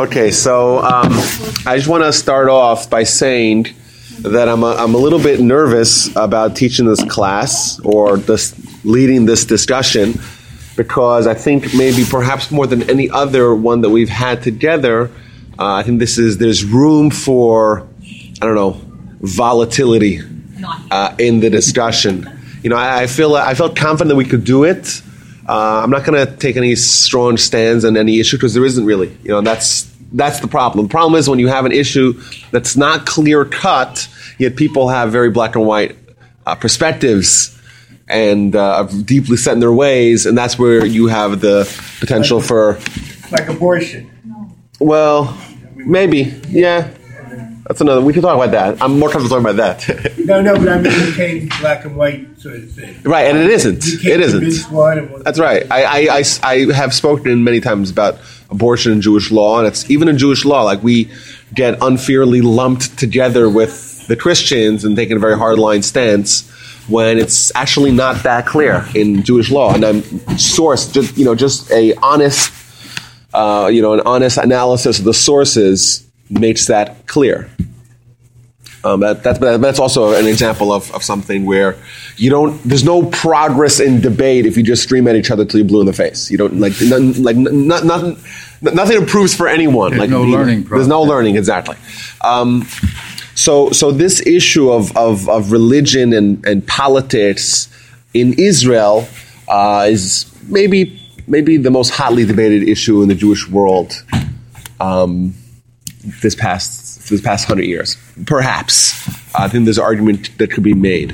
[0.00, 1.12] Okay, so um,
[1.66, 3.66] I just want to start off by saying
[4.20, 9.26] that I'm a, I'm a little bit nervous about teaching this class or this, leading
[9.26, 10.14] this discussion
[10.74, 15.10] because I think maybe perhaps more than any other one that we've had together,
[15.58, 17.86] uh, I think this is there's room for
[18.40, 18.80] I don't know
[19.20, 20.20] volatility
[20.90, 22.26] uh, in the discussion.
[22.62, 25.02] You know, I, I feel I felt confident that we could do it.
[25.46, 28.84] Uh, I'm not going to take any strong stands on any issue because there isn't
[28.86, 29.14] really.
[29.24, 30.86] You know, that's that's the problem.
[30.86, 34.08] The problem is when you have an issue that's not clear cut,
[34.38, 35.96] yet people have very black and white
[36.46, 37.56] uh, perspectives
[38.08, 41.64] and uh, deeply set in their ways, and that's where you have the
[42.00, 42.80] potential like, for
[43.30, 44.10] like abortion.
[44.80, 45.38] Well,
[45.76, 46.90] maybe, yeah.
[47.70, 48.00] That's another.
[48.00, 48.82] We can talk about that.
[48.82, 50.18] I'm more comfortable talking about that.
[50.24, 53.00] no, no, but I mean, it black and white sort of thing.
[53.04, 53.84] Right, and it isn't.
[54.04, 55.22] It isn't.
[55.22, 55.70] That's right.
[55.70, 58.18] I, I, I, I have spoken many times about
[58.50, 61.10] abortion in Jewish law, and it's even in Jewish law, like we
[61.54, 66.48] get unfairly lumped together with the Christians and taking a very hardline stance
[66.88, 69.74] when it's actually not that clear in Jewish law.
[69.74, 70.02] And I'm
[70.38, 72.52] source, just you know, just a honest,
[73.32, 77.48] uh, you know, an honest analysis of the sources makes that clear.
[78.82, 81.76] Um, that, that's, that's also an example of, of something where
[82.16, 82.60] you don't.
[82.62, 85.80] There's no progress in debate if you just scream at each other till you blue
[85.80, 86.30] in the face.
[86.30, 88.16] You don't like none, like not.
[88.62, 89.90] Nothing improves for anyone.
[89.90, 90.64] There's like no learning.
[90.64, 91.76] There's no learning exactly.
[92.20, 92.66] Um,
[93.34, 97.68] so so this issue of of, of religion and, and politics
[98.12, 99.08] in Israel
[99.48, 103.92] uh, is maybe maybe the most hotly debated issue in the Jewish world.
[104.80, 105.34] Um,
[106.22, 107.96] this past this past hundred years.
[108.26, 111.12] Perhaps I think there's an argument that could be made.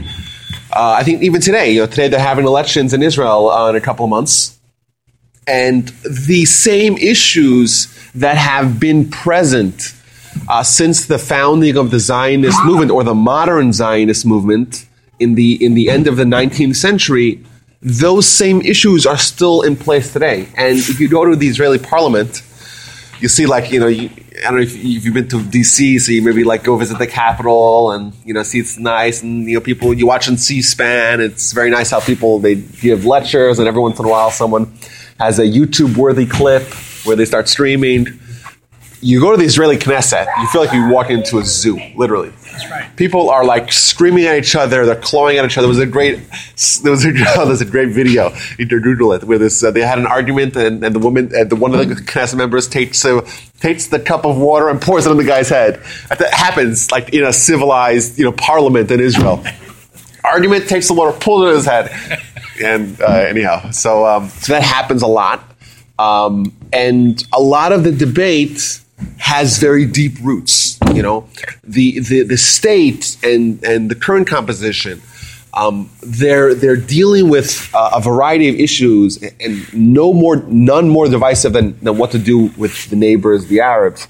[0.73, 3.77] Uh, I think even today, you know, today they're having elections in Israel uh, in
[3.77, 4.56] a couple of months,
[5.47, 5.89] and
[6.29, 9.95] the same issues that have been present
[10.49, 14.87] uh, since the founding of the Zionist movement or the modern Zionist movement
[15.19, 17.45] in the in the end of the 19th century.
[17.83, 20.49] Those same issues are still in place today.
[20.57, 22.43] And if you go to the Israeli parliament,
[23.21, 26.11] you see like you know you, I don't know if you've been to DC, so
[26.11, 29.55] you maybe like go visit the Capitol and you know see it's nice and you
[29.55, 31.21] know people you watch on C-SPAN.
[31.21, 34.73] It's very nice how people they give lectures and every once in a while someone
[35.19, 36.63] has a YouTube worthy clip
[37.05, 38.21] where they start streaming.
[39.01, 42.33] You go to the Israeli Knesset, you feel like you walk into a zoo, literally.
[42.57, 42.97] That's right.
[42.97, 44.87] People are like screaming at each other.
[44.87, 45.67] They're clawing at each other.
[45.67, 46.21] There was a great,
[46.83, 48.35] there was a, there was a great video.
[48.57, 51.57] Google it where this uh, they had an argument and, and the woman, and the
[51.57, 53.29] one of the Knesset members takes uh,
[53.61, 55.83] takes the cup of water and pours it on the guy's head.
[56.09, 59.45] That happens like in a civilized, you know, parliament in Israel.
[60.25, 62.21] Argument takes the water, pulls it on his head,
[62.61, 65.45] and uh, anyhow, so um, so that happens a lot,
[65.99, 68.81] um, and a lot of the debate
[69.19, 70.79] has very deep roots.
[70.93, 71.29] You know,
[71.65, 75.03] the the, the state and and the current composition.
[75.55, 81.09] Um, they're they're dealing with uh, a variety of issues, and no more none more
[81.09, 84.07] divisive than, than what to do with the neighbors, the Arabs.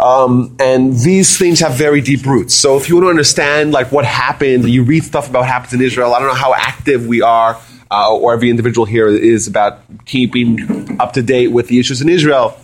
[0.00, 2.54] Um, and these things have very deep roots.
[2.54, 5.74] So if you want to understand like what happened, you read stuff about what happens
[5.74, 6.14] in Israel.
[6.14, 10.98] I don't know how active we are, uh, or every individual here is about keeping
[10.98, 12.58] up to date with the issues in Israel.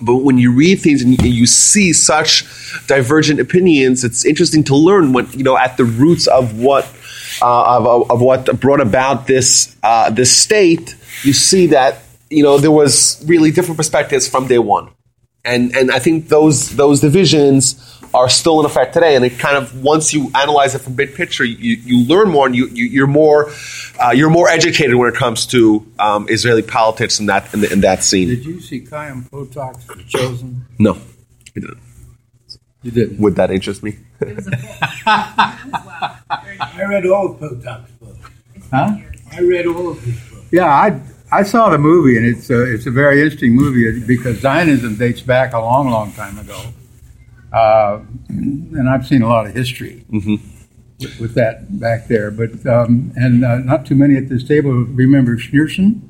[0.00, 2.44] But when you read things and you see such
[2.86, 6.84] divergent opinions, it's interesting to learn what you know at the roots of what
[7.42, 10.96] uh, of, of, what brought about this uh, this state.
[11.22, 14.88] You see that you know there was really different perspectives from day one,
[15.44, 19.16] and and I think those those divisions are still in effect today.
[19.16, 22.46] And it kind of once you analyze it from big picture, you, you learn more
[22.46, 23.50] and you, you are more
[24.02, 27.72] uh, you're more educated when it comes to um, Israeli politics in that in, the,
[27.72, 28.28] in, that scene.
[28.28, 30.66] Did you see Chaim Potok's The Chosen?
[30.78, 31.78] No, I didn't.
[32.82, 33.18] You did.
[33.20, 33.96] Would that interest me?
[35.06, 35.58] I
[36.88, 38.30] read all of Potok's books.
[38.70, 38.96] Huh?
[39.32, 40.46] I read all of his books.
[40.50, 41.00] Yeah, I
[41.32, 45.22] I saw the movie, and it's a, it's a very interesting movie because Zionism dates
[45.22, 46.62] back a long, long time ago.
[47.50, 50.36] Uh, and I've seen a lot of history mm-hmm.
[51.00, 52.30] with, with, that back there.
[52.30, 56.02] But um, and uh, not too many at this table remember Schneerson.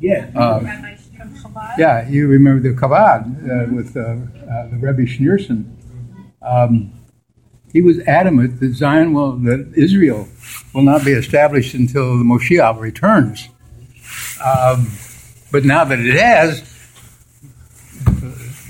[0.00, 0.30] Yeah.
[0.34, 0.60] Uh,
[1.78, 5.76] yeah, you remember the Chabad uh, with uh, uh, the Rebbe Schneerson.
[6.40, 6.92] Um,
[7.72, 10.28] he was adamant that Zion will, that Israel
[10.74, 13.48] will not be established until the Moshiach returns.
[14.42, 14.90] Um,
[15.50, 16.62] but now that it has,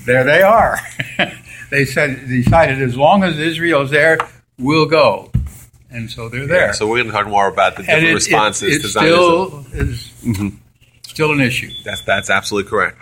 [0.04, 0.78] there they are.
[1.70, 4.18] they said decided as long as Israel's there,
[4.58, 5.30] we'll go,
[5.90, 6.66] and so they're there.
[6.66, 8.88] Yeah, so we're going to talk more about the different it, responses it, it to
[8.88, 9.88] still Zionism.
[9.88, 10.48] is mm-hmm.
[11.02, 11.70] still an issue.
[11.84, 12.98] That's that's absolutely correct.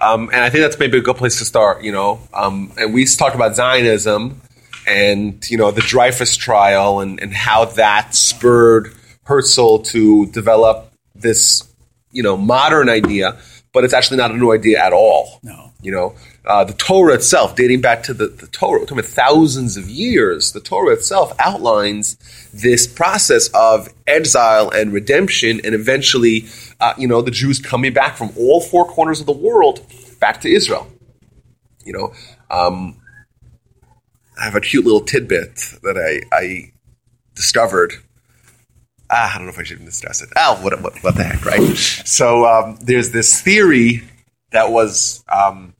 [0.00, 1.82] Um, and I think that's maybe a good place to start.
[1.82, 4.40] You know, um, and we talked about Zionism
[4.86, 8.94] and you know the Dreyfus trial and, and how that spurred
[9.24, 11.73] Herzl to develop this
[12.14, 13.36] you know modern idea,
[13.72, 15.40] but it's actually not a new idea at all.
[15.42, 15.72] No.
[15.82, 16.14] You know,
[16.46, 19.86] uh, the Torah itself, dating back to the, the Torah, we're talking about thousands of
[19.90, 22.16] years, the Torah itself outlines
[22.54, 26.46] this process of exile and redemption, and eventually,
[26.80, 29.84] uh, you know, the Jews coming back from all four corners of the world
[30.20, 30.86] back to Israel.
[31.84, 32.14] You know,
[32.50, 32.96] um,
[34.40, 36.72] I have a cute little tidbit that I, I
[37.34, 37.92] discovered.
[39.10, 40.30] Ah, I don't know if I should even discuss it.
[40.36, 41.76] Oh, what, what, what the heck, right?
[41.76, 44.02] So um, there's this theory
[44.50, 45.74] that was um,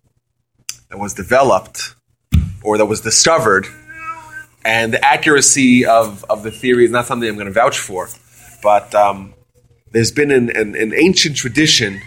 [0.91, 1.95] that was developed
[2.63, 3.67] or that was discovered,
[4.65, 8.09] and the accuracy of, of the theory is not something I'm going to vouch for,
[8.63, 9.35] but um,
[9.93, 12.01] there's been an, an, an ancient tradition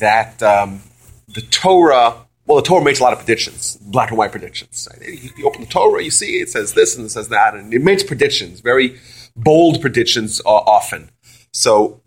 [0.00, 0.80] that um,
[1.28, 2.16] the Torah,
[2.46, 4.88] well, the Torah makes a lot of predictions, black and white predictions.
[5.00, 7.72] You, you open the Torah, you see it says this and it says that, and
[7.72, 8.98] it makes predictions, very
[9.36, 11.10] bold predictions uh, often.
[11.52, 12.00] So,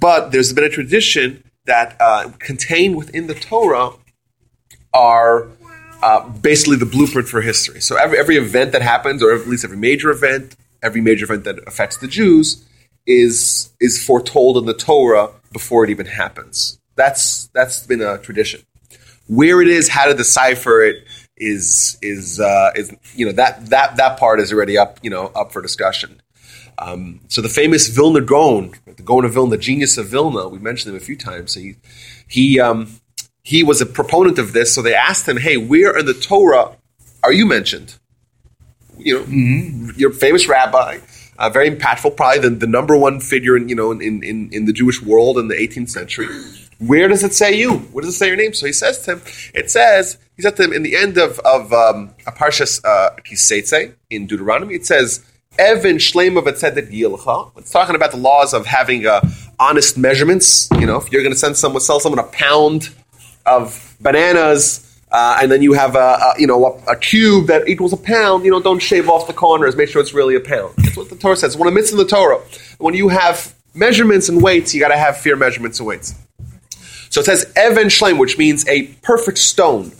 [0.00, 3.90] but there's been a tradition that uh, contained within the Torah
[4.92, 5.48] are
[6.02, 7.80] uh, basically the blueprint for history.
[7.80, 11.44] So every, every event that happens, or at least every major event, every major event
[11.44, 12.64] that affects the Jews,
[13.06, 16.78] is is foretold in the Torah before it even happens.
[16.96, 18.62] That's that's been a tradition.
[19.28, 21.04] Where it is, how to decipher it
[21.42, 25.26] is is uh, is you know that that that part is already up you know
[25.34, 26.20] up for discussion.
[26.78, 30.58] Um, so the famous Vilna Gaon, the Gaon of Vilna, the genius of Vilna, we
[30.58, 31.54] mentioned him a few times.
[31.54, 31.76] He
[32.26, 32.88] he um,
[33.42, 34.74] he was a proponent of this.
[34.74, 36.76] So they asked him, "Hey, where in the Torah
[37.22, 37.98] are you mentioned?
[38.98, 39.90] You know, Mm-hmm.
[39.96, 40.98] you're famous rabbi,
[41.38, 44.64] uh, very impactful, probably the, the number one figure in you know in, in in
[44.66, 46.28] the Jewish world in the 18th century.
[46.86, 47.78] Where does it say you?
[47.92, 49.22] Where does it say your name?" So he says to him,
[49.54, 53.16] "It says." He said to him in the end of of um, a parshas uh,
[53.20, 54.74] Kiseitze in Deuteronomy.
[54.74, 55.24] It says.
[55.58, 57.52] Evan Shlema V'Tzedek Yilcha.
[57.58, 59.20] It's talking about the laws of having uh,
[59.60, 60.66] honest measurements.
[60.80, 62.88] You know, if you're going to send someone, sell someone a pound
[63.44, 67.68] of bananas, uh, and then you have a, a you know a, a cube that
[67.68, 68.44] equals a pound.
[68.44, 69.76] You know, don't shave off the corners.
[69.76, 70.74] Make sure it's really a pound.
[70.78, 71.56] That's what the Torah says.
[71.56, 72.40] One of the mitzvahs in the Torah.
[72.78, 76.14] When you have measurements and weights, you got to have fair measurements and weights.
[77.12, 79.92] So it says Evan Shlem, which means a perfect stone.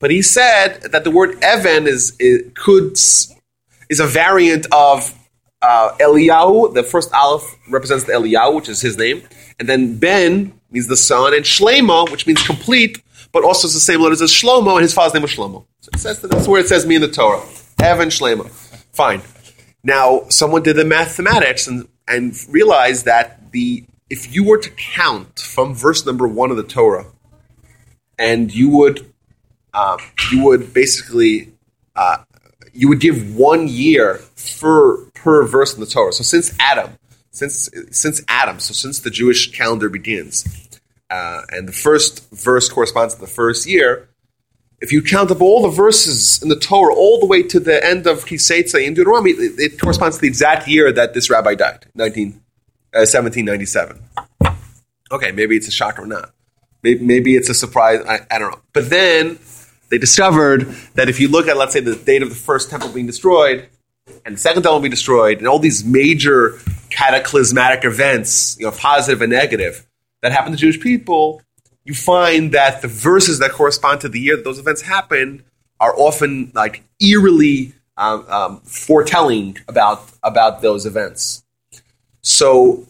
[0.00, 2.94] But he said that the word Evan is, is could
[3.88, 5.16] is a variant of
[5.62, 6.74] uh, Eliyahu.
[6.74, 9.22] The first Aleph represents the Eliyahu, which is his name,
[9.60, 13.80] and then Ben means the son, and Shlema, which means complete, but also it's the
[13.80, 15.64] same letters as Shlomo, and his father's name was Shlomo.
[15.82, 17.42] So it says that that's where it says me in the Torah.
[17.80, 18.50] Evan Shlema.
[18.92, 19.22] Fine.
[19.84, 25.38] Now, someone did the mathematics and, and realized that the if you were to count
[25.40, 27.06] from verse number one of the Torah,
[28.18, 29.12] and you would
[29.72, 29.98] uh,
[30.30, 31.52] you would basically
[31.96, 32.18] uh,
[32.72, 36.12] you would give one year for per verse in the Torah.
[36.12, 36.98] So since Adam,
[37.30, 40.44] since since Adam, so since the Jewish calendar begins,
[41.10, 44.08] uh, and the first verse corresponds to the first year.
[44.80, 47.82] If you count up all the verses in the Torah all the way to the
[47.82, 51.54] end of Kiseitza in Deuteronomy, it, it corresponds to the exact year that this rabbi
[51.54, 52.38] died, 19,
[52.94, 54.00] uh, 1797.
[55.12, 56.32] Okay, maybe it's a shock or not.
[56.82, 58.04] Maybe, maybe it's a surprise.
[58.06, 58.60] I, I don't know.
[58.72, 59.38] But then
[59.90, 60.62] they discovered
[60.94, 63.68] that if you look at, let's say, the date of the first temple being destroyed
[64.24, 66.58] and the second temple being destroyed, and all these major
[66.90, 69.86] cataclysmatic events, you know, positive and negative,
[70.22, 71.42] that happen to Jewish people,
[71.84, 75.44] you find that the verses that correspond to the year that those events happen
[75.80, 81.43] are often like eerily um, um, foretelling about about those events.
[82.24, 82.86] So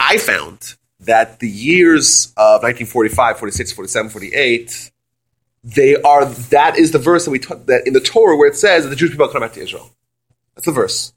[0.00, 4.90] I found that the years of 1945, 46, 47, 48
[5.66, 8.56] they are that is the verse that we t- that in the Torah where it
[8.56, 9.90] says that the Jewish people come back to Israel.
[10.54, 11.12] That's the verse.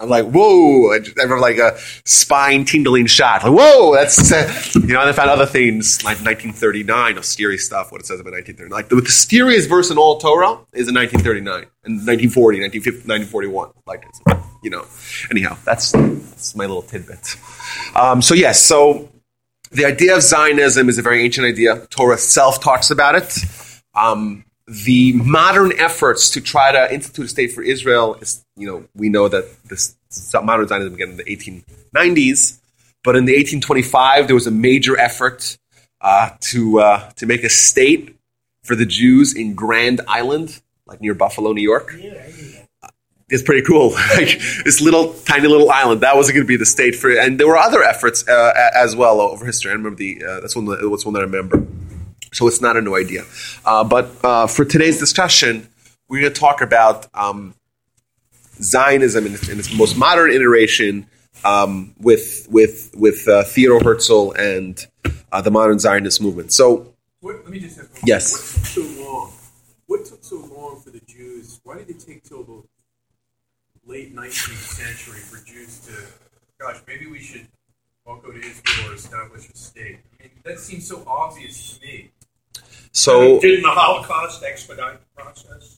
[0.00, 0.92] I'm like, whoa!
[0.92, 3.42] I, remember like a spine tingling shot.
[3.42, 3.94] Like, whoa!
[3.94, 5.00] That's uh, you know.
[5.00, 7.90] And I found other things like 1939, scary stuff.
[7.90, 8.70] What it says about 1939.
[8.70, 13.70] Like the, scariest verse in all Torah is in 1939 and 1940, 1941.
[13.86, 14.04] Like
[14.62, 14.86] you know.
[15.30, 17.36] Anyhow, that's that's my little tidbit.
[17.96, 19.08] Um, so yes, so
[19.72, 21.86] the idea of Zionism is a very ancient idea.
[21.90, 23.36] Torah itself talks about it.
[23.94, 28.88] Um, the modern efforts to try to institute a state for Israel is, you know,
[28.94, 29.96] we know that this
[30.42, 32.58] modern Zionism began in the 1890s,
[33.04, 35.58] but in the 1825 there was a major effort
[36.00, 38.16] uh, to uh, to make a state
[38.62, 41.94] for the Jews in Grand Island, like near Buffalo, New York.
[43.30, 43.90] it's pretty cool.
[44.16, 47.18] like this little tiny little island that wasn't going to be the state for it.
[47.18, 49.70] And there were other efforts uh, as well over history.
[49.70, 51.66] I remember the uh, that's one that, that's one that I remember.
[52.32, 53.24] So it's not a new idea.
[53.64, 55.68] Uh, but uh, for today's discussion,
[56.08, 57.54] we're going to talk about um,
[58.62, 61.06] Zionism in its, in its most modern iteration
[61.44, 64.84] um, with with with uh, Theodor Herzl and
[65.32, 66.52] uh, the modern Zionist movement.
[66.52, 68.32] So What, let me just ask one Yes.
[68.32, 69.32] What took so long?
[69.86, 71.60] What took so long for the Jews?
[71.64, 72.62] Why did it take till the
[73.86, 75.92] late 19th century for Jews to,
[76.60, 77.46] gosh, maybe we should
[78.04, 79.98] all go to Israel or establish a state?
[80.18, 82.10] I mean, that seems so obvious to me.
[82.92, 85.77] so Didn't the Holocaust expedite the process?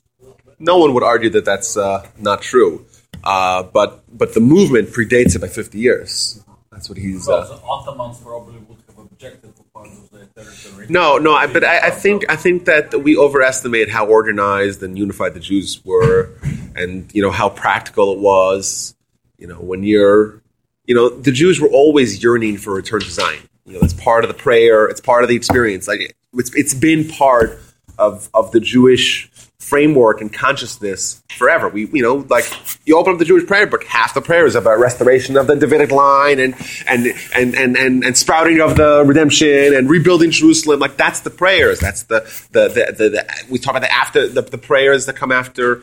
[0.60, 0.72] A little bit?
[0.72, 2.86] no one would argue that that's uh, not true.
[3.22, 6.42] Uh, but but the movement predates it by 50 years.
[6.72, 7.26] That's what he's.
[7.26, 10.86] Well, Uh, the Ottomans probably would have objected to part of their territory.
[10.88, 14.96] no, no, I, but I, I think I think that we overestimate how organized and
[14.98, 16.30] unified the Jews were,
[16.74, 18.94] and you know how practical it was.
[19.36, 20.40] You know when you're,
[20.86, 23.42] you know, the Jews were always yearning for a return to Zion.
[23.66, 24.86] You know, it's part of the prayer.
[24.86, 25.86] It's part of the experience.
[25.88, 27.58] Like it's it's been part
[27.98, 31.68] of of the Jewish framework and consciousness forever.
[31.68, 32.44] We, you know, like
[32.86, 35.54] you open up the Jewish prayer book, half the prayer is about restoration of the
[35.54, 36.54] Davidic line and
[36.88, 40.80] and and and and, and sprouting of the redemption and rebuilding Jerusalem.
[40.80, 41.78] Like that's the prayers.
[41.78, 45.16] That's the the the, the, the we talk about the after the, the prayers that
[45.16, 45.82] come after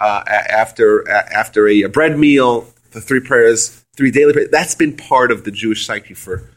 [0.00, 2.66] uh, after after a, bread meal.
[2.92, 4.48] The three prayers, three daily prayers.
[4.50, 6.48] That's been part of the Jewish psyche for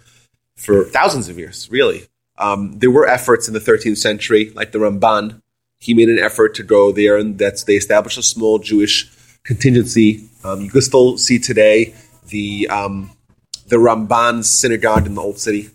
[0.55, 2.07] for thousands of years, really.
[2.39, 5.42] Um, there were efforts in the 13th century, like the Ramban.
[5.83, 9.11] He made an effort to go there, and that's they established a small Jewish
[9.43, 10.29] contingency.
[10.43, 11.93] Um, you can still see today
[12.29, 13.11] the um,
[13.67, 15.69] the Ramban synagogue in the Old City.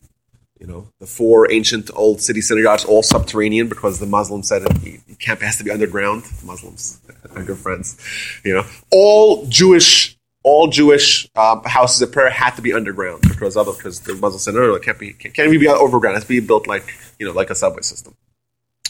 [0.59, 5.01] You know, the four ancient old city synagogues, all subterranean, because the Muslims said it,
[5.07, 6.25] it has to be underground.
[6.43, 7.01] Muslims,
[7.33, 7.97] my good friends,
[8.45, 13.57] you know, all Jewish all Jewish um, houses of prayer had to be underground because
[13.57, 16.15] other because the Muslims said no, no, it can't be can't, can't be overground.
[16.15, 18.17] It has to be built like you know like a subway system.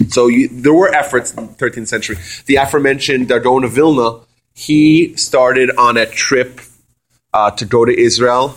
[0.09, 2.17] So you, there were efforts in the 13th century.
[2.47, 4.21] The aforementioned Gaon of Vilna,
[4.55, 6.61] he started on a trip
[7.33, 8.55] uh, to go to Israel.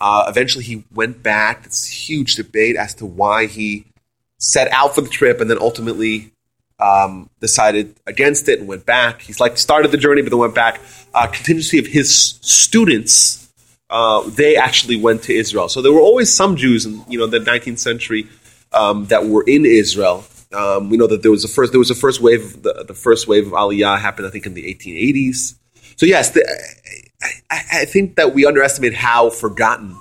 [0.00, 1.64] Uh, eventually, he went back.
[1.64, 3.86] It's huge debate as to why he
[4.38, 6.32] set out for the trip and then ultimately
[6.78, 9.22] um, decided against it and went back.
[9.22, 10.80] He's like started the journey, but then went back.
[11.14, 13.52] Uh, contingency of his students,
[13.90, 15.68] uh, they actually went to Israel.
[15.68, 18.28] So there were always some Jews in you know the 19th century
[18.72, 20.24] um, that were in Israel.
[20.54, 22.62] Um, we know that there was a first there was a first wave.
[22.62, 25.56] The, the first wave of Aliyah happened, I think, in the 1880s.
[25.96, 26.42] So yes, the,
[27.50, 29.98] I, I, think that we underestimate how forgotten.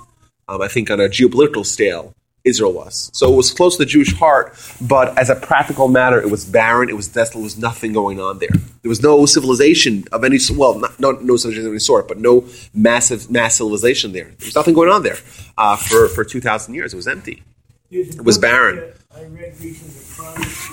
[0.47, 3.09] Um, I think on a geopolitical scale, Israel was.
[3.13, 6.45] So it was close to the Jewish heart, but as a practical matter, it was
[6.45, 8.49] barren, it was desolate, there was nothing going on there.
[8.81, 12.19] There was no civilization of any well, not, no, no civilization of any sort, but
[12.19, 14.25] no massive mass civilization there.
[14.25, 15.17] There was nothing going on there
[15.57, 16.93] uh, for, for 2,000 years.
[16.93, 17.43] It was empty.
[17.93, 18.93] There's a It was book barren.
[19.15, 20.71] I read recently, The Promised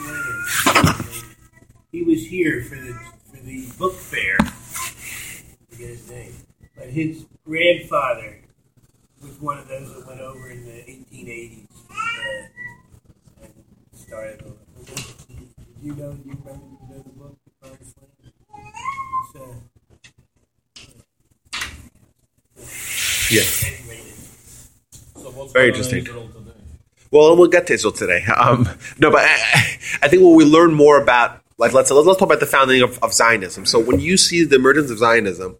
[1.04, 1.36] Land.
[1.92, 2.94] He was here for the
[3.30, 4.36] for the book fair.
[4.40, 4.44] I
[5.68, 6.32] forget his name,
[6.74, 8.38] but his grandfather
[9.20, 13.52] was one of those that went over in the 1880s uh, and
[13.94, 14.42] started.
[14.42, 14.56] over.
[15.28, 15.48] Did
[15.82, 16.12] you know?
[16.14, 18.32] Do you remember you know the book, The Promised Land?
[19.26, 19.60] It's, uh,
[23.30, 23.42] Yeah.
[23.68, 24.00] anyway,
[25.16, 26.04] So what's Very going on interesting.
[27.10, 28.24] Well, we'll get to Israel today.
[28.40, 29.34] Um, no, but I,
[30.02, 32.98] I think when we learn more about, like, let's let's, talk about the founding of,
[33.02, 33.66] of Zionism.
[33.66, 35.58] So when you see the emergence of Zionism,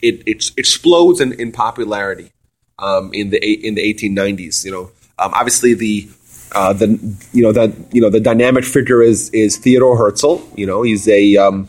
[0.00, 2.32] it, it explodes in, in popularity
[2.78, 4.64] um, in the in the 1890s.
[4.64, 6.08] You know, um, obviously the
[6.52, 6.86] uh, the
[7.32, 10.40] you know the you know the dynamic figure is is Theodor Herzl.
[10.56, 11.66] You know, he's a um,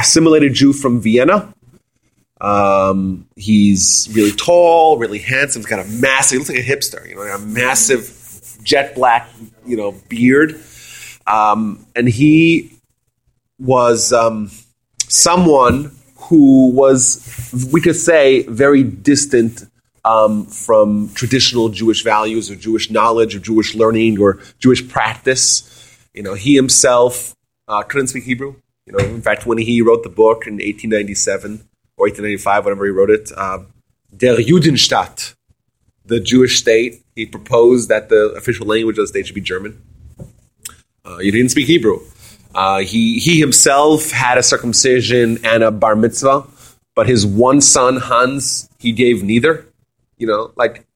[0.00, 1.54] assimilated Jew from Vienna.
[2.40, 5.60] Um, he's really tall, really handsome.
[5.62, 8.06] He's got a massive, he looks like a hipster, you know, a massive
[8.64, 9.28] jet black,
[9.64, 10.60] you know, beard.
[11.26, 12.72] Um, and he
[13.58, 14.50] was um,
[15.08, 19.66] someone who was, we could say, very distant
[20.04, 25.70] um, from traditional Jewish values or Jewish knowledge or Jewish learning or Jewish practice.
[26.12, 27.34] You know, he himself
[27.68, 28.56] uh, couldn't speak Hebrew.
[28.86, 32.90] You know, in fact, when he wrote the book in 1897 or 1895, whenever he
[32.90, 33.60] wrote it, uh,
[34.14, 35.34] Der Judenstaat,
[36.04, 39.80] the Jewish state, he proposed that the official language of the state should be German.
[41.04, 42.00] Uh, he didn't speak Hebrew.
[42.54, 46.46] Uh, he, he himself had a circumcision and a bar mitzvah,
[46.94, 49.66] but his one son, Hans, he gave neither.
[50.18, 50.86] You know, like,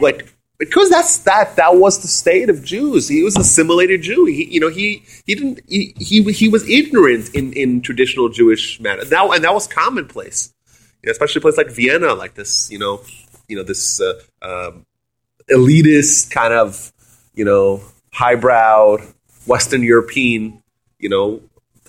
[0.00, 3.08] like because that's that that was the state of Jews.
[3.08, 4.26] He was an assimilated Jew.
[4.26, 8.80] He, you know, he he didn't he he, he was ignorant in, in traditional Jewish
[8.80, 9.04] matter.
[9.04, 10.52] That and that was commonplace,
[11.02, 13.00] you know, especially a place like Vienna, like this, you know,
[13.48, 14.86] you know this uh, um,
[15.50, 16.92] elitist kind of,
[17.34, 17.80] you know,
[18.12, 18.98] highbrow
[19.46, 20.62] Western European,
[20.98, 21.40] you know,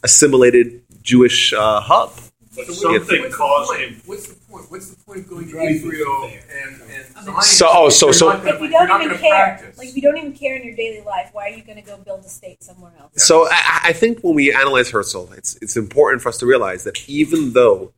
[0.03, 2.13] assimilated Jewish uh, hub.
[2.55, 3.81] But something what's the caused point?
[3.81, 4.01] him.
[4.05, 4.71] What's the point?
[4.71, 8.69] What's the point of going to Israel and, and So- oh, so- so- If you
[8.69, 11.49] don't even care, like if you don't even care in your daily life, why are
[11.55, 13.23] you going to go build a state somewhere else?
[13.23, 16.83] So I, I think when we analyze Herzl, it's it's important for us to realize
[16.85, 17.93] that even though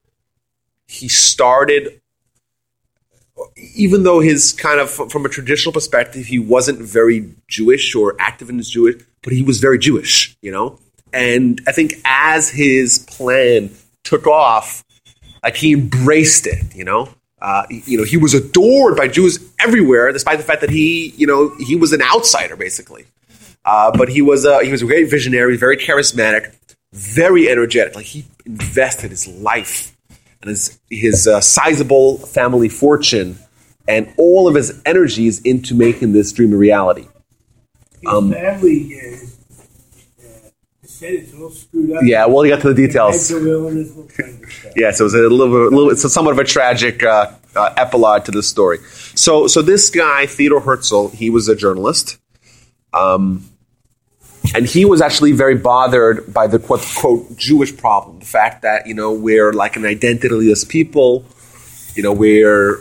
[0.88, 2.00] he started,
[3.75, 8.50] even though his kind of from a traditional perspective, he wasn't very Jewish or active
[8.50, 10.80] in his Jewish, but he was very Jewish, you know.
[11.13, 13.70] And I think as his plan
[14.03, 14.84] took off,
[15.44, 17.10] like he embraced it, you know.
[17.41, 21.25] Uh, you know, he was adored by Jews everywhere, despite the fact that he, you
[21.25, 23.06] know, he was an outsider basically.
[23.65, 26.53] Uh, but he was a he was a great visionary, very charismatic,
[26.94, 27.96] very energetic.
[27.96, 29.96] Like he invested his life
[30.41, 33.38] and his his uh, sizable family fortune
[33.91, 37.07] and all of his energies into making this dream a reality.
[38.01, 39.15] His Um, family uh,
[40.24, 40.50] uh,
[40.81, 42.03] descendants all screwed up.
[42.03, 43.29] Yeah, we'll get to the details.
[43.29, 44.74] Mental illness, all kinds of stuff.
[44.75, 48.24] Yes, it was a little, a little it's somewhat of a tragic uh, uh, epilogue
[48.25, 48.79] to this story.
[49.13, 52.17] So, so this guy Theodor Herzl, he was a journalist,
[52.93, 53.45] um,
[54.55, 58.88] and he was actually very bothered by the quote, quote Jewish problem, the fact that
[58.88, 61.25] you know we're like an identityless people,
[61.93, 62.79] you know we're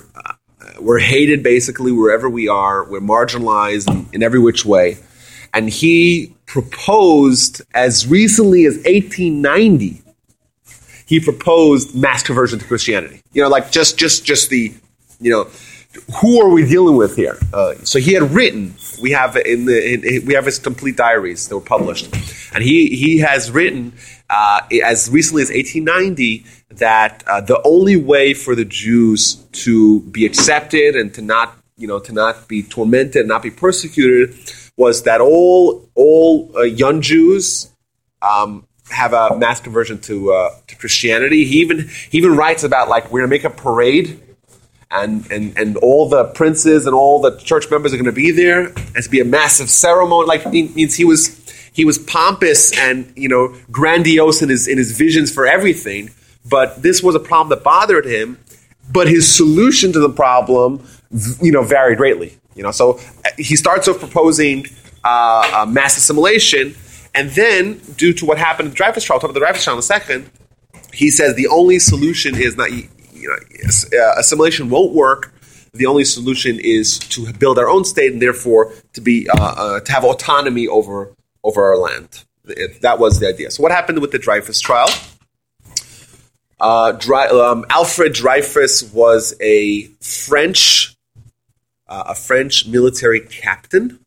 [0.83, 4.99] we're hated basically wherever we are, we're marginalized in, in every which way,
[5.53, 10.03] and he proposed as recently as 1890
[11.11, 13.21] he proposed mass conversion to Christianity.
[13.33, 14.73] You know, like just just just the,
[15.21, 15.49] you know,
[16.21, 17.37] who are we dealing with here?
[17.53, 18.77] Uh, so he had written.
[19.03, 22.15] We have in the in, we have his complete diaries that were published,
[22.55, 23.93] and he he has written
[24.31, 26.47] uh, as recently as 1890
[26.81, 31.87] that uh, the only way for the Jews to be accepted and to not you
[31.87, 34.35] know to not be tormented and not be persecuted
[34.77, 37.71] was that all all uh, young Jews
[38.23, 41.45] um, have a mass conversion to uh, to Christianity.
[41.45, 44.21] He even he even writes about like we're gonna make a parade,
[44.91, 48.73] and and and all the princes and all the church members are gonna be there.
[48.95, 50.26] It's to be a massive ceremony.
[50.26, 51.39] Like means he was
[51.73, 56.11] he was pompous and you know grandiose in his in his visions for everything.
[56.49, 58.39] But this was a problem that bothered him.
[58.93, 60.85] But his solution to the problem,
[61.41, 62.37] you know, varied greatly.
[62.57, 64.67] You know, so uh, he starts off proposing
[65.05, 66.75] uh, mass assimilation,
[67.15, 69.63] and then due to what happened in the Dreyfus trial, I'll talk about the Dreyfus
[69.65, 70.29] trial in a second.
[70.93, 72.89] He says the only solution is not, you
[73.29, 73.37] know,
[73.99, 75.33] uh, assimilation won't work.
[75.73, 79.81] The only solution is to build our own state, and therefore to be uh, uh,
[79.81, 82.25] to have autonomy over over our land.
[82.49, 83.53] It- that was the idea.
[83.53, 84.89] So what happened with the Dreyfus trial?
[86.61, 90.95] Uh, Dre- um, Alfred Dreyfus was a French,
[91.89, 93.99] uh, a French military captain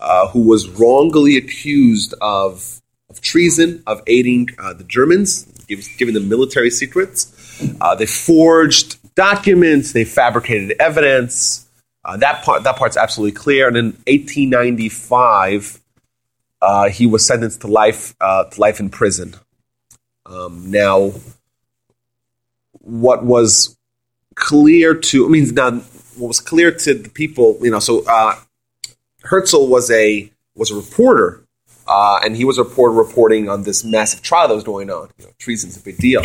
[0.00, 6.14] uh, who was wrongly accused of, of treason, of aiding uh, the Germans, giv- giving
[6.14, 7.32] them military secrets.
[7.80, 11.64] Uh, they forged documents, they fabricated evidence.
[12.16, 13.68] That part, that part's absolutely clear.
[13.68, 15.78] And in 1895,
[16.62, 19.34] uh, he was sentenced to life, to life in prison.
[20.24, 21.12] Um, now,
[22.88, 23.76] what was
[24.34, 25.70] clear to I mean now
[26.16, 28.36] what was clear to the people you know so uh,
[29.22, 31.44] Herzl was a was a reporter
[31.88, 35.08] uh, and he was a reporter reporting on this massive trial that was going on.
[35.18, 36.22] You know, treason's a big deal.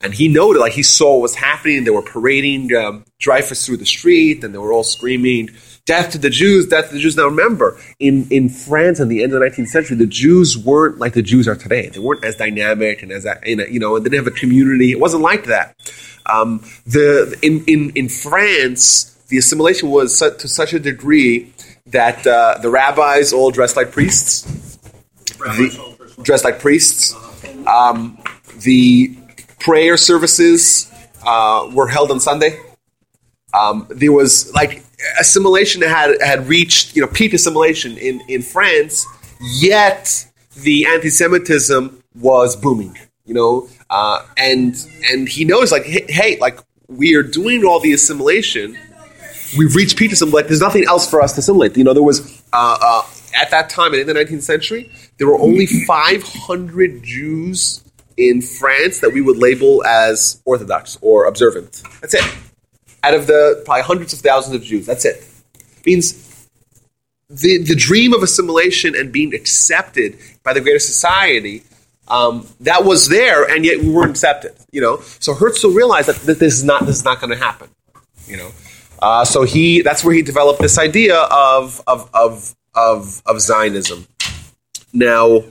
[0.00, 1.84] And he noted like he saw what was happening.
[1.84, 5.50] They were parading um, Dreyfus through the street and they were all screaming
[5.84, 7.16] death to the Jews death to the Jews.
[7.16, 10.98] Now remember in in France in the end of the 19th century the Jews weren't
[10.98, 11.88] like the Jews are today.
[11.88, 14.92] They weren't as dynamic and as you know and they didn't have a community.
[14.92, 15.76] It wasn't like that.
[16.26, 21.52] Um, the in, in in France, the assimilation was su- to such a degree
[21.86, 24.42] that uh, the rabbis all dressed like priests,
[25.38, 27.14] the, dressed like priests.
[27.66, 28.22] Um,
[28.60, 29.16] the
[29.58, 30.92] prayer services
[31.24, 32.58] uh, were held on Sunday.
[33.54, 34.84] Um, there was like
[35.18, 39.06] assimilation had had reached you know peak assimilation in in France,
[39.40, 40.26] yet
[40.62, 42.96] the anti-Semitism was booming.
[43.24, 44.74] You know, uh, and
[45.10, 46.58] and he knows like hey, like
[46.88, 48.76] we are doing all the assimilation.
[49.58, 50.36] We've reached peak assimilation.
[50.36, 51.76] Like there's nothing else for us to assimilate.
[51.76, 53.02] You know, there was uh, uh,
[53.34, 57.84] at that time and in the 19th century there were only 500 Jews
[58.16, 61.82] in France that we would label as Orthodox or observant.
[62.00, 62.24] That's it.
[63.02, 65.24] Out of the probably hundreds of thousands of Jews, that's it.
[65.86, 66.48] means
[67.28, 71.62] the, the dream of assimilation and being accepted by the greater society
[72.08, 74.52] um, that was there, and yet we weren't accepted.
[74.72, 77.36] You know, so Herzl realized that, that this is not this is not going to
[77.36, 77.68] happen.
[78.26, 78.50] You know,
[79.00, 84.06] uh, so he that's where he developed this idea of of of of, of Zionism.
[84.92, 85.44] Now,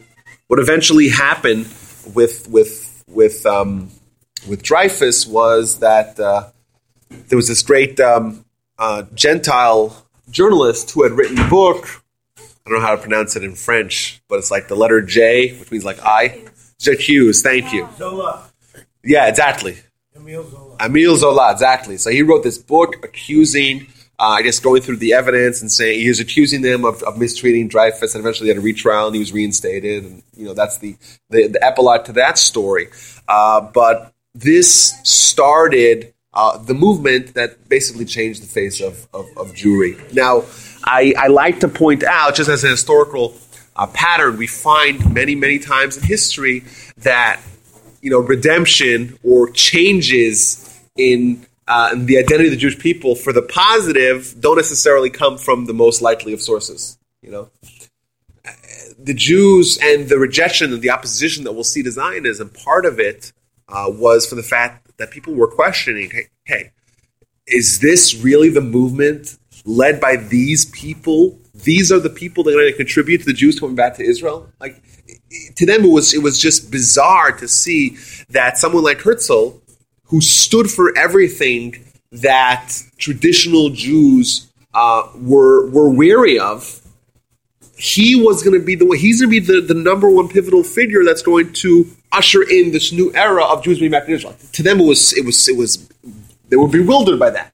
[0.47, 1.67] what eventually happened
[2.13, 3.89] with with with um,
[4.47, 6.49] with Dreyfus was that uh,
[7.09, 8.45] there was this great um,
[8.77, 12.03] uh, Gentile journalist who had written a book.
[12.37, 15.57] I don't know how to pronounce it in French, but it's like the letter J,
[15.57, 16.45] which means like I.
[16.79, 17.89] J'accuse, thank you.
[17.97, 18.49] Zola.
[19.03, 19.77] Yeah, exactly.
[20.15, 20.77] Emile Zola.
[20.79, 21.97] Emile Zola, exactly.
[21.97, 23.87] So he wrote this book accusing,
[24.19, 27.17] uh, I guess, going through the evidence and saying he was accusing them of, of
[27.17, 30.05] mistreating Dreyfus, and eventually had a retrial and he was reinstated.
[30.05, 30.95] And you know that's the
[31.29, 32.89] the, the epilogue to that story.
[33.27, 39.53] Uh, but this started uh, the movement that basically changed the face of, of, of
[39.53, 40.13] Jewry.
[40.13, 40.43] Now,
[40.83, 43.35] I, I, like to point out, just as a historical
[43.75, 46.63] uh, pattern, we find many, many times in history
[46.97, 47.41] that
[48.01, 53.33] you know redemption or changes in, uh, in the identity of the Jewish people for
[53.33, 56.97] the positive don't necessarily come from the most likely of sources.
[57.21, 57.49] You know,
[58.97, 62.99] the Jews and the rejection and the opposition that we'll see to Zionism, part of
[62.99, 63.33] it
[63.67, 66.71] uh, was for the fact that people were questioning hey, hey,
[67.47, 71.39] is this really the movement led by these people?
[71.53, 74.03] These are the people that are going to contribute to the Jews coming back to
[74.03, 74.49] Israel?
[74.59, 74.81] Like,
[75.55, 77.97] to them, it was, it was just bizarre to see
[78.29, 79.61] that someone like Herzl,
[80.05, 86.81] who stood for everything that traditional Jews uh, were, were wary of,
[87.77, 90.63] he was going to be the he's going to be the, the number one pivotal
[90.63, 94.35] figure that's going to usher in this new era of Jews being back in Israel.
[94.53, 95.87] To them, it was it was it was
[96.49, 97.53] they were bewildered by that.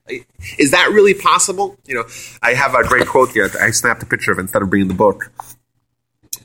[0.58, 1.78] Is that really possible?
[1.86, 2.04] You know,
[2.42, 3.50] I have a great quote here.
[3.62, 5.32] I snapped a picture of it instead of bringing the book.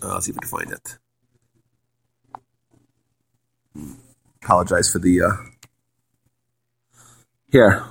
[0.03, 0.99] Uh, I'll see if I can find it.
[4.42, 5.31] Apologize for the uh,
[7.53, 7.85] here.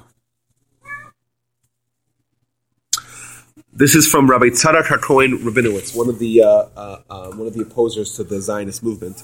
[3.72, 7.54] This is from Rabbi Tzadok HaKohen Rabinowitz, one of the uh, uh, uh, one of
[7.54, 9.24] the opposers to the Zionist movement.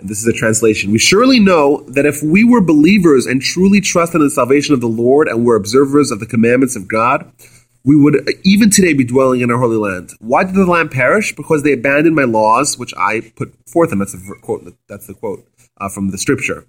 [0.00, 0.90] And this is a translation.
[0.90, 4.80] We surely know that if we were believers and truly trusted in the salvation of
[4.80, 7.30] the Lord and were observers of the commandments of God,
[7.84, 10.12] we would even today be dwelling in our holy land.
[10.18, 11.34] Why did the land perish?
[11.36, 13.98] Because they abandoned my laws, which I put forth them.
[13.98, 14.74] That's the quote.
[14.88, 15.46] That's the quote
[15.78, 16.66] uh, from the scripture.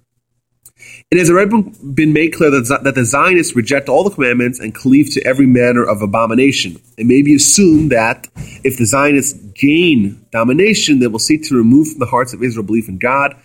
[1.10, 1.62] It has already
[1.94, 5.84] been made clear that, the Zionists reject all the commandments and cleave to every manner
[5.84, 6.76] of abomination.
[6.96, 8.28] It may be assumed that
[8.64, 12.64] if the Zionists gain domination, they will seek to remove from the hearts of Israel
[12.64, 13.36] belief in God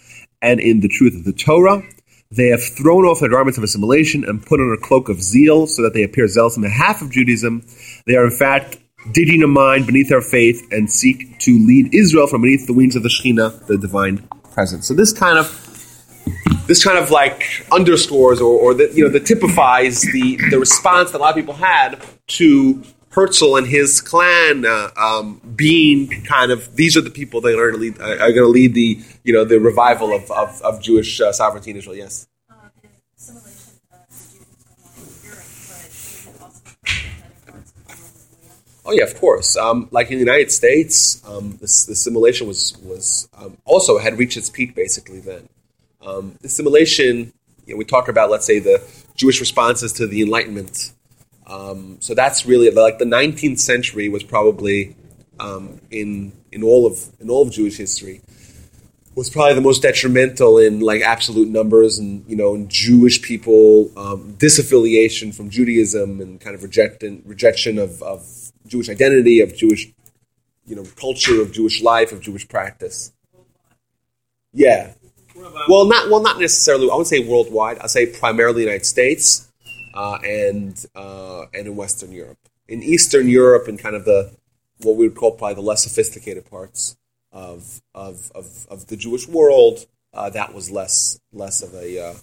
[0.41, 1.83] and in the truth of the Torah.
[2.29, 5.67] They have thrown off their garments of assimilation and put on a cloak of zeal
[5.67, 7.65] so that they appear zealous in behalf of Judaism.
[8.05, 8.77] They are, in fact,
[9.13, 12.95] digging a mine beneath our faith and seek to lead Israel from beneath the wings
[12.95, 14.87] of the Shekhinah, the divine presence.
[14.87, 15.47] So this kind of
[16.67, 21.11] this kind of like underscores or, or the, you know, that typifies the, the response
[21.11, 22.83] that a lot of people had to
[23.17, 27.71] Herzl and his clan uh, um, being kind of these are the people that are
[27.71, 31.19] going to lead uh, to lead the you know the revival of, of, of Jewish
[31.19, 31.95] uh, sovereignty in Israel.
[31.95, 32.27] Yes.
[38.85, 39.57] Oh yeah, of course.
[39.57, 44.37] Um, like in the United States, um, the assimilation was was um, also had reached
[44.37, 45.49] its peak basically then.
[46.01, 47.33] Um, assimilation,
[47.65, 48.81] you know, we talk about, let's say, the
[49.15, 50.93] Jewish responses to the Enlightenment.
[51.45, 54.95] Um, so that's really like the 19th century was probably
[55.39, 58.21] um, in in all of in all of Jewish history
[59.17, 63.91] was probably the most detrimental in like absolute numbers and you know in Jewish people
[63.97, 69.91] um, disaffiliation from Judaism and kind of rejection rejection of, of Jewish identity of Jewish
[70.67, 73.11] you know culture of Jewish life of Jewish practice.
[74.53, 74.93] Yeah,
[75.67, 76.89] well, not well, not necessarily.
[76.89, 77.79] I would say worldwide.
[77.79, 79.47] I say primarily the United States
[79.93, 82.37] uh, and uh, and in Western Europe.
[82.67, 84.31] In Eastern Europe, and kind of the
[84.81, 86.97] what we would call probably the less sophisticated parts
[87.31, 92.13] of of of, of the Jewish world, uh, that was less less of a uh,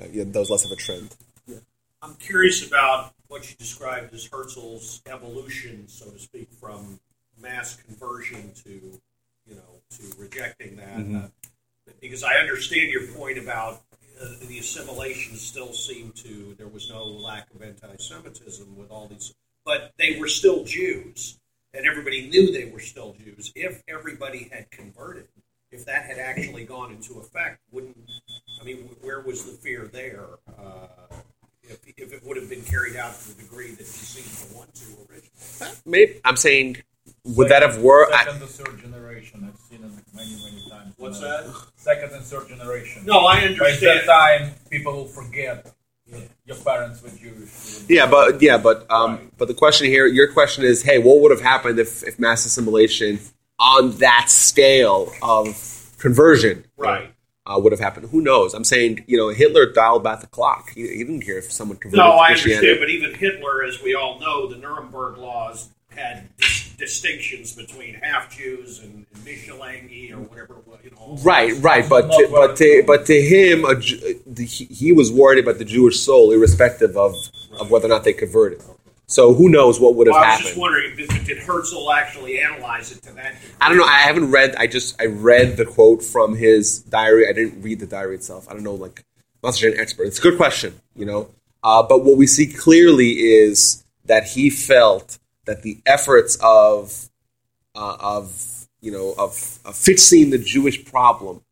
[0.00, 1.16] uh, yeah, that was less of a trend.
[1.46, 1.56] Yeah.
[2.00, 7.00] I'm curious about what you described as Herzl's evolution, so to speak, from
[7.40, 10.98] mass conversion to you know to rejecting that.
[10.98, 11.26] Mm-hmm.
[12.02, 13.80] Because I understand your point about
[14.20, 19.32] uh, the assimilation still seemed to there was no lack of anti-Semitism with all these,
[19.64, 21.38] but they were still Jews,
[21.72, 23.52] and everybody knew they were still Jews.
[23.54, 25.28] If everybody had converted,
[25.70, 27.96] if that had actually gone into effect, wouldn't
[28.60, 30.26] I mean where was the fear there?
[30.58, 30.88] Uh,
[31.62, 34.56] if, if it would have been carried out to the degree that he seemed to
[34.56, 35.76] want to originally.
[35.86, 36.78] Maybe I'm saying,
[37.24, 38.12] would that have worked?
[38.12, 39.48] Second and third generation.
[39.52, 40.94] I've seen it many, many times.
[40.98, 41.54] What's that?
[41.76, 43.04] Second and third generation.
[43.04, 43.80] No, I understand.
[43.80, 45.72] By that time, people will forget
[46.08, 47.84] that your parents were Jewish.
[47.88, 51.30] Yeah, but yeah, but um, but the question here, your question is, hey, what would
[51.30, 53.20] have happened if, if mass assimilation
[53.58, 57.14] on that scale of conversion, Right.
[57.46, 58.10] uh, would have happened?
[58.10, 58.52] Who knows?
[58.54, 60.70] I'm saying, you know, Hitler dialed back the clock.
[60.74, 63.94] He, he didn't care if someone converted No, I understand, but even Hitler, as we
[63.94, 70.18] all know, the Nuremberg laws had dis- distinctions between half Jews and, and Mischlinge or
[70.18, 70.54] whatever.
[70.58, 74.44] it was, You know, Right, right, but to, but to, but to him, a, the,
[74.44, 77.14] he, was worried about the Jewish soul, irrespective of,
[77.60, 78.60] of whether or not they converted.
[79.06, 80.46] So who knows what would have Well, I was happened?
[80.48, 83.54] just wondering, did, did Herzl actually analyze it to that degree?
[83.60, 83.84] I don't know.
[83.84, 84.56] I haven't read.
[84.56, 87.28] I just I read the quote from his diary.
[87.28, 88.48] I didn't read the diary itself.
[88.48, 88.74] I don't know.
[88.74, 89.04] Like,
[89.42, 90.04] I'm not such an expert.
[90.04, 91.28] It's a good question, you know.
[91.62, 97.08] Uh, but what we see clearly is that he felt that the efforts of
[97.74, 101.42] uh, of you know of, of fixing the Jewish problem,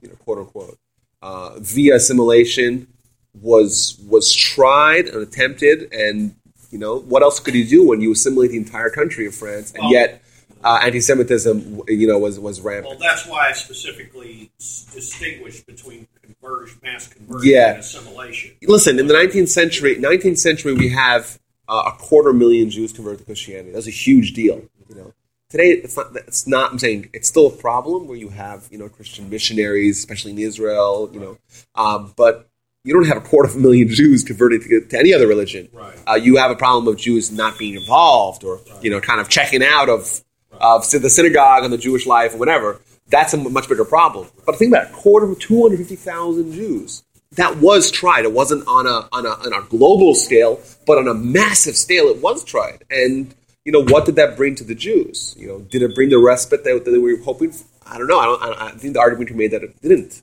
[0.00, 0.78] you know, quote unquote,
[1.22, 2.86] uh, via assimilation
[3.40, 6.34] was was tried and attempted, and
[6.70, 9.72] you know what else could you do when you assimilate the entire country of France,
[9.72, 10.22] and Well- yet
[10.64, 12.98] uh, anti-Semitism, you know, was was rampant.
[12.98, 17.70] Well, that's why I specifically distinguished between conversion, mass conversion Yeah.
[17.74, 18.56] and assimilation.
[18.62, 23.20] Listen, in the 19th century, 19th century, we have uh, a quarter million Jews converted
[23.20, 23.72] to Christianity.
[23.72, 24.62] That's a huge deal.
[24.88, 25.14] You know,
[25.50, 26.16] today it's not.
[26.16, 26.72] It's not.
[26.72, 30.38] I'm saying it's still a problem where you have you know Christian missionaries, especially in
[30.38, 31.10] Israel.
[31.12, 31.38] You know,
[31.74, 32.48] um, but
[32.84, 35.68] you don't have a quarter of a million Jews converted to, to any other religion.
[35.72, 35.98] Right.
[36.08, 39.28] Uh, you have a problem of Jews not being involved or you know kind of
[39.28, 42.80] checking out of of the synagogue and the Jewish life or whatever.
[43.08, 44.28] That's a much bigger problem.
[44.44, 47.04] But think about it: quarter of two hundred fifty thousand Jews.
[47.32, 48.24] That was tried.
[48.24, 52.06] It wasn't on a on a on a global scale, but on a massive scale,
[52.06, 52.84] it was tried.
[52.90, 55.36] And you know, what did that bring to the Jews?
[55.38, 57.52] You know, did it bring the respite that, that they were hoping?
[57.52, 57.66] For?
[57.86, 58.18] I don't know.
[58.18, 58.42] I don't.
[58.42, 60.22] I, think the argument be made that it didn't.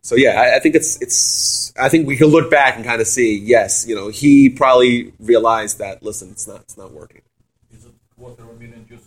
[0.00, 1.74] So yeah, I, I think it's it's.
[1.76, 3.36] I think we can look back and kind of see.
[3.38, 6.02] Yes, you know, he probably realized that.
[6.02, 7.22] Listen, it's not it's not working.
[7.70, 9.00] Is it million Jews?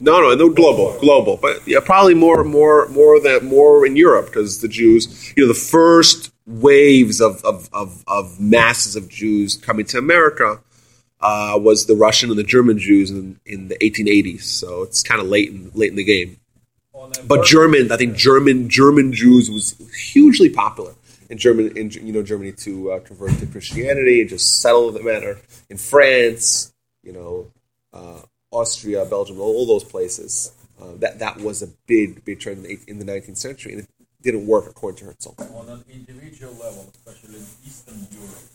[0.00, 4.26] No, no, no, global, global, but yeah, probably more, more, more than more in Europe
[4.26, 9.56] because the Jews, you know, the first waves of of, of, of masses of Jews
[9.56, 10.60] coming to America
[11.20, 14.42] uh, was the Russian and the German Jews in, in the 1880s.
[14.42, 16.38] So it's kind of late in late in the game.
[17.26, 19.76] But German, I think German German Jews was
[20.12, 20.94] hugely popular
[21.30, 25.02] in German in you know Germany to uh, convert to Christianity and just settle the
[25.02, 25.38] matter
[25.70, 26.72] in France,
[27.02, 27.46] you know,
[27.92, 28.20] uh,
[28.50, 30.52] Austria, Belgium, all, all those places.
[30.80, 33.72] Uh, that that was a big big trend in the, eight- in the 19th century,
[33.74, 33.88] and it
[34.22, 35.34] didn't work according to Herzl.
[35.54, 38.48] on an individual level, especially in Eastern Europe,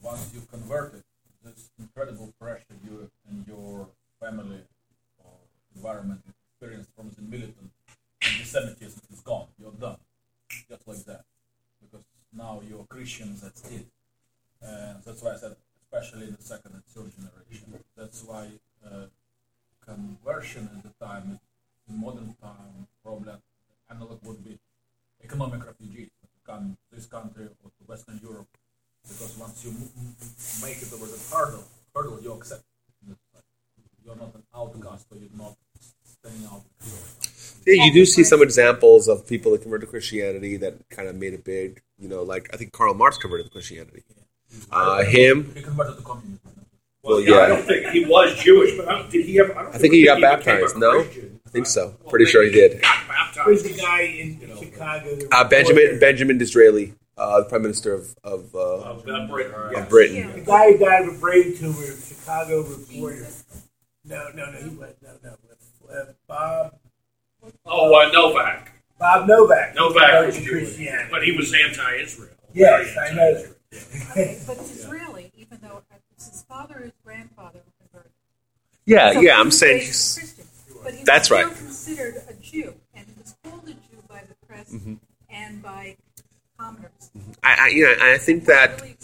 [0.00, 1.02] once you convert it,
[1.44, 3.86] there's incredible pressure you and your
[4.18, 4.60] family
[5.22, 5.32] or
[5.76, 6.22] environment
[6.52, 7.70] experience from the militant
[8.22, 9.46] anti-Semitism is gone.
[9.60, 9.98] You're done,
[10.70, 11.24] just like that,
[11.82, 13.42] because now you're Christians.
[13.42, 13.86] That's it.
[14.62, 17.84] And that's why I said, especially in the second and third generation.
[17.96, 18.48] That's why
[18.84, 19.06] uh,
[19.88, 21.40] conversion at the time,
[21.88, 23.32] in modern time, probably
[23.90, 24.58] analog would be
[25.24, 28.48] economic refugees to come to this country or to Western Europe,
[29.02, 29.72] because once you
[30.66, 32.62] make it over the hurdle, hurdle you accept.
[34.04, 35.54] You're not an outcast, or you're not
[36.02, 36.62] staying out.
[37.66, 41.16] Yeah, you do see some examples of people that converted to Christianity that kind of
[41.16, 41.82] made it big.
[41.98, 44.04] You know, like I think Karl Marx converted to Christianity.
[44.70, 46.40] Uh, him, He converted to communism.
[47.02, 49.50] Well, yeah, I don't think he was Jewish, but I don't, did he have?
[49.52, 51.02] I, don't I think he got baptized, no?
[51.02, 51.40] Christian.
[51.46, 51.94] I think so.
[52.02, 52.82] Well, Pretty sure he maybe did.
[52.82, 53.46] got baptized.
[53.48, 55.16] Who's the guy in Chicago?
[55.32, 59.54] Uh, Benjamin reported- Benjamin Disraeli, uh, the Prime Minister of of, uh, Of uh, Britain.
[59.54, 59.88] of yes.
[59.88, 60.32] Britain.
[60.32, 63.26] The guy who died of a brain tumor, in Chicago reporter.
[64.04, 65.36] No, no, no, he was no, no.
[65.90, 66.74] Uh, Bob
[67.64, 68.72] Oh, uh, Novak.
[68.98, 69.74] Bob Novak.
[69.74, 71.08] Novak was Jewish, Christianity.
[71.10, 72.34] but he was anti-Israel.
[72.52, 73.54] Yes, Very I know anti-Israel.
[74.46, 75.82] But Disraeli, even though
[76.16, 78.12] his father and his grandfather were converted.
[78.88, 79.38] Yeah, So yeah.
[79.38, 81.46] I'm saying raised he's, Christian, but he That's right.
[81.46, 84.94] considered a Jew, and he was called a Jew by the press Mm-hmm.
[85.30, 85.96] and by
[86.58, 87.10] commoners.
[87.42, 88.96] I, I, you know, I think that really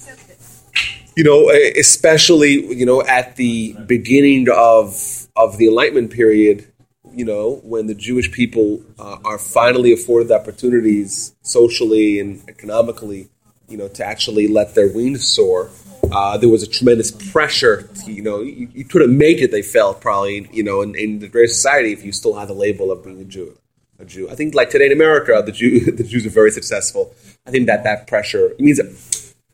[1.17, 6.67] you know, especially you know at the beginning of of the Enlightenment period,
[7.13, 13.29] you know, when the Jewish people uh, are finally afforded opportunities socially and economically,
[13.69, 15.71] you know, to actually let their wings soar.
[16.15, 17.83] Uh, there was a tremendous pressure.
[17.83, 19.51] To, you know, you, you couldn't make it.
[19.51, 22.55] They felt probably, you know, in, in the great society if you still had the
[22.55, 23.59] label of being a Jew.
[23.99, 24.31] A Jew.
[24.31, 27.15] I think, like today in America, the Jew, the Jews are very successful.
[27.47, 28.81] I think that that pressure it means.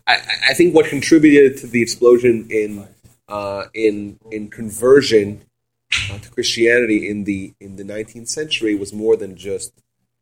[0.07, 0.19] I,
[0.51, 2.87] I think what contributed to the explosion in
[3.29, 5.43] uh, in in conversion
[6.11, 9.73] uh, to Christianity in the in the 19th century was more than just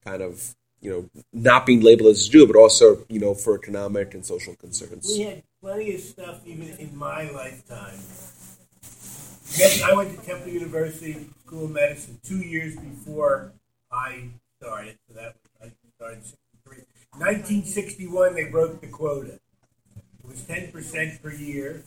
[0.05, 3.57] kind of you know not being labeled as a Jew, but also you know for
[3.57, 5.07] economic and social concerns.
[5.09, 7.99] We had plenty of stuff even in my lifetime.
[9.85, 13.53] I went to Temple University School of Medicine two years before
[13.91, 14.29] I
[14.61, 14.99] started.
[15.09, 16.77] So that was, I started in 63.
[17.17, 19.41] 1961, they broke the quota.
[19.97, 21.83] It was 10% per year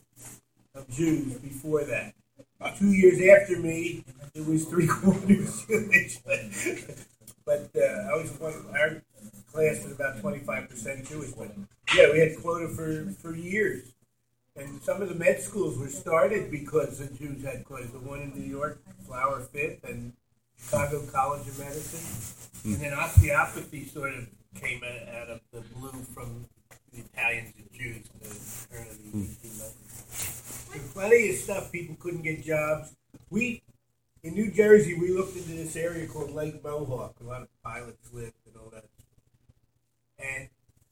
[0.76, 2.14] of Jews before that.
[2.78, 4.04] Two years after me,
[4.34, 6.18] it was three quarters Jewish.
[7.46, 9.02] but uh, I was one of our
[9.52, 11.32] class was about 25% Jewish.
[11.32, 11.52] But
[11.96, 13.94] yeah, we had quota for, for years.
[14.56, 17.92] And some of the med schools were started because the Jews had quotas.
[17.92, 20.14] The one in New York, Flower Fifth, and
[20.60, 22.74] Chicago College of Medicine.
[22.74, 26.46] And then osteopathy sort of came out of the blue from
[26.92, 30.72] the Italians and Jews in the turn of the 1800s.
[30.72, 32.94] There's plenty of stuff people couldn't get jobs.
[33.30, 33.64] We
[34.24, 37.16] in New Jersey, we looked into this area called Lake Mohawk.
[37.22, 38.34] A lot of pilots lived.
[40.22, 40.50] And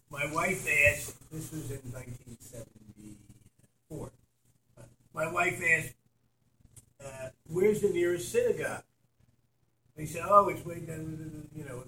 [0.10, 1.16] my wife asked.
[1.32, 4.12] This was in 1974.
[4.78, 4.82] Uh,
[5.14, 5.94] my wife asked,
[7.04, 8.84] uh, "Where's the nearest synagogue?"
[9.96, 11.84] They said, "Oh, it's way down." You know,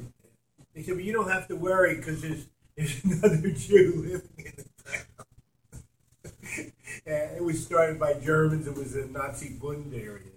[0.76, 4.54] they said, "But you don't have to worry because there's there's another Jew living in
[4.56, 5.26] the town."
[7.06, 8.68] it was started by Germans.
[8.68, 10.32] It was a Nazi Bund area.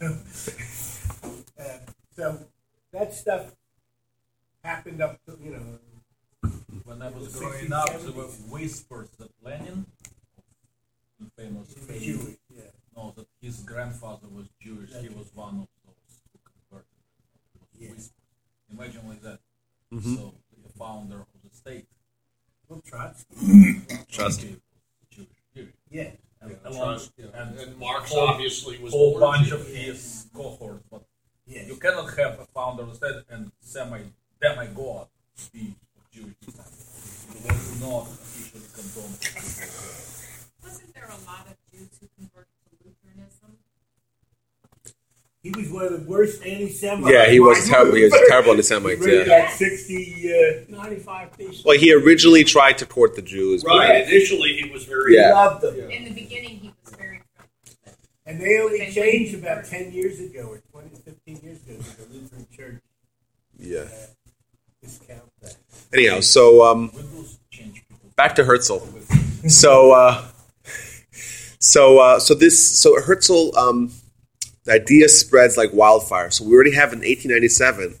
[0.00, 0.06] Know?
[1.60, 1.78] uh,
[2.16, 2.38] so
[2.92, 3.52] that stuff
[4.64, 5.78] happened up to, you know.
[6.84, 9.86] When I was growing up, there were whispers that Lenin,
[11.18, 12.62] the famous Jewish, yeah.
[12.96, 14.90] no, that his grandfather was Jewish.
[15.00, 16.88] He was one of those who converted.
[17.78, 17.88] Yeah.
[17.90, 18.12] Whispers.
[18.70, 19.38] Imagine like that.
[19.92, 20.16] Mhm.
[20.16, 21.86] So the founder of the state.
[22.68, 23.80] Well, Trotsky.
[24.10, 24.60] Trotsky.
[25.10, 25.28] Jewish.
[25.54, 25.72] Period.
[25.90, 26.10] Yeah.
[26.42, 27.42] And, Yeah, along- Trotsky, yeah.
[27.42, 29.54] and, And Marx whole- obviously was a whole born bunch Jew.
[29.56, 31.02] of his cohorts, but
[31.46, 31.66] Yes.
[31.66, 34.02] you cannot have a founder of the state and semi
[34.40, 35.08] demigod
[35.52, 35.74] be
[36.18, 36.66] of Jewish descent.
[37.34, 39.18] It was not officially condoned.
[40.62, 43.58] Wasn't there a lot of Jews who converted to Lutheranism?
[45.42, 47.12] He was one of the worst anti-Semites.
[47.12, 47.94] Yeah, he was terrible.
[47.94, 48.98] He was a terrible anti-Semite.
[48.98, 49.34] He wrote Yeah.
[49.44, 51.64] about 60, uh, 95 pieces.
[51.64, 54.06] Well, he originally tried to court the Jews, but Right.
[54.08, 55.14] Initially, he was very.
[55.16, 55.32] Yeah.
[55.32, 55.78] loved them.
[55.90, 57.94] In the beginning, he was very friendly.
[58.26, 62.14] And they only changed about 10 years ago, or 20, 15 years ago, to the
[62.14, 62.82] Lutheran Church
[63.58, 63.84] yeah.
[63.84, 64.16] discount that.
[65.92, 66.92] Anyhow, so um,
[68.16, 68.78] back to Herzl.
[69.48, 70.24] So, uh,
[71.58, 73.92] so, uh, so this, so Herzl, um,
[74.64, 76.30] the idea spreads like wildfire.
[76.30, 77.96] So we already have in 1897,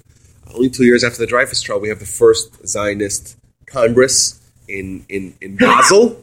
[0.54, 5.34] only two years after the Dreyfus trial, we have the first Zionist Congress in in,
[5.40, 6.22] in Basel,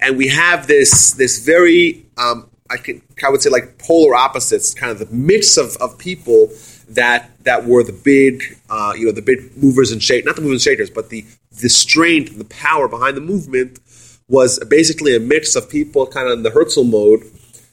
[0.00, 4.74] and we have this this very, um, I can I would say like polar opposites,
[4.74, 6.48] kind of the mix of, of people
[6.88, 10.42] that that were the big, uh, you know, the big movers and shakers, not the
[10.42, 11.24] movers and shakers, but the
[11.60, 13.78] the strength the power behind the movement
[14.28, 17.22] was basically a mix of people kind of in the Herzl mode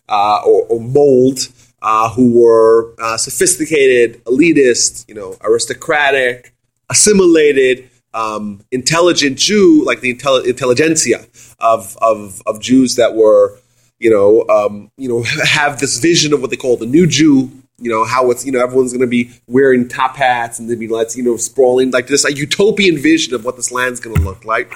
[0.10, 1.39] uh, or, or mold
[1.82, 6.54] uh, who were uh, sophisticated, elitist, you know, aristocratic,
[6.89, 11.26] assimilated, um, intelligent Jew, like the intelli- intelligentsia
[11.60, 13.58] of, of, of Jews that were,
[14.00, 17.50] you know, um, you know, have this vision of what they call the new Jew.
[17.82, 20.80] You know how it's you know everyone's going to be wearing top hats and they'd
[20.80, 24.15] be let's you know sprawling like this a utopian vision of what this land's going
[24.15, 24.72] to look like,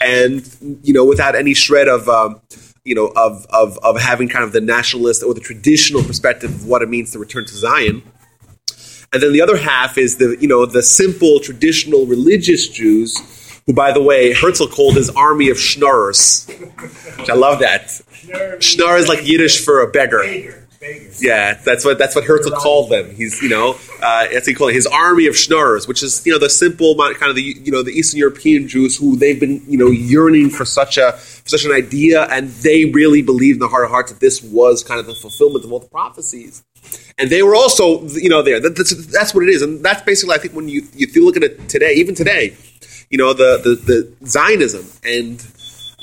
[0.00, 2.40] and you know without any shred of um,
[2.82, 6.66] you know of, of of having kind of the nationalist or the traditional perspective of
[6.66, 8.02] what it means to return to Zion.
[9.12, 13.74] And then the other half is the you know the simple traditional religious Jews, who
[13.74, 16.46] by the way Herzl called his army of schnorrers,
[17.18, 18.00] which I love that.
[18.60, 20.65] Schnorr is like Yiddish for a beggar.
[20.86, 21.10] Beggar.
[21.18, 23.14] Yeah, that's what that's what Herzl called them.
[23.14, 26.24] He's you know uh, that's what he called it, his army of schnorrers, which is
[26.26, 29.38] you know the simple kind of the you know the Eastern European Jews who they've
[29.38, 33.56] been you know yearning for such a for such an idea, and they really believed
[33.56, 35.88] in the heart of hearts that this was kind of the fulfillment of all the
[35.88, 36.64] prophecies.
[37.18, 38.60] And they were also you know there.
[38.60, 41.36] That, that's, that's what it is, and that's basically I think when you you look
[41.36, 42.56] at it today, even today,
[43.10, 45.44] you know the the, the Zionism and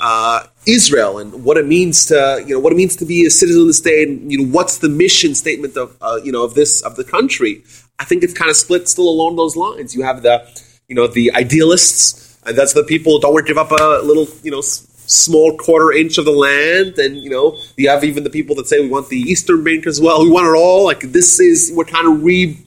[0.00, 3.30] uh, Israel and what it means to you know what it means to be a
[3.30, 6.42] citizen of the state and you know what's the mission statement of uh, you know
[6.44, 7.62] of this of the country.
[7.98, 9.94] I think it's kind of split still along those lines.
[9.94, 10.46] You have the
[10.88, 14.28] you know the idealists and that's the people don't want to give up a little
[14.42, 16.98] you know small quarter inch of the land.
[16.98, 19.86] And you know you have even the people that say we want the eastern bank
[19.86, 20.22] as well.
[20.22, 20.84] We want it all.
[20.84, 22.58] Like this is we're kind of re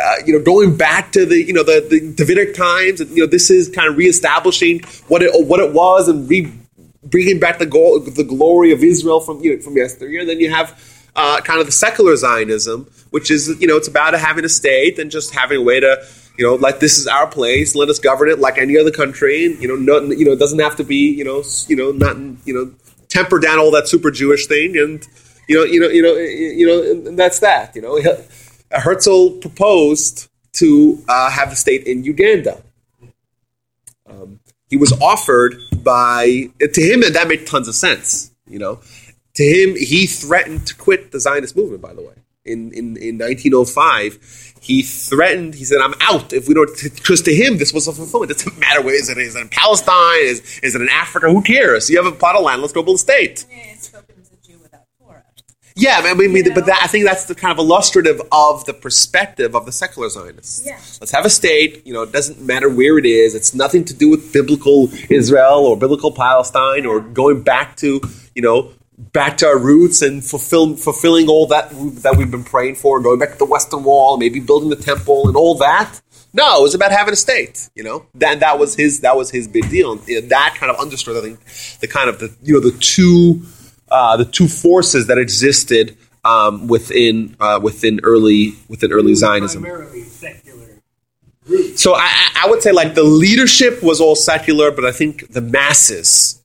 [0.00, 3.24] uh, you know, going back to the you know the, the Davidic times, and you
[3.24, 6.50] know, this is kind of reestablishing what it what it was and re
[7.04, 10.24] bringing back the goal, the glory of Israel from you know, from yesteryear.
[10.24, 10.78] Then you have
[11.16, 14.98] uh, kind of the secular Zionism, which is you know it's about having a state
[14.98, 16.04] and just having a way to
[16.38, 19.46] you know like this is our place, let us govern it like any other country.
[19.46, 21.92] And, you know, no, you know, it doesn't have to be you know you know
[21.92, 22.72] not you know
[23.08, 25.06] temper down all that super Jewish thing and
[25.48, 27.74] you know you know you know you know and that's that.
[27.76, 28.00] You know,
[28.70, 32.62] Herzl proposed to uh, have the state in Uganda.
[34.06, 34.40] Um,
[34.72, 38.30] he was offered by to him, and that made tons of sense.
[38.48, 38.80] You know,
[39.34, 41.82] to him, he threatened to quit the Zionist movement.
[41.82, 42.14] By the way,
[42.46, 45.56] in in, in 1905, he threatened.
[45.56, 48.30] He said, "I'm out if we don't." Because to him, this was a fulfillment.
[48.30, 49.18] It doesn't matter where is it?
[49.18, 50.22] Is it in Palestine?
[50.22, 51.30] Is is it in Africa?
[51.30, 51.90] Who cares?
[51.90, 52.62] You have a plot of land.
[52.62, 53.44] Let's go build a state
[53.76, 55.22] spoken as a Jew without Torah.
[55.74, 58.74] Yeah, I mean, You but that, I think that's the kind of illustrative of the
[58.74, 60.62] perspective of the secular Zionists.
[60.64, 60.78] Yeah.
[61.00, 61.86] Let's have a state.
[61.86, 63.34] You know, it doesn't matter where it is.
[63.34, 68.00] It's nothing to do with biblical Israel or biblical Palestine or going back to
[68.34, 71.70] you know back to our roots and fulfill, fulfilling all that
[72.02, 73.00] that we've been praying for.
[73.00, 76.00] Going back to the Western Wall, maybe building the temple and all that.
[76.34, 77.68] No, it was about having a state.
[77.74, 79.92] You know, that that was his that was his big deal.
[79.92, 83.42] And that kind of understood, I think, the kind of the you know the two
[83.92, 89.64] uh, the two forces that existed um, within uh, within early within early Zionism.
[91.76, 95.40] So I, I would say like the leadership was all secular, but I think the
[95.40, 96.42] masses,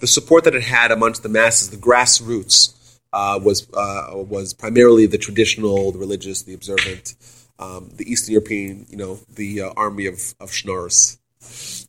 [0.00, 5.06] the support that it had amongst the masses, the grassroots, uh, was uh, was primarily
[5.06, 7.14] the traditional, the religious, the observant,
[7.58, 11.18] um, the Eastern European, you know, the uh, army of of schnorrs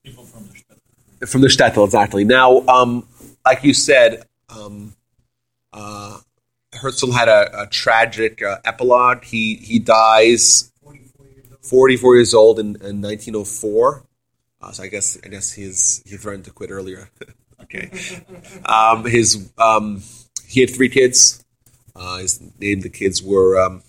[0.04, 1.30] People from the shtetl.
[1.30, 2.24] from the shtetl exactly.
[2.24, 3.08] Now, um,
[3.46, 4.94] like you said, um,
[5.78, 6.18] uh,
[6.74, 9.24] Herzl had a, a tragic uh, epilogue.
[9.24, 10.72] He he dies
[11.62, 14.04] 44 years old in, in 1904.
[14.60, 17.10] Uh, so I guess I guess his he threatened to quit earlier.
[17.62, 17.92] okay.
[18.66, 20.02] Um, his um,
[20.48, 21.44] he had three kids.
[21.96, 23.84] Uh, his name the kids were um,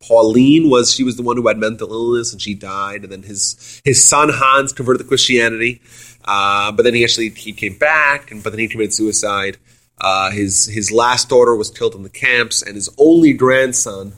[0.00, 3.22] Pauline was she was the one who had mental illness and she died, and then
[3.24, 5.80] his his son Hans converted to Christianity,
[6.24, 9.58] uh, but then he actually he came back, and but then he committed suicide.
[9.98, 14.14] Uh, his his last daughter was killed in the camps, and his only grandson,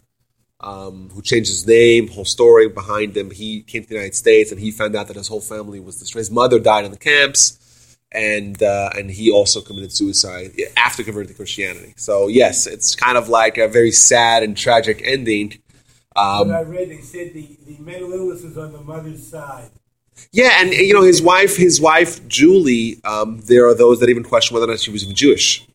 [0.61, 4.51] um, who changed his name, whole story behind him, he came to the United States,
[4.51, 6.21] and he found out that his whole family was destroyed.
[6.21, 11.29] His mother died in the camps, and uh, and he also committed suicide after converting
[11.29, 11.93] to Christianity.
[11.97, 15.59] So yes, it's kind of like a very sad and tragic ending.
[16.17, 19.71] Um, I read, they said the, the mental illness was on the mother's side.
[20.33, 23.01] Yeah, and you know his wife, his wife Julie.
[23.05, 25.67] Um, there are those that even question whether or not she was even Jewish.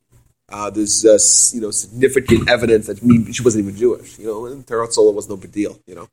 [0.50, 1.20] Uh, there's uh,
[1.56, 2.98] you know significant evidence that
[3.34, 4.18] she wasn't even Jewish.
[4.20, 5.80] You know, and was no big deal.
[5.86, 6.08] You know.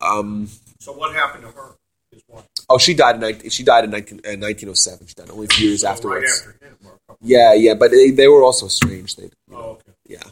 [0.00, 0.48] Um,
[0.78, 1.74] So what happened to her?
[2.10, 2.44] His wife?
[2.68, 5.06] oh, she died in 19, she died in 19, uh, 1907.
[5.08, 6.44] She died only a few years So afterwards.
[6.46, 6.76] Right after him.
[6.86, 9.16] or a couple- Yeah, yeah, but they, they were also strange.
[9.16, 9.92] They, Oh, okay.
[10.06, 10.22] yeah.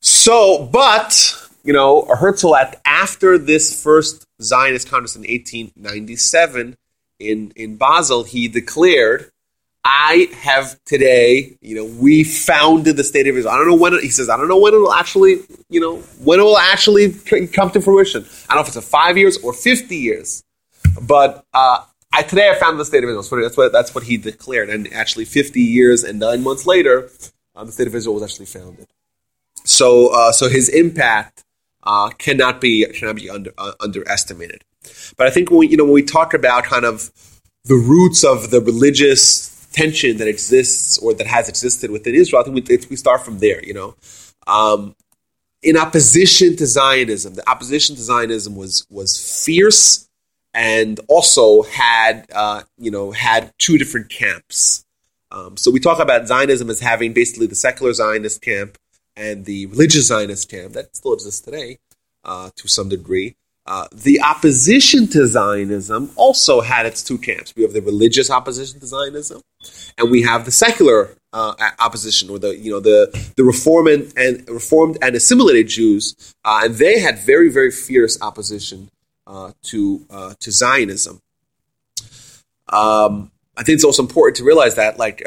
[0.00, 6.76] So, but you know, Herzl at after this first Zionist Congress in 1897
[7.18, 9.30] in in Basel, he declared,
[9.84, 13.54] "I have today, you know, we founded the state of Israel.
[13.54, 14.28] I don't know when it, he says.
[14.28, 17.12] I don't know when it will actually, you know, when it will actually
[17.48, 18.24] come to fruition.
[18.48, 20.44] I don't know if it's a five years or 50 years,
[21.00, 21.84] but." uh
[22.14, 23.42] I, today I founded the state of Israel.
[23.42, 27.08] That's what that's what he declared, and actually, 50 years and nine months later,
[27.56, 28.86] uh, the state of Israel was actually founded.
[29.64, 31.44] So, uh, so his impact
[31.82, 34.64] uh, cannot be cannot be under, uh, underestimated.
[35.16, 37.10] But I think when we, you know when we talk about kind of
[37.64, 42.44] the roots of the religious tension that exists or that has existed within Israel, I
[42.44, 43.64] think we, we start from there.
[43.64, 43.96] You know,
[44.46, 44.94] um,
[45.62, 50.08] in opposition to Zionism, the opposition to Zionism was was fierce
[50.54, 54.84] and also had uh, you know had two different camps.
[55.30, 58.76] Um, so we talk about Zionism as having basically the secular Zionist camp
[59.16, 61.78] and the religious Zionist camp that still exists today
[62.24, 63.36] uh, to some degree.
[63.64, 67.54] Uh, the opposition to Zionism also had its two camps.
[67.54, 69.40] We have the religious opposition to Zionism,
[69.96, 74.12] and we have the secular uh, opposition, or the you know the the reformed and,
[74.16, 78.90] and reformed and assimilated Jews, uh, and they had very very fierce opposition
[79.28, 81.20] uh, to uh, to Zionism.
[82.68, 85.22] Um, I think it's also important to realize that, like,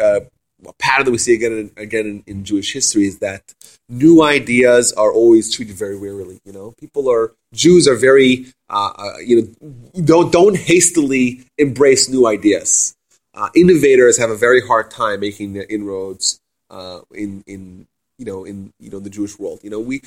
[0.68, 3.54] a pattern that we see again and again in, in Jewish history is that
[3.90, 6.40] new ideas are always treated very warily.
[6.46, 12.10] You know, people are Jews are very, uh, uh, you know, don't don't hastily embrace
[12.10, 12.96] new ideas.
[13.34, 16.40] Uh, innovators have a very hard time making their inroads
[16.70, 17.88] uh, in in
[18.18, 19.60] you know in you know the Jewish world.
[19.64, 20.02] You know, we,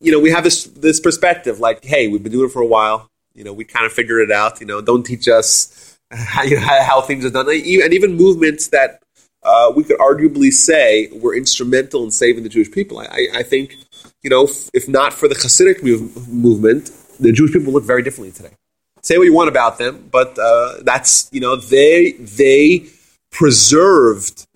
[0.00, 2.66] you know we have this this perspective like, hey, we've been doing it for a
[2.66, 3.08] while.
[3.34, 4.60] You know, we kind of figured it out.
[4.60, 6.44] You know, don't teach us how,
[6.82, 9.03] how things are done, and even movements that
[9.44, 12.98] uh, we could arguably say were instrumental in saving the Jewish people.
[12.98, 13.76] I, I think,
[14.22, 16.90] you know, if not for the Hasidic move, movement,
[17.20, 18.54] the Jewish people look very differently today.
[19.02, 22.86] Say what you want about them, but uh, that's you know they they
[23.30, 24.46] preserved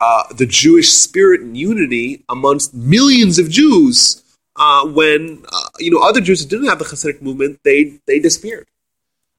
[0.00, 4.22] uh, the Jewish spirit and unity amongst millions of Jews
[4.56, 8.68] uh, when uh, you know other Jews didn't have the Hasidic movement they they disappeared.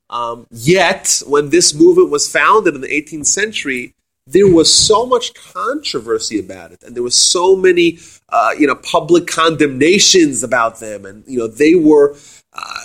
[0.09, 3.93] Um, yet, when this movement was founded in the 18th century,
[4.27, 7.97] there was so much controversy about it, and there was so many,
[8.29, 12.15] uh, you know, public condemnations about them, and you know, they were
[12.53, 12.79] uh,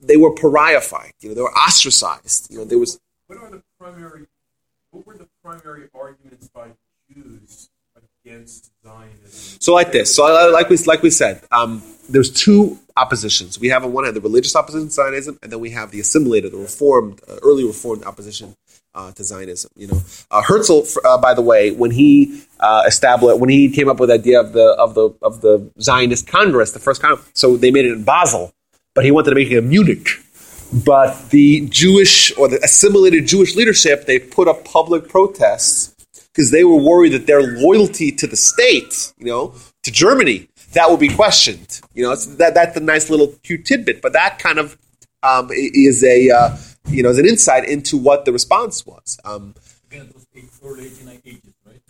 [0.00, 1.12] they were pariahified.
[1.20, 2.50] You know, they were ostracized.
[2.50, 3.00] You know, there was.
[3.26, 4.26] What are the primary?
[4.90, 6.68] What were the primary arguments by
[7.12, 7.70] Jews
[8.24, 9.58] against Zionism?
[9.60, 10.14] So, like this.
[10.14, 13.58] So, like we like we said, um, there's two oppositions.
[13.58, 16.00] We have on one hand the religious opposition to Zionism, and then we have the
[16.00, 18.54] assimilated, the reformed, uh, early reformed opposition
[18.94, 19.70] uh, to Zionism.
[19.76, 23.88] You know, uh, Herzl, uh, by the way, when he uh, established, when he came
[23.88, 27.26] up with the idea of the of the of the Zionist Congress, the first Congress,
[27.34, 28.52] so they made it in Basel,
[28.94, 30.08] but he wanted to make it in Munich.
[30.84, 35.94] But the Jewish or the assimilated Jewish leadership, they put up public protests
[36.32, 40.90] because they were worried that their loyalty to the state, you know, to Germany, that
[40.90, 41.80] will be questioned.
[41.94, 44.76] You know, that that's a nice little cute tidbit, but that kind of
[45.22, 46.56] um, is a uh,
[46.86, 49.18] you know, as an insight into what the response was.
[49.24, 49.54] Um,
[49.90, 50.26] Again, it was
[50.64, 51.80] early 1890s, right?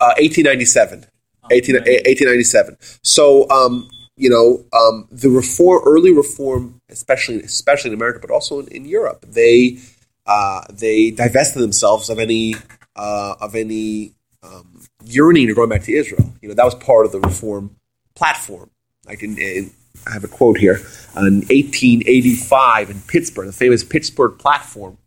[0.00, 1.06] Uh, 1897.
[1.50, 2.76] 18, 1897.
[3.02, 8.60] So, um, you know, um, the reform, early reform, especially especially in America, but also
[8.60, 9.78] in, in Europe, they
[10.26, 12.54] uh, they divested themselves of any
[12.96, 14.12] uh, of any
[14.42, 16.32] um, yearning to going back to Israel.
[16.40, 17.76] You know, that was part of the reform
[18.14, 18.70] platform.
[19.06, 19.70] Like in, in
[20.06, 20.76] I have a quote here.
[21.16, 24.98] In 1885 in Pittsburgh, the famous Pittsburgh platform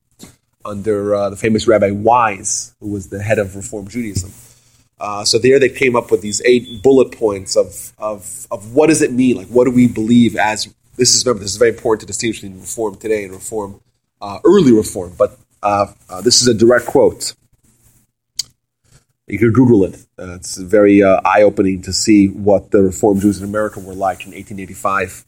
[0.65, 4.31] under uh, the famous Rabbi Wise, who was the head of Reform Judaism.
[4.99, 8.87] Uh, so there they came up with these eight bullet points of, of, of what
[8.87, 9.37] does it mean?
[9.37, 12.41] Like, what do we believe as this is remember this is very important to distinguish
[12.41, 13.79] between reform today and reform
[14.21, 15.13] uh, early reform.
[15.17, 17.33] But uh, uh, this is a direct quote.
[19.29, 19.95] You can Google it.
[20.17, 23.93] Uh, it's very uh, eye opening to see what the Reform Jews in America were
[23.93, 25.25] like in 1885.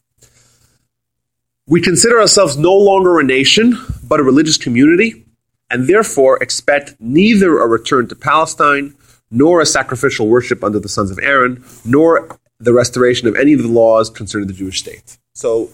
[1.68, 5.24] We consider ourselves no longer a nation, but a religious community,
[5.70, 8.94] and therefore expect neither a return to Palestine,
[9.30, 13.62] nor a sacrificial worship under the sons of Aaron, nor the restoration of any of
[13.62, 15.16] the laws concerning the Jewish state.
[15.34, 15.70] So,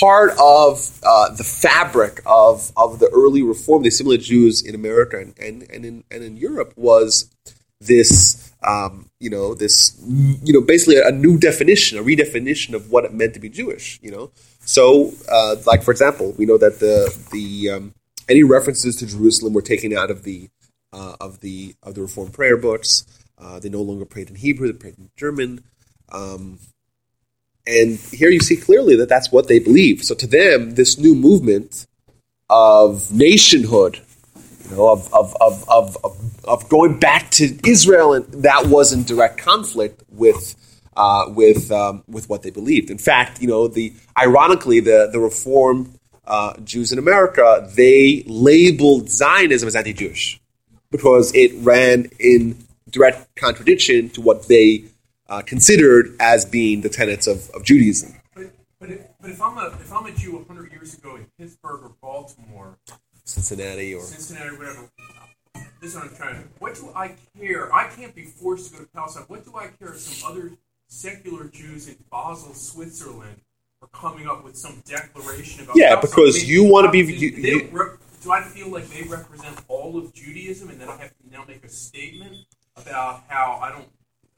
[0.00, 5.18] part of uh, the fabric of, of the early reform, the assimilated Jews in America
[5.18, 7.30] and, and, and, in, and in Europe, was
[7.80, 13.04] this um, you know this you know basically a new definition a redefinition of what
[13.04, 14.30] it meant to be jewish you know?
[14.60, 17.94] So uh, like for example we know that the the um,
[18.28, 20.48] any references to jerusalem were taken out of the
[20.92, 23.06] uh, of the of the reformed prayer books.
[23.38, 25.64] Uh, they no longer prayed in hebrew they prayed in german.
[26.12, 26.58] Um,
[27.66, 31.14] and here you see clearly that that's what they believe so to them this new
[31.14, 31.86] movement
[32.48, 34.00] of nationhood
[34.70, 36.29] you know, of, of, of, of, of,
[36.68, 40.54] going back to Israel, and that was in direct conflict with,
[40.96, 42.90] uh, with, um, with what they believed.
[42.90, 45.92] In fact, you know, the, ironically, the, the Reform
[46.26, 50.40] uh, Jews in America, they labeled Zionism as anti-Jewish
[50.90, 52.56] because it ran in
[52.90, 54.84] direct contradiction to what they
[55.28, 58.14] uh, considered as being the tenets of, of Judaism.
[58.34, 61.26] But, but, if, but if I'm a if I'm a Jew 100 years ago in
[61.38, 62.78] Pittsburgh or Baltimore,
[63.24, 64.90] Cincinnati or Cincinnati, or whatever.
[65.80, 66.48] This is what I'm trying to.
[66.58, 67.74] What do I care?
[67.74, 69.24] I can't be forced to go to Palestine.
[69.28, 70.52] What do I care if some other
[70.88, 73.40] secular Jews in Basel, Switzerland,
[73.80, 75.76] are coming up with some declaration about?
[75.76, 76.10] Yeah, Palestine?
[76.10, 77.02] because you want to be.
[77.02, 80.88] do You, they you, do I feel like they represent all of Judaism, and then
[80.90, 82.36] I have to now make a statement
[82.76, 83.88] about how I don't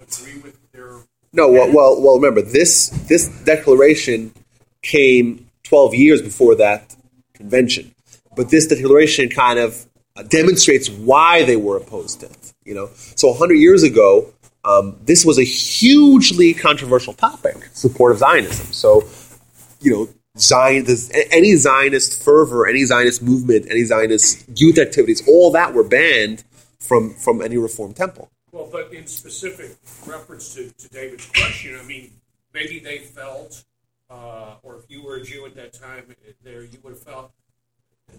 [0.00, 0.98] agree with their?
[1.32, 2.14] no, well, well, well.
[2.14, 2.90] Remember this.
[3.08, 4.32] This declaration
[4.80, 6.94] came 12 years before that
[7.34, 7.96] convention,
[8.36, 9.88] but this declaration kind of
[10.28, 12.52] demonstrates why they were opposed to it.
[12.64, 14.32] You know, so 100 years ago,
[14.64, 18.72] um, this was a hugely controversial topic, support of Zionism.
[18.72, 19.04] So,
[19.80, 20.08] you know,
[20.38, 20.86] Zion,
[21.30, 26.44] any Zionist fervor, any Zionist movement, any Zionist youth activities, all that were banned
[26.78, 28.30] from from any Reform temple.
[28.50, 32.12] Well, but in specific reference to, to David's question, I mean,
[32.52, 33.64] maybe they felt,
[34.10, 37.32] uh, or if you were a Jew at that time, there you would have felt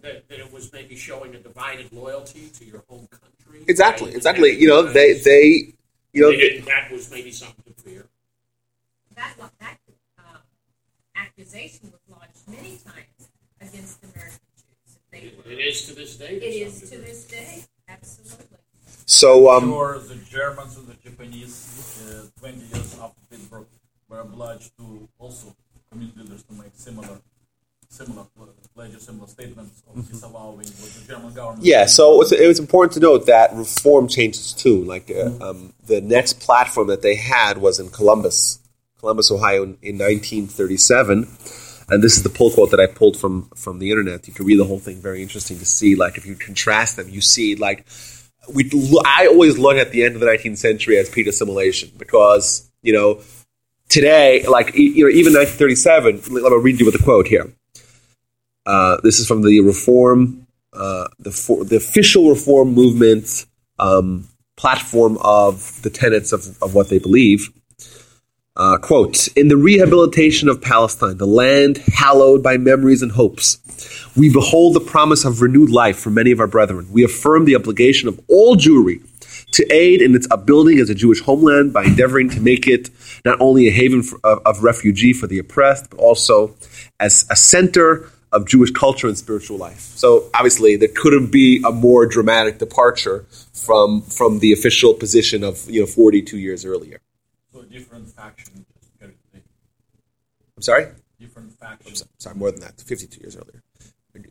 [0.01, 3.63] that, that it was maybe showing a divided loyalty to your home country.
[3.67, 4.15] Exactly, right?
[4.15, 4.57] exactly.
[4.59, 5.73] You know, they they
[6.13, 8.05] you know They didn't, that was maybe something to fear.
[9.15, 9.77] That, that
[10.19, 10.21] uh,
[11.15, 13.29] accusation was launched many times
[13.61, 14.97] against American Jews.
[15.11, 16.35] They It- were it is is to this day.
[16.37, 17.63] It is to this day.
[17.87, 18.57] Absolutely.
[19.05, 23.67] So, um, sure, the Germans and the Japanese, uh, 20 years after Pittsburgh,
[24.07, 25.53] were obliged to also
[25.91, 27.19] community leaders to make similar
[27.93, 28.25] similar
[28.73, 31.63] pledges, similar statements of disavowing what the German government.
[31.63, 34.83] Yeah, so it's, it was important to note that reform changes too.
[34.83, 38.59] Like uh, um, the next platform that they had was in Columbus,
[38.99, 41.27] Columbus, Ohio, in, in 1937.
[41.89, 44.27] And this is the pull quote that I pulled from from the internet.
[44.27, 45.01] You can read the whole thing.
[45.01, 45.95] Very interesting to see.
[45.95, 47.85] Like if you contrast them, you see like
[48.51, 48.71] we.
[49.05, 53.21] I always look at the end of the 19th century as pre-assimilation because you know
[53.89, 56.33] today, like you know, even 1937.
[56.33, 57.53] Let me read you with a quote here.
[58.65, 63.45] Uh, this is from the reform, uh, the for, the official reform movement
[63.79, 67.51] um, platform of the tenets of, of what they believe.
[68.55, 73.57] Uh, quote, in the rehabilitation of Palestine, the land hallowed by memories and hopes,
[74.15, 76.87] we behold the promise of renewed life for many of our brethren.
[76.91, 79.01] We affirm the obligation of all Jewry
[79.53, 82.91] to aid in its upbuilding as a Jewish homeland by endeavoring to make it
[83.25, 86.55] not only a haven for, of, of refugee for the oppressed, but also
[86.99, 89.79] as a center of Jewish culture and spiritual life.
[89.79, 95.69] So obviously, there couldn't be a more dramatic departure from from the official position of
[95.69, 96.99] you know 42 years earlier.
[97.53, 98.65] So a different faction.
[99.01, 100.87] I'm sorry.
[101.19, 101.95] Different faction.
[102.17, 102.79] Sorry, more than that.
[102.81, 103.63] 52 years earlier.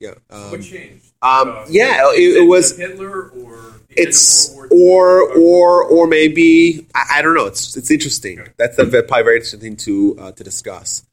[0.00, 0.14] Yeah.
[0.30, 1.07] Um, what changed?
[1.22, 2.76] Um, Uh, yeah, it, it was.
[2.76, 7.46] Hitler or It's end of World War or or or maybe I, I don't know.
[7.46, 8.46] It's it's interesting.
[8.57, 11.05] That's a, probably very interesting thing to uh, to discuss.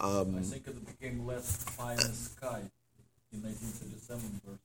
[0.00, 2.62] Um, I think it became less pie in the sky
[3.32, 4.60] in 1937 versus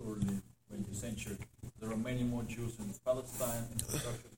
[0.00, 0.40] early
[0.72, 1.36] 20th century.
[1.80, 3.64] There are many more Jews in Palestine.
[3.72, 4.28] Infrastructure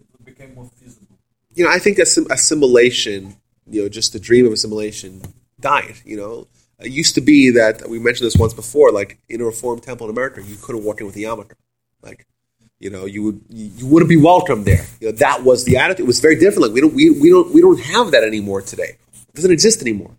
[0.00, 1.16] it became more feasible.
[1.54, 3.36] you know, I think assim- assimilation,
[3.70, 5.22] you know, just the dream of assimilation
[5.60, 5.96] died.
[6.04, 6.48] You know,
[6.80, 8.90] it used to be that uh, we mentioned this once before.
[8.90, 11.54] Like in a Reformed temple in America, you couldn't walk in with a yarmulke.
[12.02, 12.26] Like,
[12.80, 14.84] you know, you would you wouldn't be welcome there.
[15.00, 16.04] You know, that was the attitude.
[16.04, 16.62] It was very different.
[16.62, 18.92] Like we don't we, we don't we don't have that anymore today.
[19.28, 20.16] It doesn't exist anymore.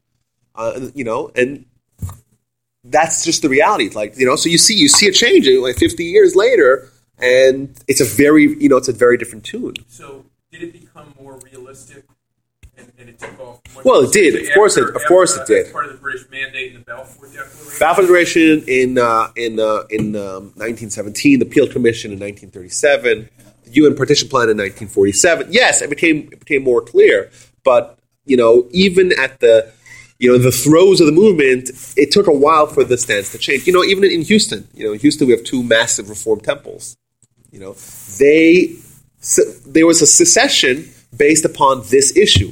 [0.58, 1.66] Uh, you know, and
[2.84, 3.90] that's just the reality.
[3.90, 6.90] Like you know, so you see you see a change like 50 years later,
[7.20, 9.76] and it's a very you know it's a very different tune.
[9.88, 12.04] So did it become more realistic?
[12.78, 13.60] And, and it took off.
[13.84, 14.36] Well, it did.
[14.48, 15.72] Of course it- of course it after, uh, did.
[15.74, 17.80] Part of the British mandate in the Balfour Declaration.
[17.80, 23.30] Balfour Declaration in uh, in uh, in um, 1917, the Peel Commission in 1937,
[23.64, 25.48] the UN Partition Plan in 1947.
[25.52, 27.32] Yes, it became it became more clear,
[27.64, 29.72] but you know, even at the
[30.20, 33.38] you know the throes of the movement, it took a while for the stance to
[33.38, 33.68] change.
[33.68, 36.98] You know, even in Houston, you know, in Houston we have two massive Reform temples.
[37.52, 37.74] You know,
[38.20, 38.76] they
[39.20, 42.52] se- there was a secession based upon this issue.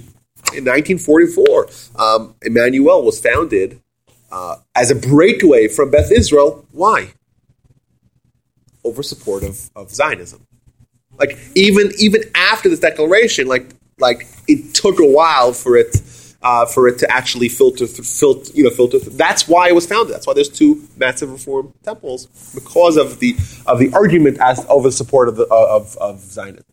[0.54, 1.64] In 1944,
[1.96, 3.82] um, Emanu El was founded
[4.32, 6.66] uh, as a breakaway from Beth Israel.
[6.72, 7.14] Why?
[8.84, 10.46] Over support of, of Zionism.
[11.18, 15.96] Like even even after this declaration, like like it took a while for it
[16.46, 19.00] uh, for it to actually filter th- filter you know filter.
[19.00, 20.14] Th- that's why it was founded.
[20.16, 23.36] That's why there's two massive Reform temples because of the
[23.68, 26.66] of the argument as over the support of the of, of Zionism.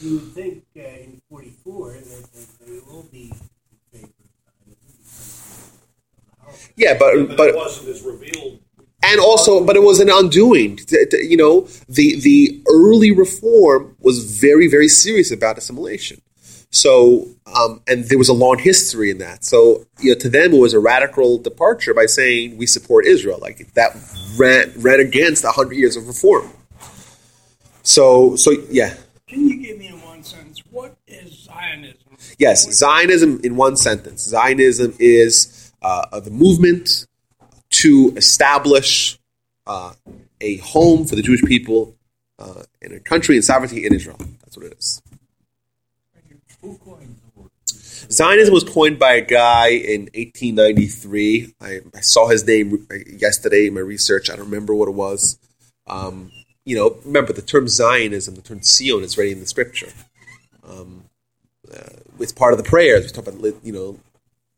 [0.00, 2.04] You would think uh, in 44 that,
[2.34, 4.08] that they will be in favor
[4.48, 4.66] of
[6.46, 6.72] Zionism.
[6.76, 8.60] Yeah, but But but it wasn't as revealed.
[9.02, 10.76] and also, but it was an undoing.
[10.76, 16.20] T- t- You know, the the early reform was very very serious about assimilation.
[16.74, 19.44] So, um, and there was a long history in that.
[19.44, 23.38] So, you know, to them it was a radical departure by saying we support Israel.
[23.40, 23.90] Like that
[24.36, 26.50] ran ran against hundred years of reform.
[27.84, 28.94] So, so yeah,
[29.28, 32.16] Can you give me in one sentence what is Zionism?
[32.38, 34.22] yes, Zionism in one sentence.
[34.22, 37.06] Zionism is uh, the movement
[37.70, 39.18] to establish
[39.66, 39.92] uh,
[40.40, 41.94] a home for the Jewish people
[42.40, 44.18] uh, in a country and sovereignty in Israel.
[44.42, 45.00] That's what it is.
[48.10, 51.54] Zionism was coined by a guy in 1893.
[51.60, 54.30] I, I saw his name yesterday in my research.
[54.30, 55.38] I don't remember what it was.
[55.86, 56.30] Um,
[56.64, 59.88] you know, remember the term Zionism, the term Zion is already in the scripture.
[60.66, 61.04] Um,
[61.72, 63.04] uh, it's part of the prayers.
[63.04, 64.00] We talk about, you know,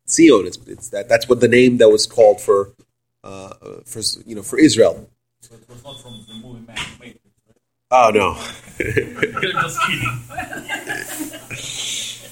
[0.09, 0.47] Zion.
[0.47, 1.09] It's, it's that.
[1.09, 2.73] That's what the name that was called for,
[3.25, 3.55] uh,
[3.85, 5.09] for you know, for Israel.
[5.41, 7.21] So it was not from the movie Ma- Matrix, right?
[7.91, 8.37] Oh no.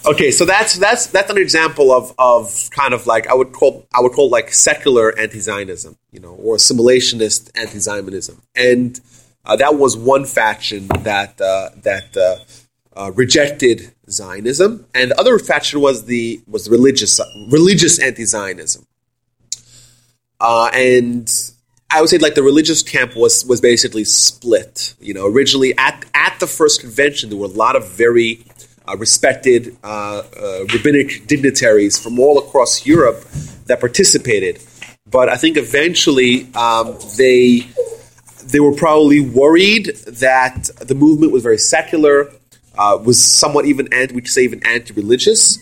[0.07, 3.87] Okay, so that's that's that's an example of of kind of like I would call
[3.95, 9.01] I would call like secular anti-Zionism, you know, or assimilationist anti-Zionism, and
[9.47, 15.39] uh, that was one faction that uh, that uh, uh, rejected Zionism, and the other
[15.39, 17.19] faction was the was religious
[17.51, 18.87] religious anti-Zionism.
[20.41, 21.53] uh, and
[21.95, 24.95] I would say like the religious camp was was basically split.
[25.01, 28.45] You know, originally at at the first convention, there were a lot of very
[28.89, 33.25] uh, respected uh, uh, rabbinic dignitaries from all across Europe
[33.67, 34.61] that participated.
[35.09, 37.69] But I think eventually um, they
[38.43, 42.33] they were probably worried that the movement was very secular,
[42.77, 45.61] uh, was somewhat even anti, we say even anti-religious,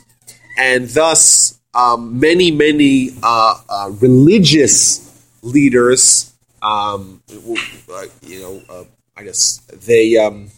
[0.58, 5.11] and thus um, many many uh, uh, religious
[5.42, 6.32] leaders,
[6.62, 8.86] um, you know,
[9.16, 10.16] I guess they.
[10.16, 10.50] Um,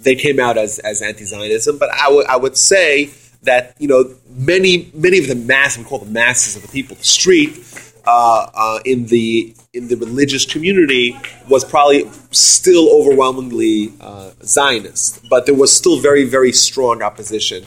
[0.00, 1.78] they came out as, as anti-Zionism.
[1.78, 3.10] But I would I would say
[3.42, 6.96] that you know many many of the mass we call the masses of the people,
[6.96, 7.58] the street
[8.06, 11.16] uh, uh, in the in the religious community
[11.48, 17.64] was probably still overwhelmingly uh, Zionist, but there was still very very strong opposition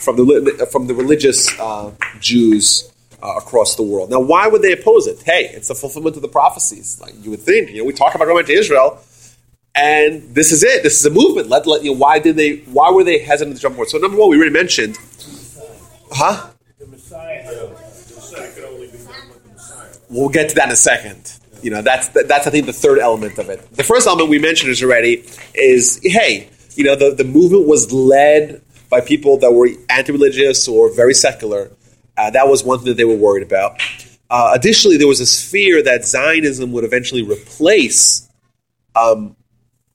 [0.00, 2.91] from the from the religious uh, Jews.
[3.22, 4.10] Uh, across the world.
[4.10, 5.22] Now, why would they oppose it?
[5.22, 7.00] Hey, it's a fulfillment of the prophecies.
[7.00, 9.00] Like you would think, you know, we talk about going to Israel
[9.74, 10.82] and this is it.
[10.82, 11.48] This is a movement.
[11.48, 12.56] Let, let you know, why did they?
[12.76, 13.88] Why were they hesitant to jump forward?
[13.88, 14.98] So number one, we already mentioned,
[16.10, 16.50] huh?
[16.78, 17.70] The Messiah.
[20.10, 21.38] We'll get to that in a second.
[21.62, 23.60] You know, that's that's I think the third element of it.
[23.72, 27.92] The first element we mentioned is already is hey, you know, the, the movement was
[27.92, 28.60] led
[28.90, 31.70] by people that were anti-religious or very secular.
[32.16, 33.80] Uh, that was one thing that they were worried about.
[34.30, 38.28] Uh, additionally, there was this fear that Zionism would eventually replace
[38.96, 39.36] um,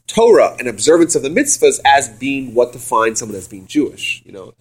[0.07, 4.21] Torah and observance of the mitzvahs as being what defines someone as being Jewish.
[4.25, 4.53] You know,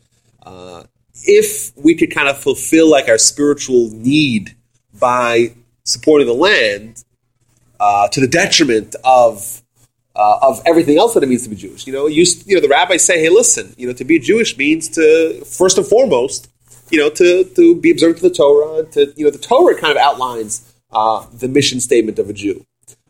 [0.42, 0.84] uh,
[1.24, 4.56] if we could kind of fulfill like our spiritual need
[4.98, 5.54] by
[5.84, 7.04] supporting the land
[7.80, 9.62] uh, to the detriment of
[10.14, 11.86] uh, of everything else that it means to be Jewish.
[11.86, 14.56] You know, you, you know the rabbis say, hey, listen, you know, to be Jewish
[14.56, 16.48] means to first and foremost,
[16.90, 18.84] you know, to to be observant to the Torah.
[18.84, 22.66] To you know, the Torah kind of outlines uh, the mission statement of a Jew.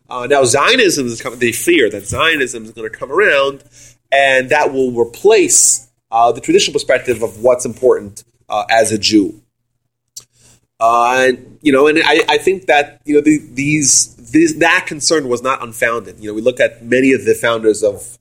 [0.09, 3.63] Uh, now, Zionism is coming, they fear that Zionism is going to come around
[4.11, 9.41] and that will replace uh, the traditional perspective of what's important uh, as a Jew.
[10.79, 14.85] Uh, and, you know, and I, I think that, you know, the, these, these, that
[14.87, 16.19] concern was not unfounded.
[16.21, 18.17] You know, we look at many of the founders of,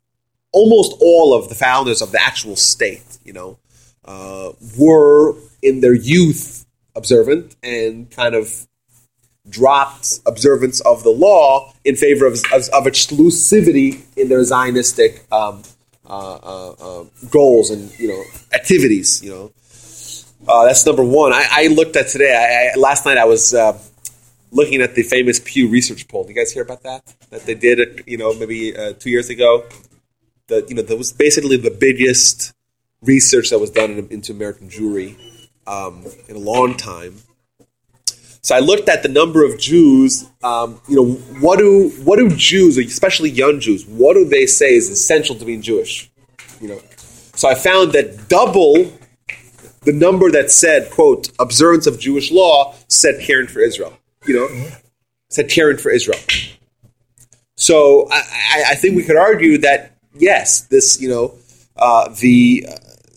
[0.52, 3.58] almost all of the founders of the actual state, you know,
[4.06, 8.66] uh, were in their youth observant and kind of
[9.48, 15.62] dropped observance of the law in favor of, of, of exclusivity in their Zionistic um,
[16.08, 19.22] uh, uh, uh, goals and you know activities.
[19.22, 19.52] You know,
[20.48, 21.32] uh, that's number one.
[21.32, 22.32] I, I looked at today.
[22.34, 23.54] I, I, last night I was
[24.52, 26.24] looking at the famous Pew Research poll.
[26.24, 27.02] Did you guys hear about that?
[27.30, 29.64] That they did, you know, maybe uh, two years ago.
[30.48, 32.52] That you know, that was basically the biggest
[33.06, 35.16] research that was done in, into American Jewry
[35.66, 37.16] um, in a long time
[38.46, 40.24] so I looked at the number of Jews.
[40.44, 44.76] Um, you know, what do what do Jews, especially young Jews, what do they say
[44.76, 46.08] is essential to being Jewish?
[46.60, 46.80] You know,
[47.34, 48.92] so I found that double
[49.82, 53.98] the number that said quote observance of Jewish law said caring for Israel.
[54.28, 54.70] You know,
[55.28, 56.20] said caring for Israel.
[57.56, 61.34] So I, I think we could argue that yes, this you know
[61.74, 62.76] uh, the uh,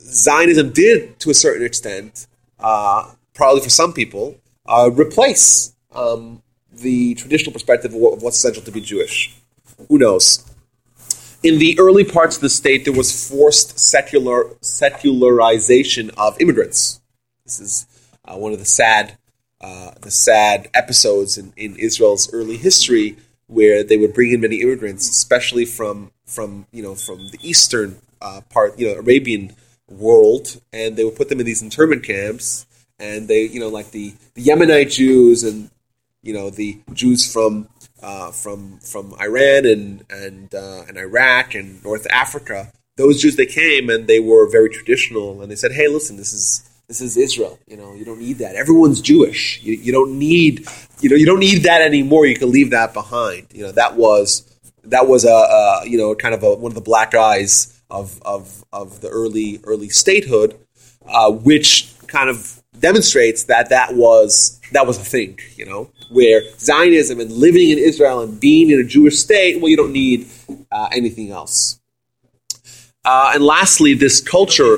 [0.10, 2.28] Zionism did to a certain extent,
[2.60, 6.41] uh, probably for some people, uh, replace um,
[6.72, 9.36] the traditional perspective of, what, of what's essential to be Jewish.
[9.88, 10.45] Who knows?
[11.41, 16.99] In the early parts of the state, there was forced secular secularization of immigrants.
[17.45, 17.88] This is
[18.26, 19.18] uh, one of the sad,
[19.62, 23.16] uh, the sad episodes in, in Israel's early history,
[23.47, 27.99] where they would bring in many immigrants, especially from from you know from the eastern
[28.22, 29.55] uh, part, you know, Arabian
[29.90, 32.66] world, and they would put them in these internment camps,
[33.00, 35.70] and they, you know, like the, the Yemenite Jews and
[36.22, 37.70] you know the Jews from
[38.02, 42.72] uh, from from Iran and and uh, and Iraq and North Africa.
[42.98, 46.34] Those Jews they came and they were very traditional and they said, "Hey, listen, this
[46.34, 47.60] is this is Israel.
[47.68, 48.56] You know, you don't need that.
[48.56, 49.62] Everyone's Jewish.
[49.64, 50.68] You, you don't need
[51.00, 52.26] you know you don't need that anymore.
[52.26, 53.48] You can leave that behind.
[53.54, 54.46] You know that was
[54.84, 58.22] that was a, a you know kind of a, one of the black eyes of
[58.24, 60.58] of of the early early statehood,
[61.08, 66.42] uh, which kind of demonstrates that that was that was a thing, you know, where
[66.58, 70.28] Zionism and living in Israel and being in a Jewish state, well, you don't need
[70.72, 71.80] uh, anything else.
[73.04, 74.78] Uh, and lastly, this culture.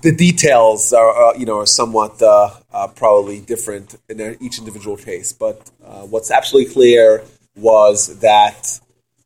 [0.00, 4.96] The details are, uh, you know, are somewhat uh, uh, probably different in each individual
[4.96, 5.70] case, but
[6.10, 7.22] what's absolutely clear
[7.56, 8.80] was that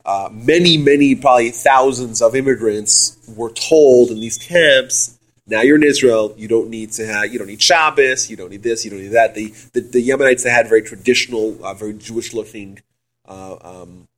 [0.05, 5.85] uh, many, many, probably thousands of immigrants were told in these camps Now you're in
[5.85, 6.35] Israel.
[6.37, 7.33] You don't need to have.
[7.33, 8.29] You don't need Shabbos.
[8.31, 8.85] You don't need this.
[8.85, 9.35] You don't need that.
[9.35, 12.81] The the, the Yemenites they had very traditional, uh, very Jewish looking
[13.29, 14.09] uh, um,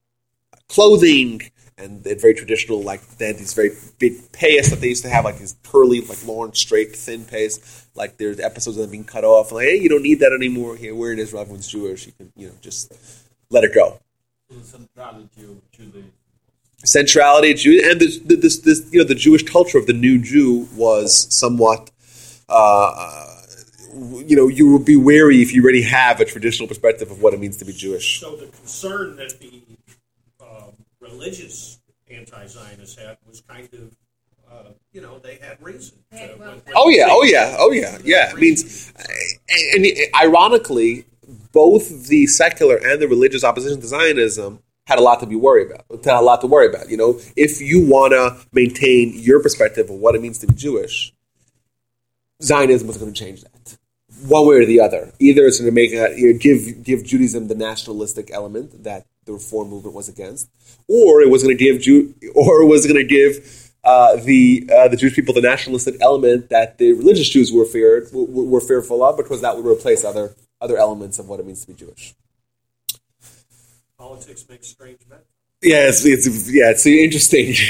[0.68, 1.42] clothing,
[1.76, 5.04] and they had very traditional like they had these very big payas that they used
[5.04, 7.86] to have, like these curly, like long, straight, thin payas.
[7.94, 9.52] Like there's episodes of them being cut off.
[9.52, 10.76] Like hey, you don't need that anymore.
[10.76, 11.42] Here we're in Israel.
[11.42, 12.06] Everyone's Jewish.
[12.06, 12.92] You can you know just
[13.50, 14.00] let it go.
[14.50, 16.12] The centrality of Judaism.
[16.84, 20.18] Centrality of Jew and this, this, this, you know the Jewish culture of the new
[20.18, 21.90] Jew was somewhat.
[22.48, 23.34] Uh,
[23.92, 27.34] you know, you would be wary if you already have a traditional perspective of what
[27.34, 28.20] it means to be Jewish.
[28.20, 29.62] So the concern that the
[30.40, 31.78] um, religious
[32.10, 33.96] anti-Zionists had was kind of,
[34.50, 35.98] uh, you know, they had reason.
[36.12, 38.30] to- well, Oh yeah, oh yeah, oh yeah, yeah.
[38.30, 38.92] It means,
[39.74, 41.06] and, and ironically,
[41.58, 45.68] both the secular and the religious opposition to Zionism had a lot to be worried
[45.68, 46.04] about.
[46.04, 46.88] Had a lot to worry about.
[46.88, 50.54] You know, if you want to maintain your perspective of what it means to be
[50.54, 51.12] Jewish,
[52.40, 53.76] Zionism was going to change that,
[54.28, 55.12] one way or the other.
[55.18, 59.32] Either it's going to make a, know, give give Judaism the nationalistic element that the
[59.32, 60.48] Reform movement was against,
[60.86, 64.70] or it was going to give Jew, or it was going to give uh, the
[64.72, 68.60] uh, the Jewish people the nationalistic element that the religious Jews were feared were, were
[68.60, 71.74] fearful of, because that would replace other other elements of what it means to be
[71.74, 72.14] Jewish.
[73.98, 75.18] Politics makes strange men.
[75.62, 77.54] Yeah, it's, it's yeah, it's interesting.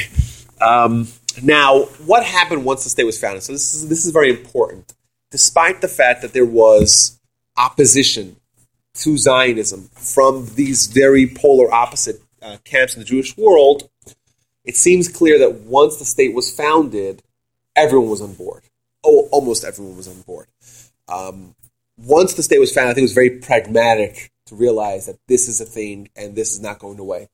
[0.60, 1.06] Um,
[1.42, 3.42] now, what happened once the state was founded?
[3.42, 4.92] So this is this is very important.
[5.30, 7.20] Despite the fact that there was
[7.56, 8.36] opposition
[8.94, 13.88] to Zionism from these very polar opposite uh, camps in the Jewish world,
[14.64, 17.22] it seems clear that once the state was founded,
[17.76, 18.64] everyone was on board.
[19.04, 20.48] Oh, almost everyone was on board.
[21.08, 21.54] Um,
[21.98, 25.48] once the state was founded, I think it was very pragmatic to realize that this
[25.48, 27.28] is a thing and this is not going away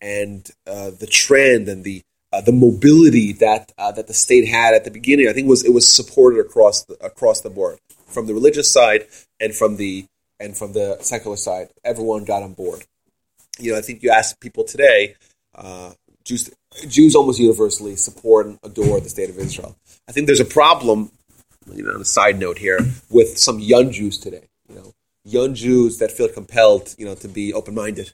[0.00, 2.02] and uh, the trend and the
[2.32, 5.64] uh, the mobility that uh, that the state had at the beginning, I think was
[5.64, 9.06] it was supported across the, across the board from the religious side
[9.40, 10.06] and from the
[10.40, 11.68] and from the secular side.
[11.84, 12.84] Everyone got on board.
[13.58, 15.14] You know, I think you ask people today,
[15.54, 15.92] uh,
[16.24, 16.50] Jews
[16.88, 19.76] Jews almost universally support and adore the state of Israel.
[20.08, 21.10] I think there's a problem.
[21.72, 22.78] You know, on a side note here,
[23.10, 24.48] with some young Jews today.
[24.68, 24.94] You know,
[25.24, 28.12] young Jews that feel compelled, you know, to be open minded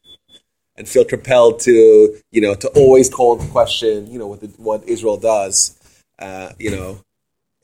[0.77, 4.47] and feel compelled to you know to always call into question you know what the,
[4.57, 5.79] what Israel does
[6.19, 7.03] uh, you know.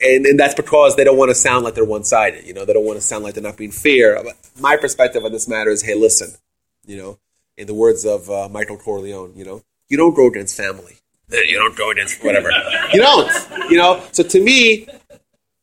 [0.00, 2.64] And and that's because they don't want to sound like they're one sided you know.
[2.64, 4.22] They don't want to sound like they're not being fair.
[4.22, 6.32] But my perspective on this matter is hey listen
[6.86, 7.18] you know
[7.56, 10.94] in the words of uh, Michael Corleone you know you don't go against family.
[11.30, 12.50] You don't go against whatever.
[12.92, 13.30] You don't
[13.70, 14.02] you know.
[14.12, 14.86] So to me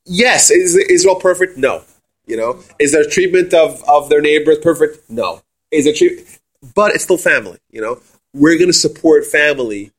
[0.05, 1.83] yes is Israel perfect no
[2.25, 5.41] you know is their treatment of of their neighbors perfect no
[5.71, 6.39] is it treat
[6.73, 7.59] but it's still family.
[7.69, 7.99] You know,
[8.33, 9.91] we're going to support family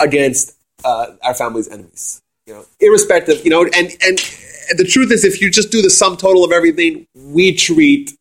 [0.00, 2.22] against uh, our family's enemies.
[2.46, 3.44] You know, irrespective.
[3.44, 4.18] You know, and and
[4.76, 8.12] the truth is, if you just do the sum total of everything, we treat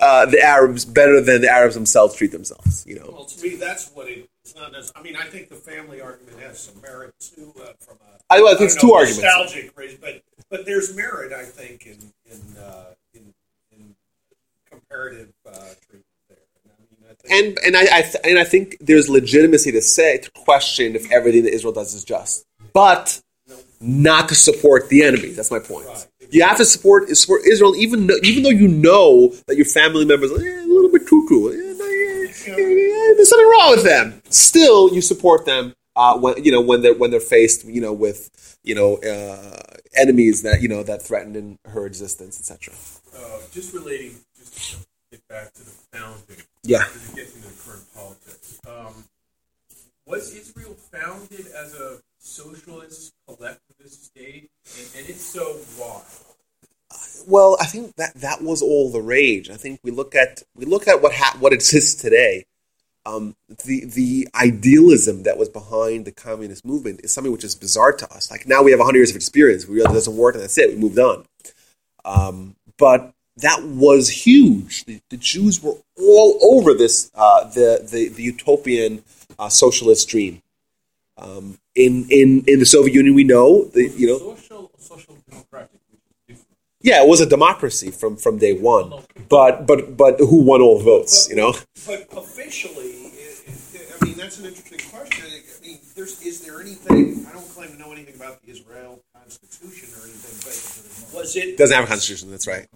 [0.00, 2.84] uh, the Arabs better than the Arabs themselves treat themselves.
[2.86, 4.74] You know, Well, to me, that's what it, it's not.
[4.74, 7.52] As, I mean, I think the family argument has some merit too.
[7.60, 9.22] Uh, from a, I- well, I think it's two arguments.
[9.22, 11.98] nostalgic but but there's merit, I think, in
[12.30, 13.32] in uh, in,
[13.72, 13.94] in
[14.70, 15.50] comparative uh,
[15.88, 16.38] treatment there.
[16.64, 19.72] And, I mean, I think, and and I, I th- and I think there's legitimacy
[19.72, 23.20] to say to question if everything that Israel does is just, but
[23.80, 25.30] not to support the enemy.
[25.30, 25.86] That's my point.
[26.30, 30.04] You have to support support Israel, even though, even though you know that your family
[30.04, 31.50] members are eh, a little bit cuckoo.
[31.50, 34.22] Eh, eh, eh, There's something wrong with them.
[34.30, 37.92] Still, you support them uh, when you know when they're when they're faced you know
[37.92, 42.74] with you know uh, enemies that you know that threaten her existence, etc.
[43.16, 44.76] Uh, just relating, just to
[45.10, 46.44] get back to the founding.
[46.62, 46.84] Yeah.
[46.84, 48.60] Because it gets into the current politics.
[48.66, 49.04] Um,
[50.06, 54.50] was Israel founded as a socialist, collectivist state?
[54.78, 55.44] And, and if so,
[55.76, 56.02] why?
[57.26, 59.48] Well, I think that that was all the rage.
[59.48, 62.46] I think we look at we look at what ha- what exists today.
[63.04, 63.34] Um,
[63.64, 68.12] the the idealism that was behind the communist movement is something which is bizarre to
[68.14, 68.30] us.
[68.30, 69.66] Like now we have hundred years of experience.
[69.66, 70.70] We realize it doesn't work, and that's it.
[70.70, 71.26] We moved on.
[72.04, 74.84] Um, but that was huge.
[74.84, 79.02] The, the Jews were all over this uh, the, the the utopian
[79.38, 80.42] uh, socialist dream.
[81.16, 85.81] Um, in in in the Soviet Union, we know the you know social social democratic.
[86.82, 88.92] Yeah, it was a democracy from, from day one,
[89.28, 91.28] but but but who won all the votes?
[91.30, 91.54] You know,
[91.86, 95.24] but officially, it, it, I mean, that's an interesting question.
[95.26, 97.26] I mean, there's is there anything?
[97.28, 101.44] I don't claim to know anything about the Israel Constitution or anything, but was it
[101.50, 102.30] it doesn't have a constitution.
[102.30, 102.66] That's right.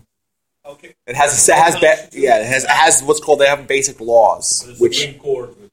[0.67, 0.95] okay?
[1.07, 4.01] It has it has ba- yeah, it has it has what's called they have basic
[4.01, 5.66] laws, The which Supreme Court, which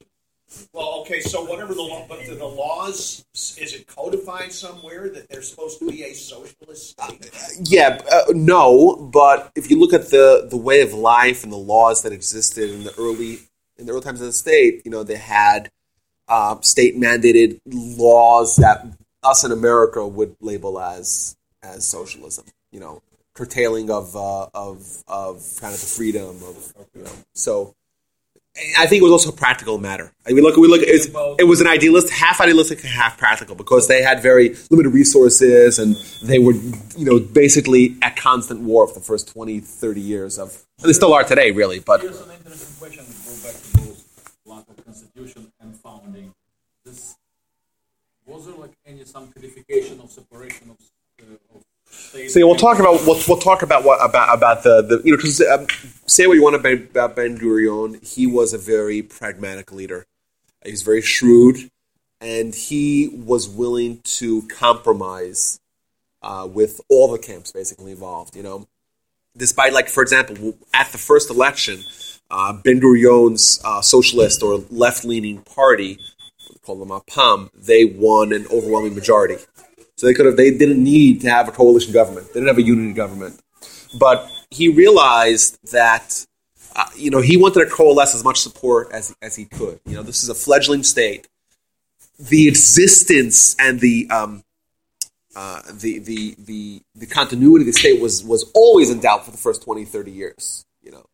[0.73, 5.41] Well, okay, so whatever the law, but the, laws, is it codified somewhere that they're
[5.41, 7.31] supposed to be a socialist state?
[7.63, 11.57] Yeah, uh, no, but if you look at the the way of life and the
[11.57, 13.39] laws that existed in the early
[13.77, 15.69] in the early times of the state, you know, they had
[16.27, 18.85] uh, state mandated laws that
[19.23, 22.45] us in America would label as as socialism.
[22.71, 23.01] You know,
[23.33, 27.11] curtailing of uh, of of kind of the freedom of you know.
[27.33, 27.75] So
[28.55, 30.11] I think it was also a practical matter.
[30.27, 30.81] I mean, look, we look.
[30.83, 34.89] It was, it was an idealist, half idealistic, half practical, because they had very limited
[34.89, 40.01] resources, and they were, you know, basically at constant war for the first 20, 30
[40.01, 40.63] years of.
[40.79, 41.79] And they still are today, really.
[41.79, 43.05] But here's an interesting question.
[43.25, 44.05] Go back to those
[44.45, 46.35] lack of constitution and founding.
[46.85, 47.15] This
[48.27, 50.77] was there like any some codification of separation of,
[51.21, 54.81] uh, of so yeah, we'll talk about we'll, we'll talk about what about about the,
[54.81, 55.67] the you know because um,
[56.05, 60.05] say what you want about, Ben Gurion, he was a very pragmatic leader.
[60.63, 61.69] He was very shrewd,
[62.21, 65.59] and he was willing to compromise
[66.21, 68.35] uh, with all the camps basically involved.
[68.35, 68.67] You know,
[69.35, 71.83] despite like for example, at the first election,
[72.31, 75.99] uh, Ben Gurion's uh, socialist or left leaning party,
[76.63, 79.37] called the Mapam, they won an overwhelming majority.
[79.97, 82.27] So they could have they didn't need to have a coalition government.
[82.27, 83.39] They didn't have a unity government.
[83.99, 86.25] But he realized that
[86.75, 89.79] uh, you know he wanted to coalesce as much support as as he could.
[89.85, 91.27] You know, this is a fledgling state.
[92.19, 94.43] The existence and the um,
[95.35, 99.31] uh, the, the the the continuity of the state was was always in doubt for
[99.31, 100.65] the first 20, 30 years.
[100.81, 101.05] You know,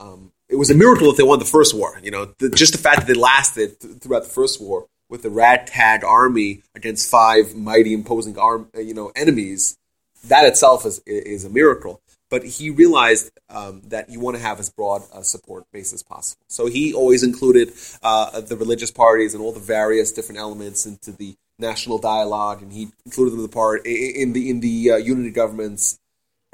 [0.00, 1.98] um, it was a miracle that they won the first war.
[2.02, 5.24] You know, the, just the fact that they lasted th- throughout the first war with
[5.24, 9.76] a ragtag army against five mighty imposing arm, uh, you know, enemies,
[10.24, 12.00] that itself is is a miracle.
[12.32, 16.02] But he realized um, that you want to have as broad a support base as
[16.02, 16.42] possible.
[16.48, 21.12] So he always included uh, the religious parties and all the various different elements into
[21.12, 24.96] the national dialogue, and he included them in the part in the in the uh,
[24.96, 25.98] unity governments.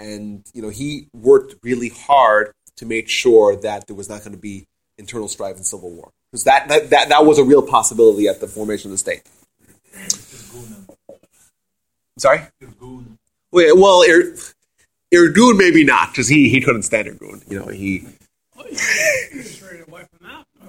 [0.01, 4.33] And you know, he worked really hard to make sure that there was not going
[4.33, 4.67] to be
[4.99, 8.41] internal strife and civil war because that, that, that, that was a real possibility at
[8.41, 9.23] the formation of the state.
[12.19, 12.43] Sorry?
[13.53, 14.35] Well, Ir-
[15.13, 17.49] Irgun maybe not because he, he couldn't stand Irgun.
[17.51, 18.07] You know, he.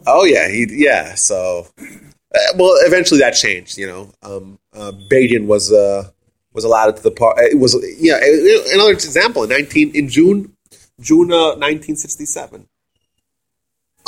[0.07, 1.15] Oh yeah, he yeah.
[1.15, 3.77] So, uh, well, eventually that changed.
[3.77, 6.09] You know, um, uh, Begin was uh,
[6.53, 7.37] was allowed to the part.
[7.39, 8.19] It was yeah.
[8.73, 10.55] Another example in nineteen in June
[11.01, 12.67] June uh, nineteen sixty seven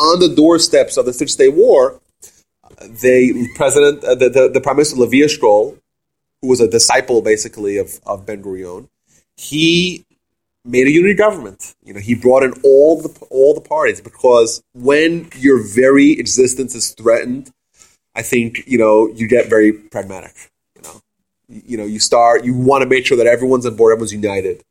[0.01, 2.01] on the doorsteps of the Six Day War,
[2.79, 5.77] the president, uh, the, the, the, prime minister Levi Eshkol,
[6.41, 8.87] who was a disciple basically of, of Ben Gurion,
[9.35, 10.05] he
[10.63, 11.75] made a unity government.
[11.83, 16.75] You know, he brought in all the all the parties because when your very existence
[16.75, 17.51] is threatened,
[18.15, 20.51] I think you know you get very pragmatic.
[20.75, 21.01] You know,
[21.47, 24.13] you, you know you start you want to make sure that everyone's on board, everyone's
[24.13, 24.63] united.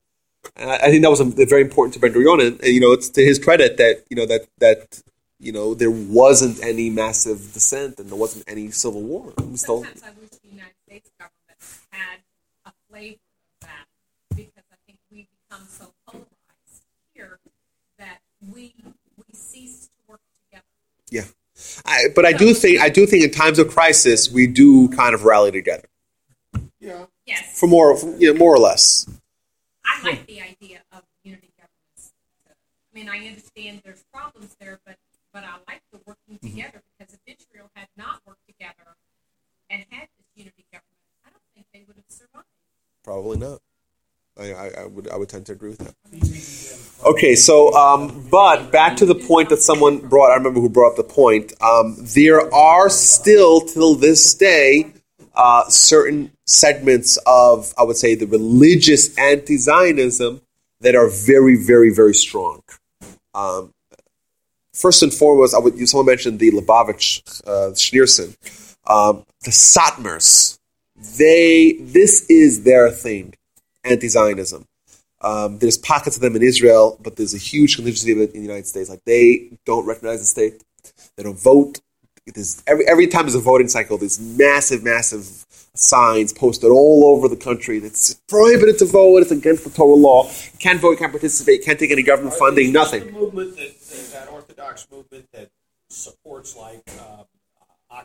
[0.57, 3.11] And I, I think that was a, very important to Ben and, you know it's
[3.11, 5.03] to his credit that you know that that
[5.41, 9.33] you know, there wasn't any massive dissent and there wasn't any civil war.
[9.55, 11.59] Sometimes I wish the United States government
[11.91, 12.21] had
[12.67, 13.87] a flavor of that
[14.37, 16.85] because I think we become so polarized
[17.15, 17.39] here
[17.99, 18.75] that we
[19.17, 20.65] we cease to work together.
[21.11, 21.25] Yeah.
[21.85, 25.15] I, but I do think I do think in times of crisis we do kind
[25.15, 25.89] of rally together.
[26.81, 27.07] Yeah.
[27.27, 27.59] Yes.
[27.59, 29.09] For more, for, you know, more or less.
[29.85, 32.13] I like the idea of unity governments.
[32.49, 34.97] I mean, I understand there's problems there, but
[35.33, 36.57] but I like the working mm-hmm.
[36.57, 38.97] together because if Israel had not worked together
[39.69, 42.47] and had this unity government, I don't think they would have survived.
[43.05, 43.61] Probably not.
[44.41, 47.07] I, I, would I would tend to agree with that.
[47.07, 50.31] Okay, so um, but back to the point that someone brought.
[50.31, 51.53] I remember who brought up the point.
[51.63, 54.93] Um, there are still till this day
[55.35, 60.41] uh, certain segments of I would say the religious anti-Zionism
[60.81, 62.63] that are very very very strong.
[63.35, 63.73] Um,
[64.73, 68.37] first and foremost, I would, someone mentioned the Lubavitch uh, Schneerson,
[68.87, 70.59] um, the Satmars.
[71.17, 73.35] They, this is their thing,
[73.85, 74.67] anti-Zionism.
[75.23, 78.41] Um, there's pockets of them in Israel, but there's a huge contingency of it in
[78.41, 78.89] the United States.
[78.89, 80.63] Like they don't recognize the state,
[81.17, 81.81] they don't vote.
[82.27, 87.29] There's, every every time there's a voting cycle, there's massive, massive signs posted all over
[87.29, 87.79] the country.
[87.79, 89.19] It's prohibited to vote.
[89.19, 90.31] It's against the Torah law.
[90.59, 90.99] can't vote.
[90.99, 91.65] Can't participate.
[91.65, 92.73] Can't take any government funding.
[92.73, 93.13] Nothing.
[93.13, 95.51] movement that Orthodox movement that
[95.89, 98.03] supports like uh,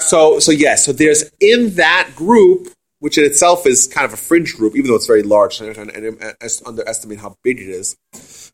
[0.00, 2.68] So, so yes, so there's in that group,
[3.04, 5.76] which in itself is kind of a fringe group, even though it's very large, and,
[5.76, 7.98] and, and underestimate how big it is.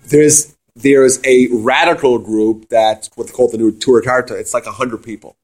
[0.08, 4.34] There's there's a radical group that's what they call the Neturei Karta.
[4.34, 5.36] It's like hundred people.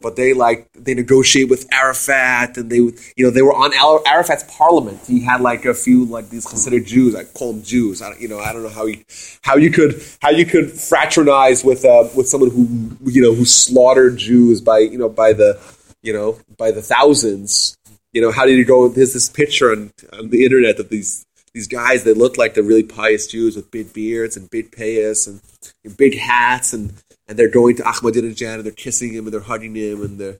[0.00, 3.72] but they like they negotiate with Arafat, and they you know they were on
[4.06, 5.00] Arafat's parliament.
[5.06, 8.02] He had like a few like these considered Jews, I call them Jews.
[8.02, 9.04] I, you know, I don't know how you
[9.42, 13.44] how you could how you could fraternize with uh, with someone who you know who
[13.44, 15.60] slaughtered Jews by you know by the
[16.02, 17.76] you know by the thousands.
[18.12, 18.88] You know, how did you go?
[18.88, 22.62] There's this picture on, on the internet of these these guys that look like they're
[22.62, 25.40] really pious Jews with big beards and big payas and,
[25.84, 26.92] and big hats and
[27.26, 30.38] and they're going to Ahmadinejad and they're kissing him and they're hugging him and they're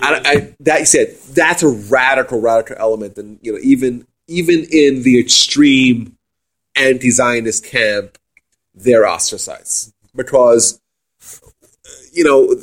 [0.00, 4.66] I, I, that you said that's a radical radical element and you know even even
[4.70, 6.16] in the extreme
[6.76, 8.18] anti-Zionist camp
[8.74, 10.80] they're ostracized because
[12.14, 12.54] you know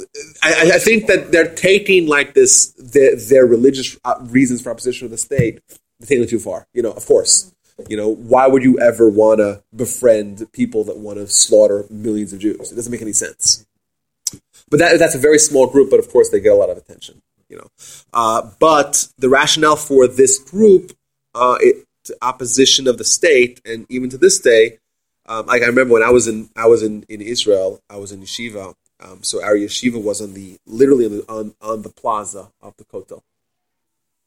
[0.41, 5.07] I, I think that they're taking like this their, their religious uh, reasons for opposition
[5.07, 5.61] to the state
[5.99, 7.53] they're taking it too far you know of course
[7.89, 12.33] you know, why would you ever want to befriend people that want to slaughter millions
[12.33, 12.71] of Jews?
[12.71, 13.65] It doesn't make any sense.
[14.69, 16.77] But that, that's a very small group, but of course they get a lot of
[16.77, 17.21] attention.
[17.49, 17.67] You know,
[18.13, 20.93] uh, but the rationale for this group,
[21.35, 21.85] uh, it,
[22.21, 24.79] opposition of the state, and even to this day,
[25.25, 28.13] um, like I remember when I was in I was in, in Israel, I was
[28.13, 28.73] in yeshiva.
[29.01, 33.21] Um, so our yeshiva was on the literally on on, the plaza of the Kotel,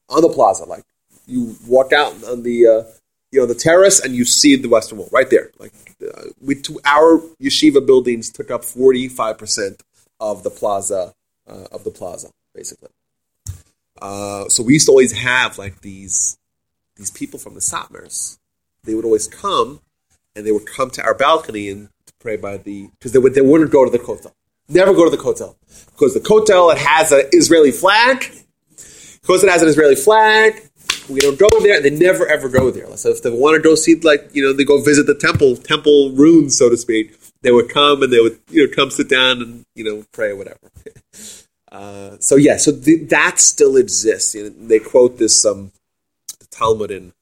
[0.09, 0.65] on the plaza.
[0.65, 0.85] Like
[1.27, 2.83] you walk out on the uh,
[3.31, 5.51] you know the terrace and you see the Western Wall right there.
[5.59, 5.73] Like
[6.03, 9.83] uh, we, our yeshiva buildings took up forty five percent
[10.19, 11.15] of the plaza
[11.47, 12.91] uh, of the plaza basically.
[14.01, 16.37] Uh, so we used to always have like these
[16.97, 18.39] these people from the Satmars.
[18.83, 19.81] They would always come
[20.37, 23.41] and they would come to our balcony and pray by the because they would they
[23.41, 24.33] wouldn't go to the kotel.
[24.69, 25.57] Never go to the kotel
[25.91, 28.31] because the kotel it has an Israeli flag.
[29.21, 30.69] Because it has an Israeli flag,
[31.09, 32.95] we don't go there, they never ever go there.
[32.97, 35.57] So if they want to go see, like you know, they go visit the temple,
[35.57, 37.17] temple ruins, so to speak.
[37.43, 40.31] They would come and they would you know come sit down and you know pray
[40.31, 40.59] or whatever.
[41.73, 44.33] Uh, so yeah, so that still exists.
[44.37, 45.73] You know, they quote this um,
[46.53, 47.13] Talmud in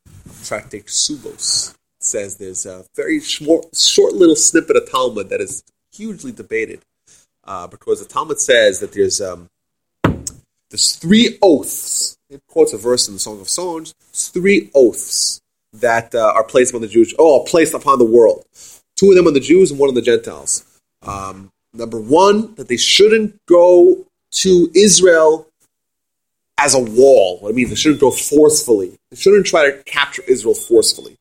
[0.44, 5.62] Tractate Kesubos it says there's a very short, short little snippet of Talmud that is
[5.92, 6.82] hugely debated
[7.44, 9.48] uh, because the Talmud says that there's um,
[10.70, 15.42] there's three oaths it quotes a verse in the Song of Songs, three oaths
[15.74, 18.46] that uh, are placed upon the Jews, oh, placed upon the world.
[18.96, 20.64] Two of them on the Jews and one on the Gentiles.
[21.02, 25.46] Um, number one, that they shouldn't go to Israel
[26.58, 27.38] as a wall.
[27.40, 28.96] What I mean, they shouldn't go forcefully.
[29.10, 31.16] They shouldn't try to capture Israel forcefully.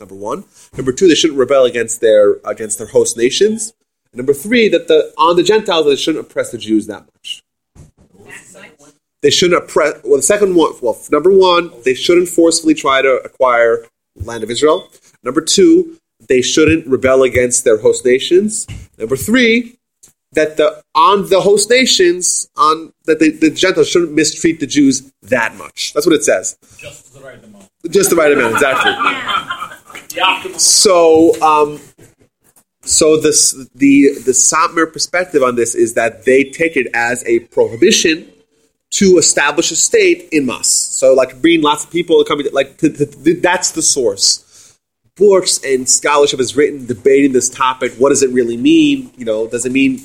[0.00, 0.44] Number one.
[0.74, 3.74] Number two, they shouldn't rebel against their against their host nations.
[4.16, 7.42] And number three, that the on the Gentiles they shouldn't oppress the Jews that much.
[9.20, 10.00] They shouldn't oppress.
[10.04, 10.72] Well, the second one.
[10.80, 14.90] Well, number one, they shouldn't forcefully try to acquire land of Israel.
[15.22, 15.98] Number two,
[16.28, 18.66] they shouldn't rebel against their host nations.
[18.96, 19.76] Number three,
[20.32, 25.12] that the on the host nations on that the, the Gentiles shouldn't mistreat the Jews
[25.22, 25.92] that much.
[25.92, 26.56] That's what it says.
[26.78, 27.68] Just the right amount.
[27.90, 28.92] Just the right amount, exactly.
[30.58, 31.80] so, um,
[32.86, 37.40] so this the the Satmar perspective on this is that they take it as a
[37.40, 38.32] prohibition
[38.90, 40.68] to establish a state in mass.
[40.68, 44.78] So, like bringing lots of people coming, like to, to, to, that's the source.
[45.16, 47.94] Books and scholarship is written debating this topic.
[47.94, 49.10] What does it really mean?
[49.16, 50.00] You know, does it mean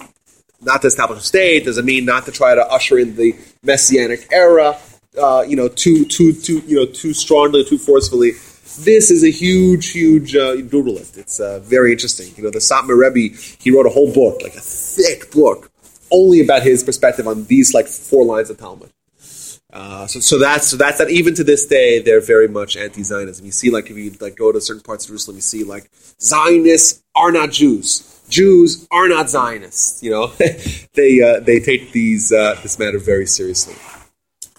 [0.62, 1.66] not to establish a state?
[1.66, 4.78] Does it mean not to try to usher in the messianic era?
[5.22, 8.32] Uh, you know, too, too, too, you know, too strongly, too forcefully.
[8.80, 10.54] This is a huge, huge uh.
[10.54, 12.34] It's uh, very interesting.
[12.38, 15.72] You know, the Satmar Rebbe, he wrote a whole book, like a thick book,
[16.12, 18.92] only about his perspective on these like four lines of Talmud.
[19.74, 21.10] Uh, so, so that's so that's that.
[21.10, 23.46] Even to this day, they're very much anti-Zionism.
[23.46, 25.90] You see, like if you like go to certain parts of Jerusalem, you see like
[26.20, 28.22] Zionists are not Jews.
[28.28, 30.04] Jews are not Zionists.
[30.04, 30.28] You know,
[30.94, 33.76] they uh, they take these uh, this matter very seriously.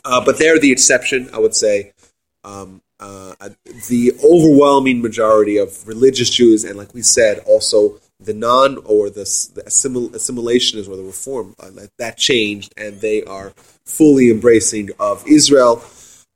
[0.04, 1.92] Uh, but they're the exception, I would say.
[2.44, 3.48] Um, uh,
[3.88, 9.24] the overwhelming majority of religious Jews, and like we said, also the non or the,
[9.54, 13.52] the assimil- assimilationist or the reform uh, that changed, and they are
[13.84, 15.82] fully embracing of Israel.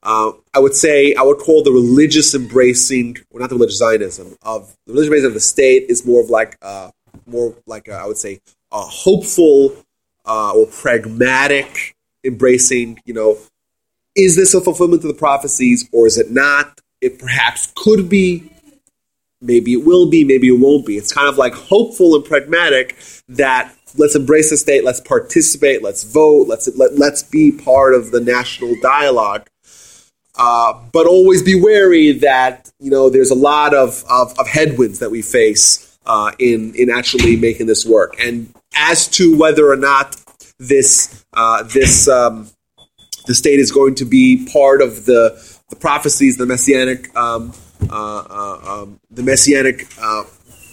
[0.02, 4.36] Uh, I would say I would call the religious embracing, well, not the religious Zionism
[4.42, 6.90] of the religious embracing of the state is more of like uh,
[7.26, 8.40] more like a, I would say
[8.72, 9.76] a hopeful
[10.24, 11.94] uh, or pragmatic
[12.24, 13.00] embracing.
[13.04, 13.38] You know,
[14.16, 16.80] is this a fulfillment of the prophecies or is it not?
[17.00, 18.50] It perhaps could be
[19.40, 20.96] maybe it will be, maybe it won't be.
[20.96, 22.96] It's kind of like hopeful and pragmatic
[23.28, 28.10] that let's embrace the state, let's participate, let's vote, let's let, let's be part of
[28.10, 29.48] the national dialogue.
[30.38, 34.98] Uh, but always be wary that you know there's a lot of, of, of headwinds
[34.98, 38.14] that we face uh, in in actually making this work.
[38.22, 40.22] And as to whether or not
[40.58, 42.50] this uh, this um,
[43.26, 47.52] the state is going to be part of the the prophecies, the messianic um,
[47.90, 50.24] uh, uh, um, the messianic uh,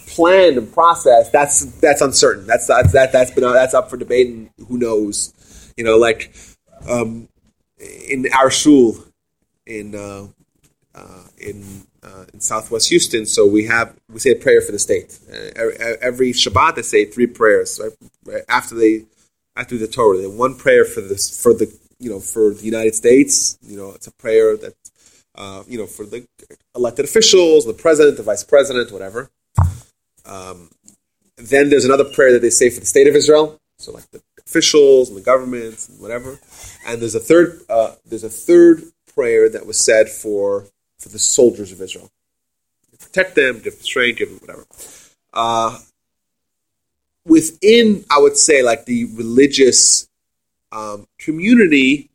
[0.08, 1.30] plan and process.
[1.30, 2.46] That's that's uncertain.
[2.46, 5.72] That's that's that that's been that's up for debate, and who knows?
[5.76, 6.32] You know, like
[6.88, 7.28] um,
[8.08, 8.96] in our shul
[9.66, 10.28] in uh,
[10.94, 11.64] uh, in
[12.02, 13.26] uh, in Southwest Houston.
[13.26, 15.18] So we have we say a prayer for the state
[15.56, 16.76] every Shabbat.
[16.76, 17.80] They say three prayers
[18.26, 18.42] right?
[18.48, 19.04] after they
[19.56, 20.18] after the Torah.
[20.18, 21.66] They one prayer for this for the
[22.04, 23.58] you know for the United States.
[23.62, 24.74] You know, it's a prayer that
[25.34, 26.26] uh, you know for the
[26.76, 29.30] elected officials, the president, the vice president, whatever.
[30.26, 30.70] Um,
[31.36, 33.58] then there's another prayer that they say for the state of Israel.
[33.78, 36.38] So like the officials and the governments and whatever.
[36.86, 40.66] And there's a third uh, there's a third prayer that was said for
[40.98, 42.10] for the soldiers of Israel.
[43.00, 44.66] Protect them, give them strength, give them whatever.
[45.32, 45.78] Uh,
[47.26, 50.08] within, I would say, like the religious
[50.74, 52.10] um, community,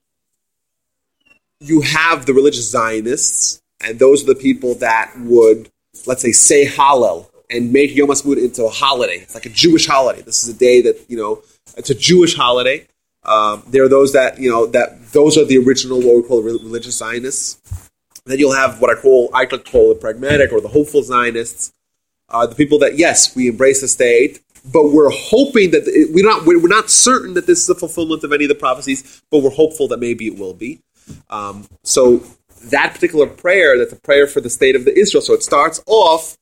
[1.59, 5.69] you have the religious Zionists, and those are the people that would,
[6.05, 9.15] let's say, say Hallel and make Yom Ha'atzmaut into a holiday.
[9.15, 10.21] It's like a Jewish holiday.
[10.21, 11.41] This is a day that you know
[11.77, 12.85] it's a Jewish holiday.
[13.23, 16.41] Um, there are those that you know that those are the original what we call
[16.41, 17.89] religious Zionists.
[18.25, 21.73] Then you'll have what I call I could call the pragmatic or the hopeful Zionists,
[22.29, 26.25] uh, the people that yes we embrace the state, but we're hoping that it, we're
[26.25, 29.39] not we're not certain that this is the fulfillment of any of the prophecies, but
[29.39, 30.81] we're hopeful that maybe it will be.
[31.29, 32.23] Um, so
[32.65, 35.21] that particular prayer, that's a prayer for the state of the Israel.
[35.21, 36.37] So it starts off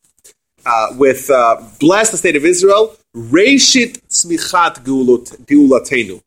[0.65, 6.21] uh, with uh, bless the state of Israel, Reishit Tzmichat Geulatenu,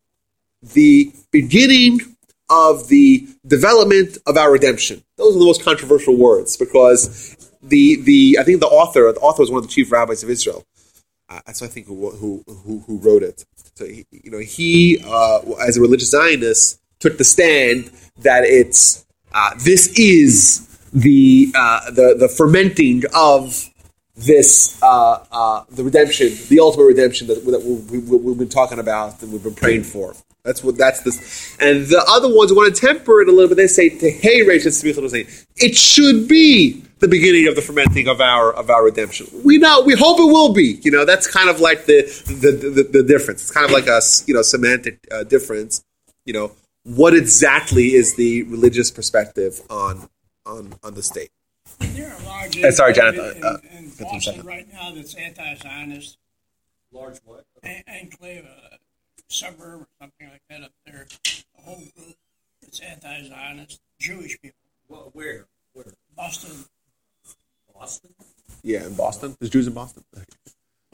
[0.63, 2.01] the beginning
[2.49, 5.03] of the development of our redemption.
[5.17, 9.43] Those are the most controversial words because the the I think the author the author
[9.43, 10.65] was one of the chief rabbis of Israel.
[11.31, 13.45] Uh, that's I think who, who who who wrote it.
[13.75, 19.07] So he, you know he uh, as a religious Zionist took the stand that it's
[19.33, 23.71] uh, this is the uh, the the fermenting of
[24.17, 29.23] this uh, uh, the redemption, the ultimate redemption that, that we, we, been talking about
[29.23, 30.15] and we've been praying for.
[30.45, 31.57] That's what that's this.
[31.61, 33.57] And the other ones want to temper it a little bit.
[33.57, 35.27] They say to hey reishit before saying
[35.57, 39.27] it should be the beginning of the fermenting of our of our redemption.
[39.45, 40.81] We know we hope it will be.
[40.83, 43.43] You know that's kind of like the the, the, the difference.
[43.43, 45.85] It's kind of like a you know semantic uh, difference.
[46.25, 46.53] You know
[46.85, 50.09] what exactly is the religious perspective on
[50.47, 51.31] on on the state?
[51.81, 53.37] There are large uh, sorry, Jonathan.
[53.37, 56.17] In, uh, in Boston right now that's anti-Zionist.
[56.93, 57.45] Large what?
[57.87, 58.60] enclave, a
[59.31, 61.07] suburb or something like that up there.
[61.59, 62.17] A whole group
[62.63, 64.57] that's anti-Zionist, Jewish people.
[64.89, 65.47] Well, where?
[65.73, 65.87] Where?
[66.17, 66.65] Boston.
[67.75, 68.11] Boston?
[68.63, 69.37] Yeah, in Boston.
[69.39, 70.05] There's Jews in Boston.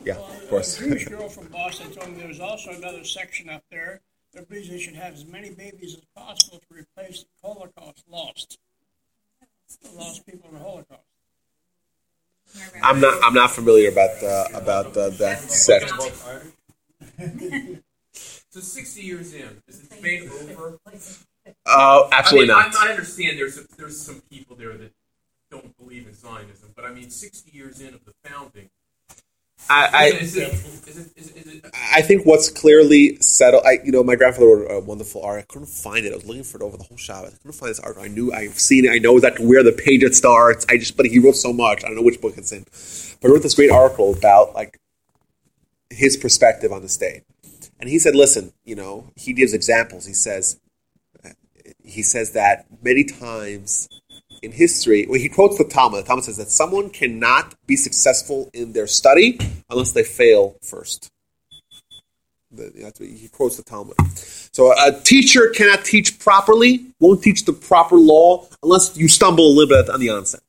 [0.04, 0.80] Yeah, well, of course.
[0.80, 4.00] A Jewish girl from Boston told me there was also another section up there
[4.34, 8.58] that believes they should have as many babies as possible to replace the Holocaust lost
[9.82, 11.02] The lost people in the Holocaust.
[12.82, 13.18] I'm not.
[13.24, 15.92] I'm not familiar about uh, about uh, that sect.
[18.56, 20.78] so 60 years in, is the debate over?
[21.66, 22.76] Uh, absolutely I mean, not.
[22.76, 24.92] I, I understand there's a, there's some people there that
[25.50, 28.70] don't believe in Zionism, but I mean, 60 years in of the founding,
[29.68, 30.20] I,
[31.94, 33.64] I, think what's clearly settled.
[33.66, 35.48] I, you know, my grandfather wrote a wonderful article.
[35.48, 36.12] I couldn't find it.
[36.12, 37.26] I was looking for it over the whole Shabbat.
[37.26, 38.04] I couldn't find this article.
[38.04, 38.92] I knew I've seen it.
[38.92, 40.64] I know that where the page it starts.
[40.68, 41.82] I just, but he wrote so much.
[41.82, 42.64] I don't know which book it's in.
[43.20, 44.78] But he wrote this great article about like
[45.90, 47.22] his perspective on the state,
[47.80, 50.06] and he said, "Listen, you know," he gives examples.
[50.06, 50.58] He says,
[51.82, 53.88] he says that many times
[54.42, 56.04] in history, well, he quotes the Talmud.
[56.04, 59.38] The Talmud says that someone cannot be successful in their study
[59.70, 61.10] unless they fail first.
[62.56, 63.96] He quotes the Talmud.
[64.16, 69.52] So a teacher cannot teach properly, won't teach the proper law unless you stumble a
[69.52, 70.40] little bit on the onset.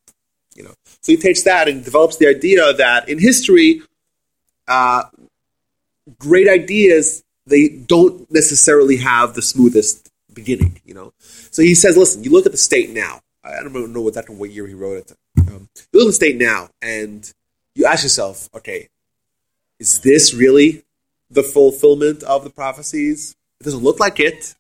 [0.56, 3.82] You know, so he takes that and develops the idea that in history,
[4.68, 5.04] uh,
[6.20, 10.82] great ideas they don't necessarily have the smoothest beginning.
[10.86, 13.22] You know, so he says, listen, you look at the state now.
[13.44, 15.18] I don't know what exactly what year he wrote it.
[15.40, 17.32] Um, you live in the state now, and
[17.76, 18.90] you ask yourself, okay,
[19.80, 20.84] is this really
[21.30, 23.36] the fulfillment of the prophecies?
[23.62, 24.56] It doesn't look like it.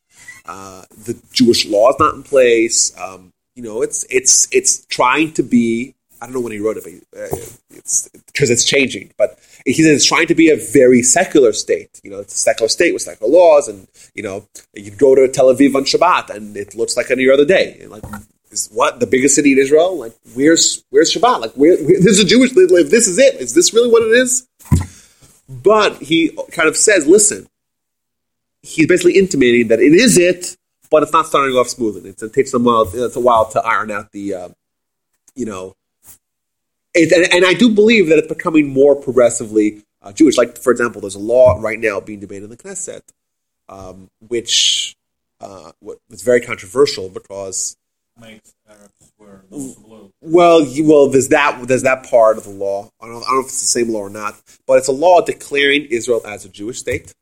[0.45, 2.98] Uh, the Jewish law is not in place.
[2.98, 5.95] Um, you know, it's it's it's trying to be.
[6.22, 7.28] I don't know when he wrote it, but uh,
[7.72, 9.11] it's because it's changing.
[9.18, 9.38] But
[9.68, 11.99] he says it's trying to be a very secular state.
[12.03, 15.27] You know, it's a secular state with secular laws, and you know, you go to
[15.27, 17.85] Tel Aviv on Shabbat, and it looks like any other day.
[17.88, 18.03] Like
[18.52, 19.98] is what the biggest city in Israel?
[19.98, 21.41] Like, where's where's Shabbat?
[21.41, 22.52] Like, where, where this is a Jewish.
[22.52, 23.35] This is it.
[23.35, 24.48] Is this really what it is?
[25.49, 27.48] But he kind of says, listen,
[28.61, 30.57] he's basically intimating that it is it,
[30.89, 32.10] but it's not starting off smoothly.
[32.10, 32.89] It's, it takes a while.
[32.94, 34.49] It's a while to iron out the, uh,
[35.35, 35.76] you know,
[36.98, 40.38] it, and, and, I do believe that it's becoming more progressively uh, Jewish.
[40.38, 43.02] Like, for example, there's a law right now being debated in the Knesset,
[43.69, 44.95] um, which
[45.40, 47.78] uh, was very controversial because
[48.19, 50.11] makes Arabs wear blue.
[50.22, 52.90] Well, you, well, there's that there's that part of the law.
[53.02, 54.94] I don't, I don't know if it's the same law or not, but it's a
[54.94, 57.14] law declaring Israel as a Jewish state.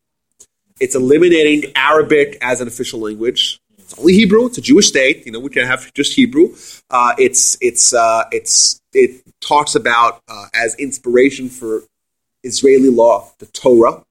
[0.79, 3.59] It's eliminating Arabic as an official language.
[3.77, 4.47] It's only Hebrew.
[4.47, 5.25] It's a Jewish state.
[5.25, 6.55] You know, we can have just Hebrew.
[6.89, 11.83] Uh, it's it's uh, it's it talks about uh, as inspiration for
[12.43, 14.03] Israeli law the Torah.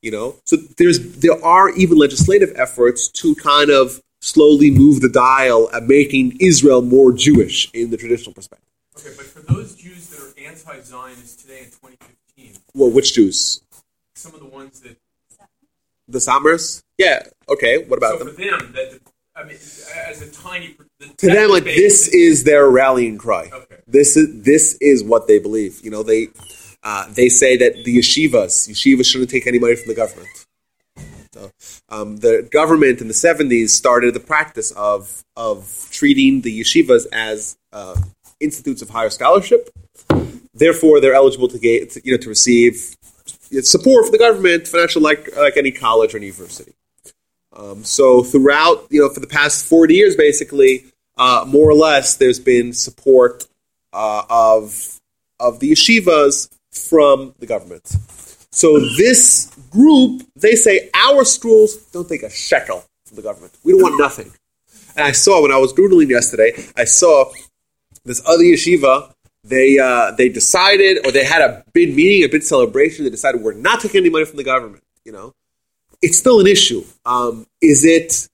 [0.00, 5.08] You know, so there's there are even legislative efforts to kind of slowly move the
[5.08, 8.68] dial at making Israel more Jewish in the traditional perspective.
[8.96, 13.60] Okay, but for those Jews that are anti-Zionist today in 2015, well, which Jews?
[14.14, 14.96] Some of the ones that
[16.08, 16.82] the Satmars.
[16.96, 17.22] Yeah.
[17.48, 17.84] Okay.
[17.84, 18.34] What about so them?
[18.34, 19.00] For them, that
[19.36, 20.76] I mean, as a tiny
[21.18, 23.50] to them, like this is their rallying cry.
[23.52, 23.67] Okay.
[23.88, 25.80] This is this is what they believe.
[25.82, 26.28] You know, they
[26.82, 30.28] uh, they say that the yeshivas yeshivas shouldn't take any money from the government.
[31.32, 31.50] So,
[31.88, 37.56] um, the government in the 70s started the practice of, of treating the yeshivas as
[37.72, 38.00] uh,
[38.40, 39.68] institutes of higher scholarship.
[40.54, 42.96] Therefore, they're eligible to get, you know, to receive
[43.62, 46.72] support from the government, financial, like like any college or university.
[47.52, 50.86] Um, so throughout, you know, for the past 40 years, basically,
[51.16, 53.47] uh, more or less, there's been support
[53.98, 55.00] uh, of
[55.40, 57.86] of the yeshivas from the government.
[58.50, 63.52] So this group, they say our schools don't take a shekel from the government.
[63.64, 64.32] We don't want nothing.
[64.96, 67.30] And I saw when I was doodling yesterday, I saw
[68.04, 69.12] this other yeshiva.
[69.44, 73.04] They uh, they decided, or they had a big meeting, a big celebration.
[73.04, 74.82] They decided we're not taking any money from the government.
[75.04, 75.34] You know,
[76.02, 76.84] it's still an issue.
[77.04, 78.28] Um, is it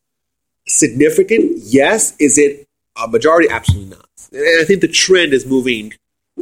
[0.67, 1.59] significant?
[1.59, 2.17] Yes.
[2.19, 2.67] Is it
[2.97, 3.49] a majority?
[3.51, 4.09] Absolutely not.
[4.35, 5.93] And I think the trend is moving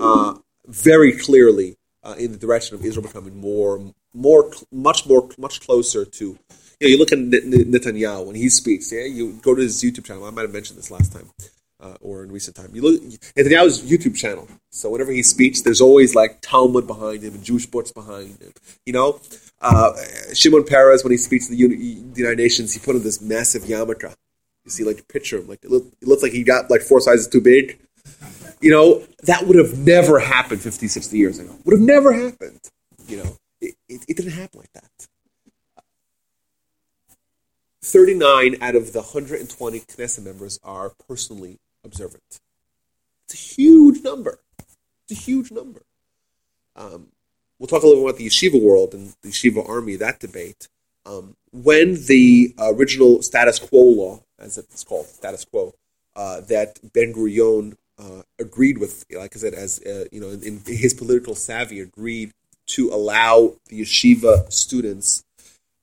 [0.01, 3.81] uh, very clearly uh, in the direction of Israel becoming more,
[4.14, 6.24] more, much more, much closer to.
[6.81, 8.90] You, know, you look at Netanyahu when he speaks.
[8.90, 10.24] Yeah, you go to his YouTube channel.
[10.24, 11.31] I might have mentioned this last time.
[11.81, 14.47] Uh, or in recent time, you look Netanyahu's YouTube channel.
[14.70, 18.52] So whenever he speaks, there's always like Talmud behind him and Jewish books behind him.
[18.86, 19.20] You know,
[19.60, 19.93] uh,
[20.32, 24.14] Shimon Peres when he speaks to the, United Nations, he put on this massive yarmulke.
[24.65, 26.83] You see, like a picture him, like it, look, it looks like he got like
[26.83, 27.79] four sizes too big.
[28.61, 31.55] You know, that would have never happened 50, 60 years ago.
[31.65, 32.61] Would have never happened.
[33.09, 35.09] You know, it, it, it didn't happen like that.
[37.83, 42.41] 39 out of the 120 Knesset members are personally observant.
[43.25, 44.39] It's a huge number.
[45.09, 45.83] It's a huge number.
[46.77, 47.09] Um,
[47.59, 50.69] we'll talk a little bit about the yeshiva world and the yeshiva army, that debate.
[51.05, 55.74] Um, when the original status quo law, as it's called, status quo,
[56.16, 60.43] uh, that Ben Gurion uh, agreed with, like I said, as uh, you know, in,
[60.43, 62.32] in, his political savvy, agreed
[62.66, 65.24] to allow the yeshiva students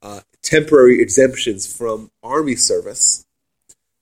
[0.01, 3.25] uh, temporary exemptions from army service.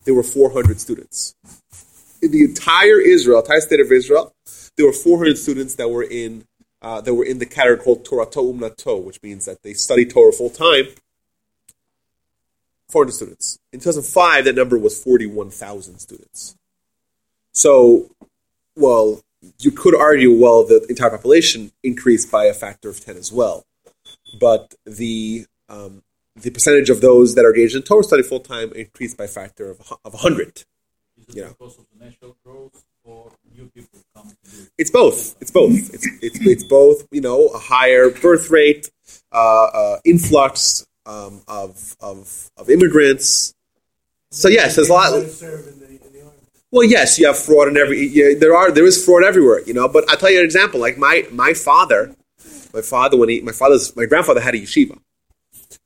[0.05, 1.35] There were 400 students
[2.21, 4.33] in the entire Israel, entire state of Israel.
[4.77, 6.45] There were 400 students that were in
[6.81, 10.31] uh, that were in the category called Torato Umanuto, which means that they study Torah
[10.31, 10.85] full time.
[12.89, 13.59] 400 students.
[13.73, 16.55] In 2005, that number was 41,000 students.
[17.51, 18.11] So,
[18.75, 19.21] well,
[19.59, 23.65] you could argue, well, the entire population increased by a factor of 10 as well.
[24.39, 26.03] But the um,
[26.35, 29.27] the percentage of those that are engaged in Torah study full time increased by a
[29.27, 30.63] factor of, of 100.
[31.33, 31.49] You know.
[31.49, 34.69] because of the natural growth or new people come to do it?
[34.77, 35.35] It's both.
[35.41, 35.73] It's both.
[35.93, 38.91] It's, it's, it's both, you know, a higher birth rate,
[39.31, 43.55] uh, uh, influx um, of, of, of immigrants.
[44.29, 45.13] So, yes, there's a lot.
[46.69, 48.07] Well, yes, you have fraud in every.
[48.07, 49.87] Yeah, there are there is fraud everywhere, you know.
[49.87, 50.81] But I'll tell you an example.
[50.81, 52.13] Like my my father,
[52.73, 54.99] my father when he my father's my grandfather had a yeshiva.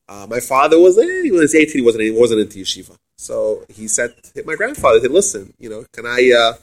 [0.09, 1.77] Uh, my father was eh, he was eighteen.
[1.77, 2.97] He wasn't he wasn't into yeshiva.
[3.17, 6.53] So he said to my grandfather, "Hey, listen, you know, can I uh,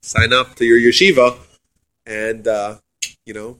[0.00, 1.36] sign up to your yeshiva
[2.06, 2.76] and uh,
[3.26, 3.58] you know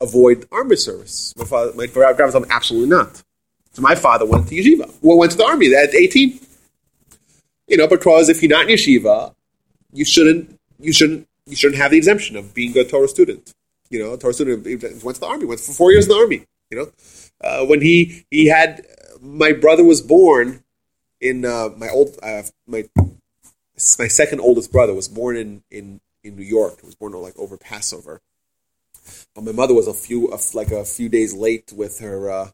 [0.00, 3.22] avoid army service?" My father, my grandfather "Absolutely not."
[3.76, 4.90] So my father went to yeshiva.
[5.02, 6.40] Well, went to the army at eighteen.
[7.68, 9.34] You know, because if you're not in yeshiva,
[9.92, 13.52] you shouldn't you shouldn't you shouldn't have the exemption of being a Torah student.
[13.90, 14.64] You know, a Torah student
[15.04, 16.46] went to the army, went for four years in the army.
[16.70, 16.90] You know,
[17.42, 18.86] uh, when he he had
[19.20, 20.64] my brother was born
[21.20, 26.34] in uh, my old uh, my my second oldest brother was born in in in
[26.34, 26.80] New York.
[26.80, 28.22] He was born like over Passover,
[29.34, 32.50] but my mother was a few like a few days late with her uh,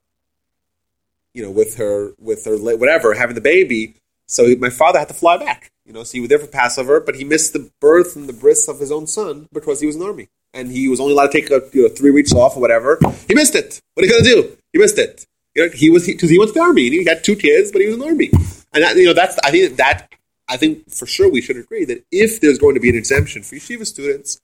[1.34, 3.94] you know, with her, with her, whatever, having the baby.
[4.26, 5.70] So my father had to fly back.
[5.84, 8.32] You know, so he was there for Passover, but he missed the birth and the
[8.32, 11.12] bris of his own son because he was in the army, and he was only
[11.12, 12.98] allowed to take a, you know, three weeks off or whatever.
[13.26, 13.80] He missed it.
[13.94, 14.56] What are you going to do?
[14.72, 15.26] He missed it.
[15.54, 17.36] You know, he was because he, he, went to the army and he had two
[17.36, 18.30] kids, but he was in the army,
[18.72, 20.08] and that, you know that's I think that
[20.48, 23.42] I think for sure we should agree that if there's going to be an exemption
[23.42, 24.40] for yeshiva students,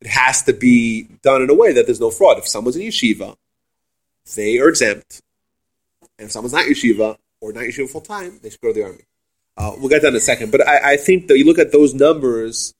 [0.00, 2.38] it has to be done in a way that there's no fraud.
[2.38, 3.36] If someone's in yeshiva,
[4.36, 5.20] they are exempt,
[6.18, 8.84] and if someone's not yeshiva or not yeshiva full time, they should go to the
[8.84, 9.04] army.
[9.56, 11.72] Uh, we'll get that in a second, but I, I think that you look at
[11.72, 12.74] those numbers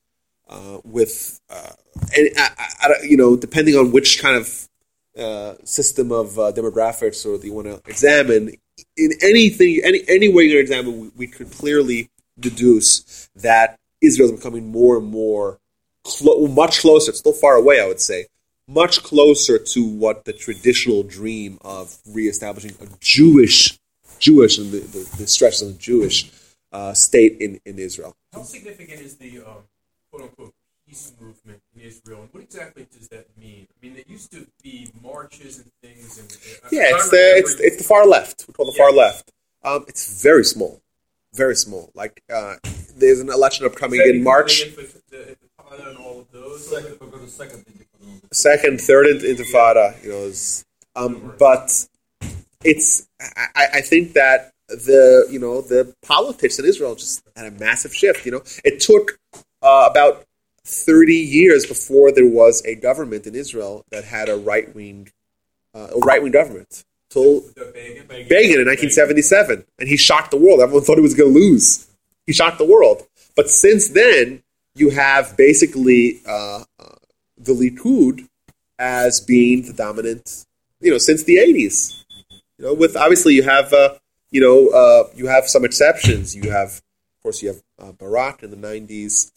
[0.49, 1.71] uh, with, uh,
[2.15, 2.49] and I,
[2.81, 4.69] I, you know, depending on which kind of
[5.17, 8.55] uh, system of uh, demographics or that you want to examine,
[8.95, 12.09] in anything, any any way you're examine, we, we, could clearly
[12.39, 15.59] deduce that Israel is becoming more and more,
[16.05, 18.27] clo- much closer, still far away, I would say,
[18.69, 23.79] much closer to what the traditional dream of reestablishing a Jewish,
[24.19, 26.31] Jewish, and the, the, the stretches of Jewish
[26.71, 28.15] uh, state in, in Israel.
[28.31, 29.63] How significant is the um,
[30.11, 30.53] quote unquote
[30.87, 33.67] peace movement in Israel, and what exactly does that mean?
[33.71, 36.31] I mean, there used to be marches and things, and
[36.63, 38.45] uh, yeah, it's the it's, it's the far left.
[38.47, 38.83] We call the yeah.
[38.83, 39.31] far left.
[39.63, 40.81] Um, it's very small,
[41.33, 41.91] very small.
[41.95, 42.55] Like uh,
[42.95, 44.63] there's an election upcoming in March.
[47.29, 47.65] Second,
[48.77, 50.65] third intifada, you know, is,
[50.95, 51.87] um, but
[52.63, 53.07] it's.
[53.19, 57.93] I, I think that the you know the politics in Israel just had a massive
[57.93, 58.25] shift.
[58.25, 59.19] You know, it took
[59.61, 60.25] uh, about
[60.63, 65.11] thirty years before there was a government in Israel that had a right wing
[65.73, 66.83] uh, a right wing government.
[67.09, 70.59] Till Begin, Begin in 1977, and he shocked the world.
[70.59, 71.87] Everyone thought he was going to lose.
[72.27, 73.01] He shocked the world.
[73.35, 74.43] But since then,
[74.75, 76.98] you have basically uh, uh
[77.39, 78.27] the Likud
[78.77, 80.45] as being the dominant.
[80.81, 82.03] You know, since the 80s.
[82.57, 83.95] You know, with obviously you have uh,
[84.31, 86.35] you know, uh, you have some exceptions.
[86.35, 89.31] You have, of course, you have uh, Barak in the 90s.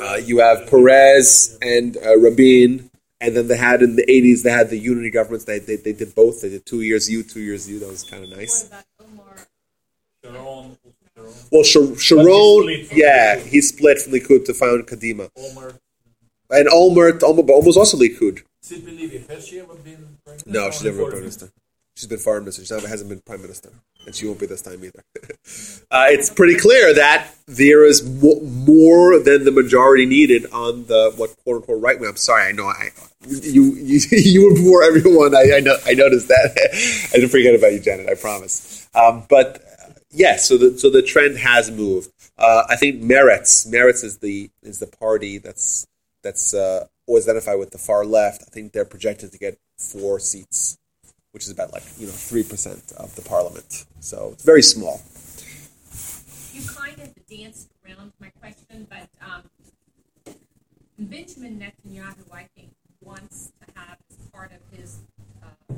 [0.00, 2.90] Uh, you have Peres and uh, Rabin.
[3.20, 5.46] And then they had in the 80s, they had the unity governments.
[5.46, 6.42] They, they, they did both.
[6.42, 7.78] They did two years you, two years you.
[7.80, 8.70] That was kind of nice.
[11.50, 15.30] Well, Shar- Sharon, yeah, he split from Likud to found Kadima.
[16.54, 18.42] And Olmert, Olmert was also Likud.
[20.46, 21.50] No, she's never been prime minister.
[21.96, 22.64] She's been foreign minister.
[22.64, 23.70] She hasn't been prime minister
[24.06, 25.02] and she won't be this time either.
[25.90, 31.12] uh, it's pretty clear that there is mo- more than the majority needed on the
[31.16, 32.08] what quote unquote right wing.
[32.08, 32.90] I'm sorry, I know I
[33.26, 35.34] you you, you were before everyone.
[35.34, 37.10] I, I know I noticed that.
[37.12, 38.08] I didn't forget about you, Janet.
[38.08, 38.88] I promise.
[38.94, 39.62] Um, but
[40.10, 42.10] yes, so the so the trend has moved.
[42.36, 45.86] Uh, I think Meretz Meretz is the is the party that's
[46.24, 48.42] that's uh, always identified with the far left.
[48.42, 50.78] I think they're projected to get four seats
[51.34, 53.84] which is about like you know three percent of the parliament.
[53.98, 55.02] So it's very small.
[56.52, 60.34] You kind of danced around my question, but um,
[60.96, 62.70] Benjamin Netanyahu, I think,
[63.00, 65.00] wants to have as part of his
[65.42, 65.74] uh,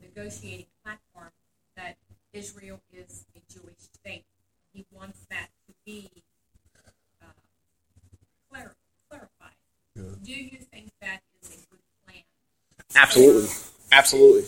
[0.00, 1.32] negotiating platform
[1.76, 1.96] that
[2.32, 4.24] Israel is a Jewish state.
[4.72, 6.08] He wants that to be
[9.96, 10.02] Yeah.
[10.22, 12.22] Do you think that is a good plan?
[12.94, 13.48] Absolutely,
[13.92, 14.44] absolutely.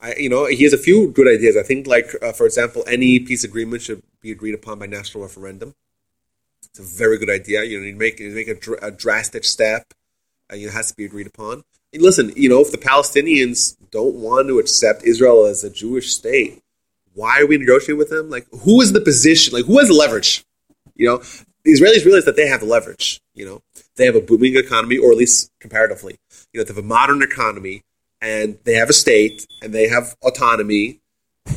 [0.00, 1.56] I, you know, he has a few good ideas.
[1.56, 5.22] I think, like uh, for example, any peace agreement should be agreed upon by national
[5.22, 5.74] referendum.
[6.64, 7.64] It's a very good idea.
[7.64, 9.94] You know, you make you make a, dr- a drastic step.
[10.50, 11.64] Uh, you know, it has to be agreed upon.
[11.92, 16.12] And listen, you know, if the Palestinians don't want to accept Israel as a Jewish
[16.12, 16.62] state,
[17.14, 18.30] why are we negotiating with them?
[18.30, 19.52] Like, who is the position?
[19.52, 20.44] Like, who has the leverage?
[20.94, 21.22] You know,
[21.64, 23.20] the Israelis realize that they have the leverage.
[23.34, 23.62] You know,
[23.96, 26.18] they have a booming economy, or at least comparatively.
[26.52, 27.82] You know, they have a modern economy
[28.22, 31.00] and they have a state and they have autonomy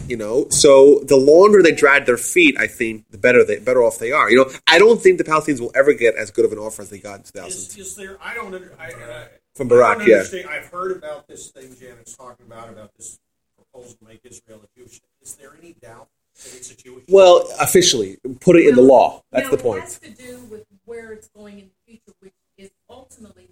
[0.07, 3.83] you know so the longer they drag their feet i think the better they better
[3.83, 6.43] off they are you know i don't think the palestinians will ever get as good
[6.43, 8.87] of an offer as they got in 2000 is, is there i don't under, I,
[8.87, 13.19] uh, I, from barak yeah i've heard about this thing janet's talking about about this
[13.55, 16.07] proposal to make israel a jewish is there any doubt
[16.43, 19.21] that it's a jewish well officially put it in the law.
[19.31, 19.79] That's no, the point.
[19.79, 23.49] it has to do with where it's going in the future which is ultimately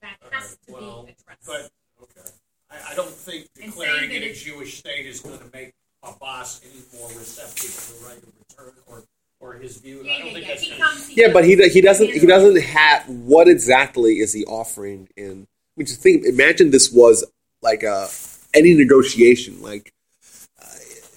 [0.00, 1.46] that has to well, be addressed.
[1.46, 1.70] But
[2.02, 2.28] okay,
[2.70, 5.72] I, I don't think declaring it a Jewish state is going to make
[6.02, 9.04] Abbas any more receptive to the right of return or
[9.40, 10.02] or his view.
[10.04, 10.54] Yeah, I don't yeah, think yeah.
[10.54, 14.32] that's He comes, he yeah but he he doesn't he doesn't have what exactly is
[14.32, 17.24] he offering in I mean just think imagine this was
[17.62, 18.08] like a
[18.54, 19.92] any negotiation like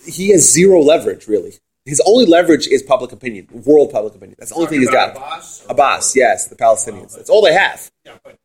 [0.06, 1.54] he has zero leverage really
[1.86, 4.36] his only leverage is public opinion, world public opinion.
[4.38, 5.16] That's the only thing he's got.
[5.16, 7.16] Abbas, Abbas, yes, the Palestinians.
[7.16, 7.90] That's all they have.
[8.06, 8.38] Yeah, but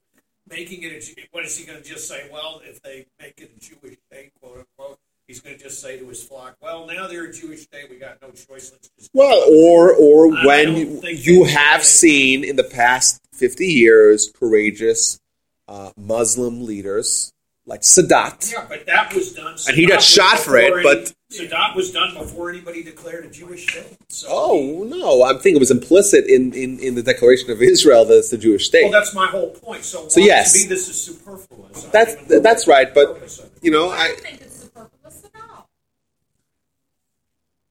[0.49, 2.29] making it a Jew- what is he going to just say?
[2.33, 5.99] Well, if they make it a Jewish state, quote unquote, he's going to just say
[5.99, 7.91] to his flock, "Well, now they're a Jewish state.
[7.91, 8.73] We got no choice.
[8.73, 14.33] Let's just." Well, or or I when you, have seen in the past fifty years
[14.35, 15.21] courageous
[15.69, 17.35] uh, Muslim leaders
[17.67, 18.51] like Sadat.
[18.51, 19.57] Yeah, but that was done.
[19.69, 23.67] And he got shot for it, but- Sadat was done before anybody declared a Jewish
[23.67, 23.97] state.
[24.09, 28.05] So Oh no, I'm thinking it was implicit in, in, in the Declaration of Israel
[28.05, 28.85] that it's the Jewish state.
[28.85, 29.83] Well, that's my whole point.
[29.85, 30.53] So, So yes.
[30.53, 31.83] to me, this is superfluous.
[31.85, 33.53] That's that's right, but purpose of it.
[33.63, 35.69] you know, I I don't think it's superfluous at all.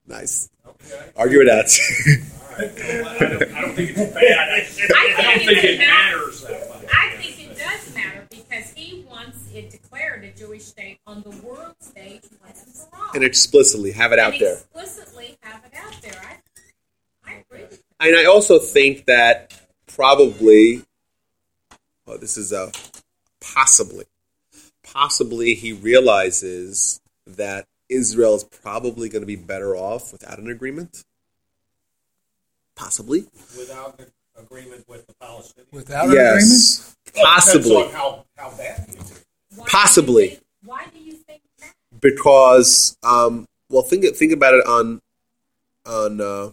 [0.05, 1.09] nice Okay.
[1.15, 1.65] argue it out.
[2.57, 2.61] I
[3.27, 4.49] don't, I don't think it's bad.
[4.49, 4.57] I, I
[5.23, 6.43] don't think think it it matters.
[6.43, 6.91] matters that much.
[6.93, 11.29] I think it does matter because he wants it declared a Jewish state on the
[11.45, 13.11] world stage once and for all.
[13.13, 14.53] and explicitly have it out And there.
[14.55, 16.21] explicitly have it out there.
[17.25, 17.65] I, I agree.
[17.99, 19.53] And I also think that
[19.87, 20.83] probably,
[22.05, 22.71] oh, this is a
[23.39, 24.05] possibly,
[24.83, 31.05] possibly he realizes that Israel is probably going to be better off without an agreement.
[32.75, 33.25] Possibly.
[33.57, 34.07] Without an
[34.37, 35.71] agreement with the Palestinians.
[35.71, 36.95] Without yes.
[37.15, 37.69] Well, it Possibly.
[37.69, 38.99] Depends on how, how bad you do.
[38.99, 39.24] Why
[39.67, 40.27] Possibly.
[40.27, 41.73] Do you think, why do you think that?
[42.01, 45.01] because um, well think think about it on
[45.85, 46.51] on uh,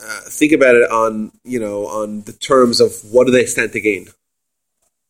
[0.00, 3.72] uh, think about it on you know on the terms of what do they stand
[3.72, 4.06] to gain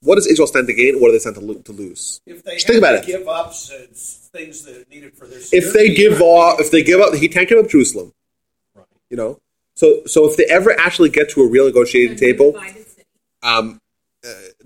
[0.03, 2.45] what does Israel stand to gain what do they stand to, lo- to lose If
[2.45, 3.07] they Just think about to it.
[3.07, 6.83] give up things that are needed for their if they give I off if they
[6.83, 8.13] give up he can't give up Jerusalem
[8.75, 8.87] Right.
[9.11, 9.39] you know
[9.75, 12.59] so so if they ever actually get to a real negotiating table
[13.43, 13.81] um,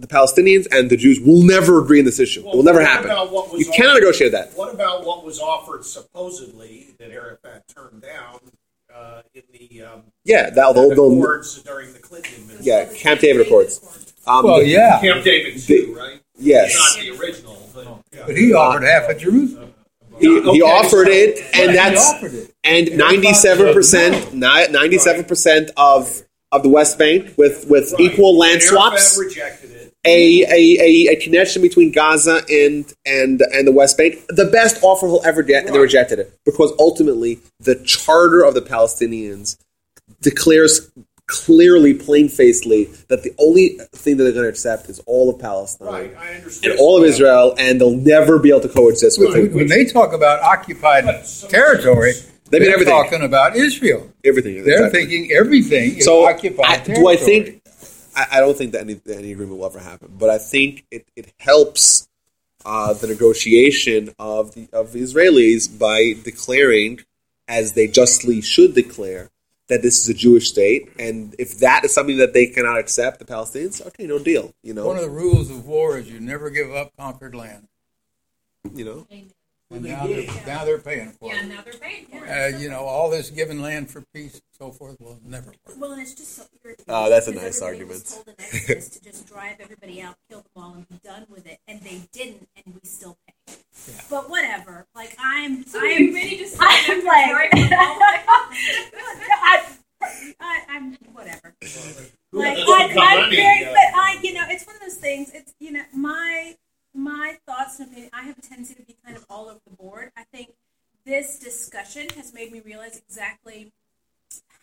[0.00, 2.80] the Palestinians and the Jews will never agree on this issue Well, it will never
[2.80, 7.10] happen about what was you cannot negotiate that What about what was offered supposedly that
[7.10, 8.40] Arafat turned down
[8.94, 11.10] uh, in the um, yeah they'll, they'll, they'll
[11.64, 12.62] during the Clinton administration?
[12.62, 16.20] yeah Camp David Accords um, Well, yeah, Camp David too, right?
[16.38, 18.22] yes Not the original, but yeah.
[18.26, 19.74] but he offered half of Jerusalem.
[20.18, 22.54] He, he Okay, offered so- it, and that's it.
[22.62, 26.22] and ninety seven percent, ninety seven percent of
[26.52, 28.00] of the West Bank with with Right.
[28.00, 29.79] equal land And swaps, Arafat rejected it.
[30.06, 34.78] A, a, a, a connection between Gaza and and and the West Bank, the best
[34.82, 39.56] offer he'll ever get, and they rejected it because ultimately the charter of the Palestinians
[40.22, 40.90] declares
[41.26, 45.38] clearly, plain facedly, that the only thing that they're going to accept is all of
[45.38, 45.86] Palestine.
[45.86, 46.72] Right, I understand.
[46.72, 49.52] And all of Israel, and they'll never be able to coexist with When, it.
[49.52, 51.04] when they talk about occupied
[51.48, 52.14] territory,
[52.50, 52.92] They mean they're everything.
[52.94, 54.10] talking about Israel.
[54.24, 54.64] Everything.
[54.64, 55.00] They're exactly.
[55.06, 56.96] thinking everything is So, occupied I, territory.
[56.96, 57.59] do I think?
[58.20, 60.84] I, I don't think that any, that any agreement will ever happen, but I think
[60.90, 62.08] it, it helps
[62.64, 67.00] uh, the negotiation of the of the Israelis by declaring,
[67.48, 69.30] as they justly should declare,
[69.68, 73.18] that this is a Jewish state, and if that is something that they cannot accept,
[73.18, 74.52] the Palestinians, okay, no deal.
[74.62, 77.68] You know, One of the rules of war is you never give up conquered land.
[78.74, 79.06] you know.
[79.10, 79.30] Amen.
[79.72, 81.46] And now they're, now they're paying for Yeah, it.
[81.46, 82.54] now they're paying for it.
[82.54, 85.76] Uh, you know, all this giving land for peace and so forth will never work.
[85.78, 86.86] Well, and it's just so irritating.
[86.88, 88.02] Oh, that's a because nice everybody argument.
[88.04, 91.24] Was told in Exodus to just drive everybody out, kill them all, and be done
[91.28, 93.54] with it, and they didn't, and we still pay.
[94.10, 94.86] But whatever.
[94.94, 99.66] Like I'm, So I'm, you ready to sign I'm like, I,
[100.40, 101.54] I, I'm whatever.
[102.32, 105.30] Like I, I'm very, but I, you know, it's one of those things.
[105.32, 106.56] It's you know, my
[106.94, 108.10] my thoughts and opinion.
[108.12, 110.10] I have a tendency to be kind of all over the board.
[110.16, 110.50] I think
[111.04, 113.72] this discussion has made me realize exactly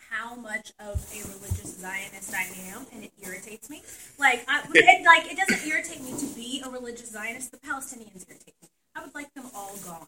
[0.09, 3.83] how much of a religious Zionist I am, and it irritates me.
[4.17, 7.51] Like, I, it, like it doesn't irritate me to be a religious Zionist.
[7.51, 8.69] The Palestinians irritate me.
[8.95, 10.07] I would like them all gone.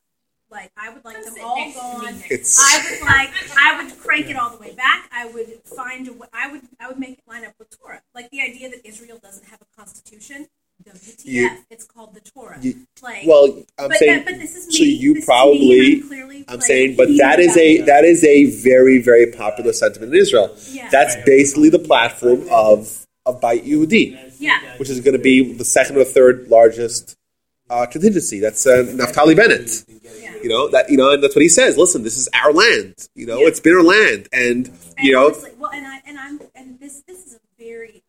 [0.52, 2.24] Like, I would like Come them all next to me gone.
[2.30, 5.08] It's I would like I would crank it all the way back.
[5.12, 8.02] I would find a way, I would I would make it line up with Torah.
[8.16, 10.48] Like the idea that Israel doesn't have a constitution.
[10.84, 11.26] WTF?
[11.26, 12.58] You- it's called the Torah.
[12.62, 13.46] you- like well,
[13.78, 14.12] I'm but, saying.
[14.18, 14.74] that, but this is me.
[14.74, 15.94] so you This is me, probably.
[16.02, 17.86] I'm, clearly, I'm like, saying, but that is a it.
[17.86, 20.56] that is a very very popular sentiment in Israel.
[20.72, 20.90] Yeah.
[20.92, 24.60] That's basically the platform of of Bayit Yehudi, yeah.
[24.78, 27.16] which is going to be the second or third largest
[27.70, 28.40] uh, contingency.
[28.40, 29.84] That's uh, Naftali Bennett.
[30.22, 30.34] Yeah.
[30.42, 31.78] You know that you know, and that's what he says.
[31.78, 32.96] Listen, this is our land.
[33.14, 33.48] You know, Yeah.
[33.48, 36.80] it's been our land, and And you know, honestly, well, and I and I'm and
[36.80, 38.02] this this is a very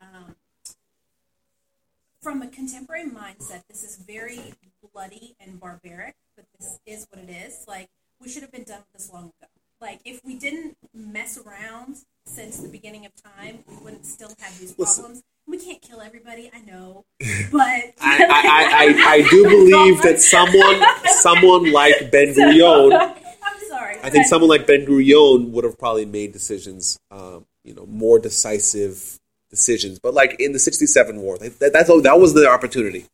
[2.21, 3.63] from a contemporary mindset.
[3.69, 4.55] This is very
[4.93, 7.65] bloody and barbaric, but this is what it is.
[7.67, 7.89] Like
[8.21, 9.49] we should have been done with this long ago.
[9.81, 14.59] Like if we didn't mess around since the beginning of time, we wouldn't still have
[14.59, 15.05] these Listen.
[15.05, 15.23] problems.
[15.47, 17.05] We can't kill everybody, I know,
[17.51, 23.69] but I, I, I, I, I do believe that someone someone like Ben Gurion, I'm
[23.69, 23.97] sorry.
[24.03, 28.19] I think someone like Ben Gurion would have probably made decisions, um, you know, more
[28.19, 29.20] decisive
[29.51, 29.99] decisions.
[29.99, 33.07] But like in the '67 war, they, that, that's all- that was the opportunity.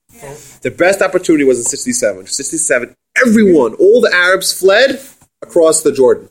[0.62, 2.26] The best opportunity was in '67.
[2.26, 2.94] '67,
[3.26, 5.00] everyone, all the Arabs fled
[5.42, 6.28] across the Jordan.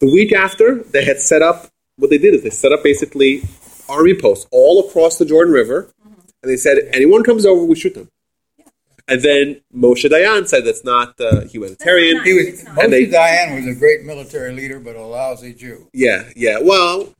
[0.00, 3.42] The week after, they had set up what they did is they set up basically
[3.88, 5.88] army posts all across the Jordan River,
[6.42, 8.08] and they said anyone comes over, we shoot them.
[9.08, 12.18] And then Moshe Dayan said that's not uh, humanitarian.
[12.18, 12.84] That's He was not.
[12.84, 15.88] And they- Moshe Dayan was a great military leader, but a lousy Jew.
[15.92, 16.58] Yeah, yeah.
[16.60, 17.12] Well,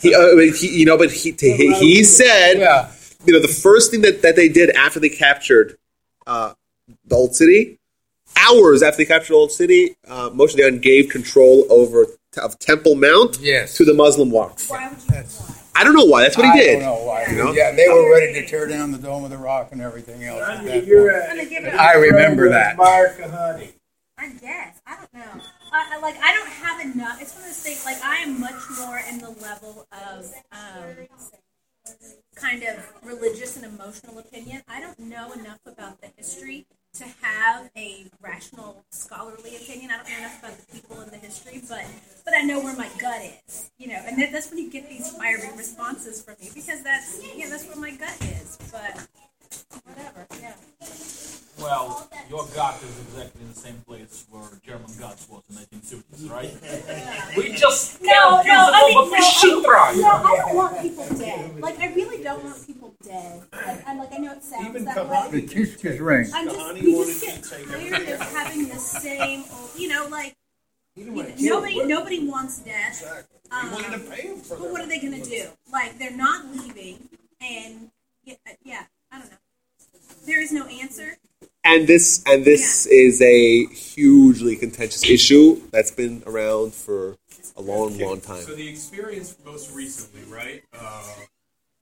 [0.00, 2.90] he, uh, he you know, but he he, he said, Yeah.
[3.24, 5.76] you know, the first thing that, that they did after they captured
[6.26, 6.54] uh,
[7.06, 7.78] the old city,
[8.36, 12.58] hours after they captured the old city, uh, Moshe Dayan gave control over t- of
[12.58, 13.76] Temple Mount Yes.
[13.76, 14.70] to the Muslim Waqf.
[14.70, 15.14] Why would you?
[15.22, 15.56] Why?
[15.74, 16.20] I don't know why.
[16.22, 16.72] That's what he I did.
[16.80, 17.24] don't know why.
[17.30, 17.52] You know?
[17.52, 20.40] Yeah, they were ready to tear down the Dome of the Rock and everything else.
[20.42, 20.88] at that point.
[20.88, 21.74] a, I'm gonna give it.
[21.74, 22.76] I remember that.
[22.76, 23.72] Mark Kahane.
[24.18, 24.80] I guess.
[24.86, 25.42] I don't know.
[25.72, 27.20] I, like, I don't have enough.
[27.20, 31.08] It's one of those things, like, I am much more in the level of um,
[32.34, 34.62] kind of religious and emotional opinion.
[34.68, 39.90] I don't know enough about the history to have a rational, scholarly opinion.
[39.90, 41.84] I don't know enough about the people in the history, but
[42.24, 45.10] but I know where my gut is, you know, and that's when you get these
[45.10, 48.58] fiery responses from me because that's yeah, that's where my gut is.
[48.70, 49.08] But
[49.84, 50.54] whatever, yeah.
[51.62, 56.30] Well, your gut is exactly in the same place where German guts was in 1930s,
[56.30, 57.36] right?
[57.36, 59.62] we just No, can't no, use the I mean, but we no, should.
[59.62, 61.60] No, I don't want people dead.
[61.60, 63.42] Like, I really don't want people dead.
[63.52, 65.28] Like, I like, I know it sounds Even that way.
[65.30, 66.30] The Kishka's ring.
[66.34, 69.88] I'm just, Kahane you wanted just get to tired of having the same old, you
[69.88, 70.34] know, like,
[70.96, 71.88] He you know, want to kill nobody, him.
[71.88, 73.02] nobody wants death.
[73.02, 73.38] Exactly.
[73.52, 75.44] Um, wanted to pay him for But what are they gonna do?
[75.72, 77.08] Like, they're not leaving,
[77.40, 77.90] and
[78.24, 78.34] yeah,
[78.64, 79.36] yeah I don't know.
[80.26, 81.18] There is no answer.
[81.64, 87.16] And this and this is a hugely contentious issue that's been around for
[87.56, 88.42] a long, long time.
[88.42, 90.62] So the experience most recently, right?
[90.76, 91.14] Uh,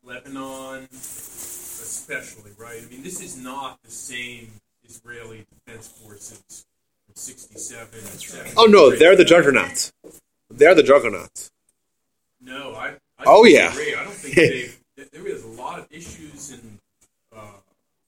[0.04, 2.82] Lebanon, especially, right?
[2.84, 4.50] I mean, this is not the same
[4.86, 6.66] Israeli defense forces
[7.06, 8.52] from '67 and '73.
[8.58, 9.92] Oh no, they're the juggernauts.
[10.50, 11.50] They're the juggernauts.
[12.40, 12.96] No, I.
[13.18, 13.68] I Oh, yeah.
[13.70, 13.94] disagree.
[13.94, 14.70] I don't think they.
[15.12, 16.79] There is a lot of issues in.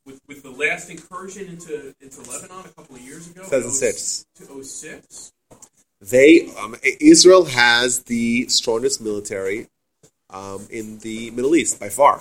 [0.05, 4.27] With, with the last incursion into into Lebanon a couple of years ago, 2006.
[4.37, 5.33] to 06.
[6.01, 9.69] They um, Israel has the strongest military
[10.31, 12.21] um, in the Middle East by far.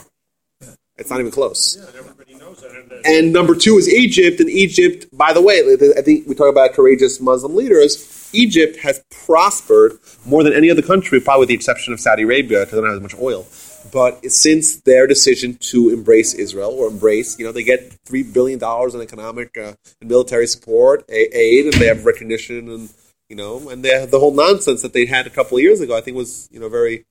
[0.97, 1.77] It's not even close.
[1.79, 4.39] Yeah, and everybody knows that- And number two is Egypt.
[4.39, 5.61] And Egypt, by the way,
[5.97, 8.29] I think we talk about courageous Muslim leaders.
[8.33, 12.59] Egypt has prospered more than any other country, probably with the exception of Saudi Arabia,
[12.59, 13.47] because they don't have as much oil.
[13.91, 18.59] But since their decision to embrace Israel or embrace, you know, they get three billion
[18.59, 22.89] dollars in economic uh, and military support, a- aid, and they have recognition, and
[23.29, 25.81] you know, and they have the whole nonsense that they had a couple of years
[25.81, 25.95] ago.
[25.97, 27.05] I think was you know very,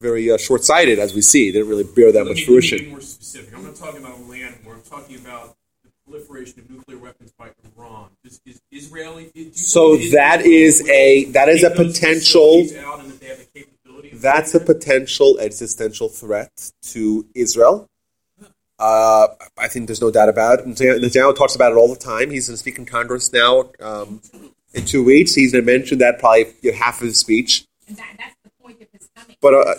[0.00, 1.50] very uh, short-sighted, as we see.
[1.50, 2.90] They didn't really bear that Let much me, fruition.
[2.90, 3.54] more specific.
[3.56, 4.74] I'm not talking about land war.
[4.74, 8.08] I'm talking about the proliferation of nuclear weapons by Iran.
[8.24, 9.30] Is, is Israeli?
[9.34, 12.66] you So that is is a- that is a potential-
[14.22, 16.52] That's a potential existential threat
[16.92, 17.88] to Israel.
[18.78, 19.28] Uh,
[19.58, 20.66] I think there's no doubt about it.
[20.66, 22.30] Netanyahu talks about it all the time.
[22.30, 24.20] He's going to speak in Congress now um,
[24.74, 25.34] in two weeks.
[25.34, 27.64] He's going to mention that probably you know, half of his speech.
[27.86, 29.36] And that, that's the point of his coming.
[29.40, 29.74] But, uh,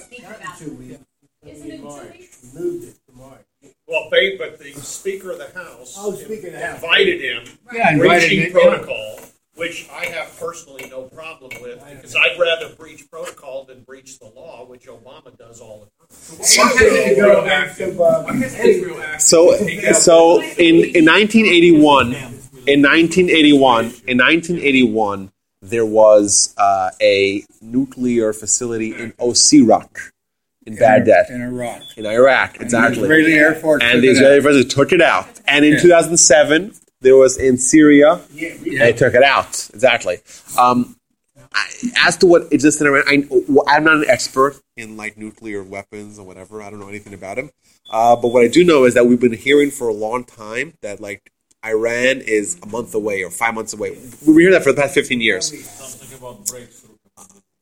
[0.60, 1.00] Two weeks.
[1.46, 2.54] Isn't it two weeks?
[2.54, 3.40] Moved it to March.
[3.88, 6.82] Well, they, but the Speaker of the House Oh, Speaker of the House.
[6.82, 7.44] invited him,
[7.74, 8.50] Yeah, invited breaching me.
[8.52, 9.20] protocol,
[9.56, 14.26] which I have personally no problem with, because I'd rather breach protocol than breach the
[14.26, 16.40] law, which Obama does all the time.
[16.40, 17.98] Why hasn't Israel acted?
[17.98, 19.22] Why hasn't Israel acted?
[19.22, 22.14] So, to take out- so in, in 1981,
[22.66, 25.32] in 1981, in 1981,
[25.62, 30.10] there was uh, a nuclear facility in Osirak
[30.66, 31.82] in Baghdad, in Iraq.
[31.98, 32.60] in Iraq.
[32.60, 33.00] Exactly.
[33.00, 33.84] The Israeli Air Force.
[33.84, 34.42] and the it Israeli out.
[34.44, 35.28] president took it out.
[35.46, 35.80] And in Yeah.
[35.80, 36.74] 2007,
[37.04, 39.70] there was in Syria, Yeah, and they took it out.
[39.74, 40.20] Exactly.
[40.58, 40.96] Um,
[41.54, 41.68] I,
[42.08, 43.28] as to what existed around, I,
[43.68, 46.62] I'm not an expert in like nuclear weapons or whatever.
[46.62, 47.52] I don't know anything about them.
[47.90, 50.74] Uh, but what I do know is that we've been hearing for a long time
[50.82, 51.32] that like
[51.66, 53.98] Iran is a month away or five months away.
[54.28, 55.48] We hear that for the past 15 years.
[55.70, 56.90] Something about breakthrough.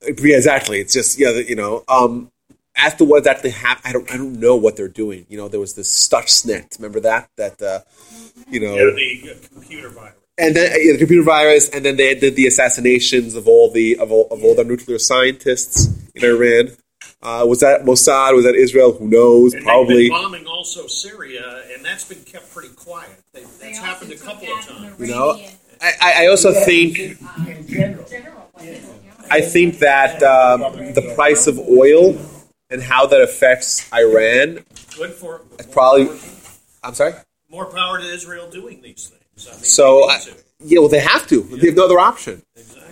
[0.03, 0.79] Yeah, exactly.
[0.79, 1.83] It's just yeah, you know.
[1.87, 2.31] Um,
[2.75, 5.25] as to what exactly happened, I don't, I don't know what they're doing.
[5.29, 6.79] You know, there was this Stuxnet.
[6.79, 7.29] Remember that?
[7.37, 7.79] That uh,
[8.49, 10.15] you know, Yeah, the computer virus.
[10.37, 13.97] and then yeah, the computer virus, and then they did the assassinations of all the
[13.97, 16.71] of all, of all the nuclear scientists in Iran.
[17.23, 18.33] Uh, was that Mossad?
[18.35, 18.93] Was that Israel?
[18.93, 19.53] Who knows?
[19.53, 20.09] And Probably.
[20.09, 23.11] been bombing also Syria, and that's been kept pretty quiet.
[23.33, 24.99] They, They that's also happened a couple of times.
[24.99, 25.39] You know,
[25.81, 27.17] I, I I also think in
[27.67, 28.05] general.
[28.09, 28.83] general, wasn't it?
[29.05, 29.11] Yeah.
[29.29, 30.61] I think that um,
[30.93, 32.17] the price of oil
[32.71, 34.65] and how that affects Iran,
[34.97, 35.41] Good for
[35.71, 36.09] probably.
[36.83, 37.13] I'm sorry.
[37.51, 39.47] More power to Israel doing these things.
[39.47, 40.19] I mean, So, I,
[40.63, 41.41] yeah, well, they have to.
[41.41, 42.41] They have no other option.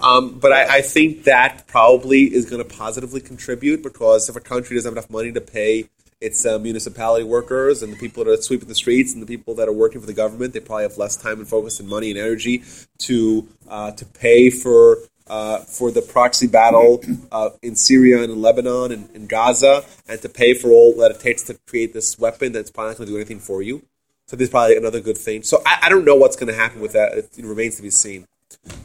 [0.01, 4.39] Um, but I, I think that probably is going to positively contribute because if a
[4.41, 5.89] country doesn't have enough money to pay
[6.21, 9.55] its uh, municipality workers and the people that are sweeping the streets and the people
[9.55, 12.09] that are working for the government, they probably have less time and focus and money
[12.09, 12.63] and energy
[12.97, 18.41] to uh, to pay for uh, for the proxy battle uh, in Syria and in
[18.41, 22.17] Lebanon and in Gaza, and to pay for all that it takes to create this
[22.17, 23.83] weapon that's probably not going to do anything for you.
[24.29, 25.41] So there's probably another good thing.
[25.41, 27.13] So I, I don't know what's going to happen with that.
[27.17, 28.27] It, remains to be seen.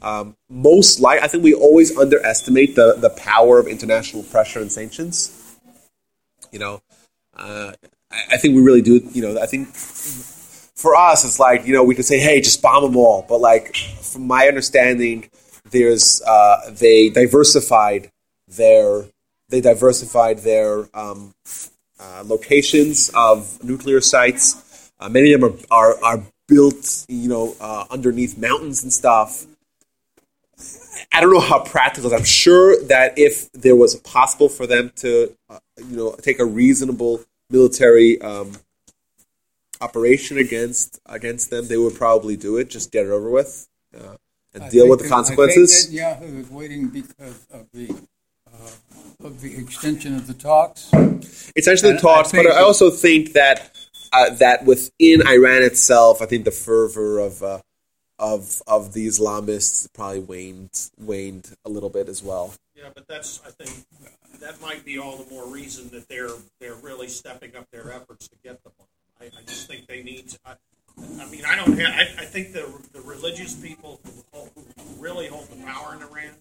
[0.00, 4.72] Um, most like I think we always underestimate the the power of international pressure and
[4.72, 5.58] sanctions.
[6.50, 6.82] You know,
[7.36, 7.72] uh,
[8.10, 9.06] I, I think we really do.
[9.12, 12.62] You know, I think for us it's like you know we could say, hey, just
[12.62, 13.26] bomb them all.
[13.28, 15.28] But like from my understanding,
[15.70, 18.10] there's uh, they diversified
[18.48, 19.04] their
[19.50, 21.34] they diversified their um,
[22.00, 24.63] uh, locations of nuclear sites.
[24.98, 29.46] Uh, many of them are, are, are built, you know, uh, underneath mountains and stuff.
[31.12, 32.14] I don't know how practical.
[32.14, 36.44] I'm sure that if there was possible for them to, uh, you know, take a
[36.44, 38.52] reasonable military um,
[39.80, 42.70] operation against against them, they would probably do it.
[42.70, 44.16] Just get it over with uh,
[44.54, 45.88] and I deal with the consequences.
[45.88, 47.94] I think Netanyahu is waiting because of the
[48.52, 50.90] uh, of the extension of the talks.
[51.56, 53.76] It's actually I talks, but I also think that
[54.14, 57.60] uh, that within Iran itself, I think the fervor of uh,
[58.18, 62.54] of of the Islamists probably waned waned a little bit as well.
[62.74, 63.84] Yeah, but that's I think
[64.40, 66.30] that might be all the more reason that they're
[66.60, 68.70] they're really stepping up their efforts to get the.
[69.20, 70.28] I, I just think they need.
[70.30, 70.54] To, I,
[71.20, 71.78] I mean, I don't.
[71.78, 76.02] Have, I, I think the the religious people who, who really hold the power in
[76.02, 76.34] Iran.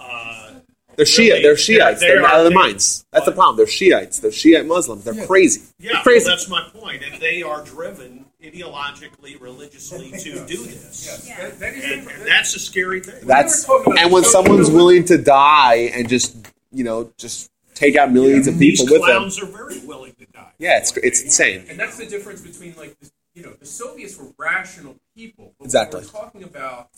[0.00, 0.54] Uh,
[0.96, 1.18] They're Shia.
[1.30, 2.00] really- They're Shiites.
[2.00, 3.04] they They're, are- out of their minds.
[3.12, 3.56] That's the problem.
[3.56, 4.18] They're Shiites.
[4.20, 5.04] They're Shiite Muslims.
[5.04, 5.62] They're crazy.
[5.78, 6.24] Yeah, They're crazy.
[6.26, 7.02] well, that's my point.
[7.04, 11.26] And they are driven ideologically, religiously to do this.
[11.28, 13.26] That- that is And, the- and that's a scary thing.
[13.26, 14.76] That's We were talking about and when someone's movement.
[14.76, 16.36] willing to die and just
[16.72, 19.10] you know just take out millions of These people with them.
[19.18, 20.52] clowns are very willing to die.
[20.58, 21.64] Yeah, it's it's insane.
[21.68, 25.54] And that's the difference between like the, you know the Soviets were rational people.
[25.58, 26.00] But Exactly.
[26.00, 26.88] We're talking about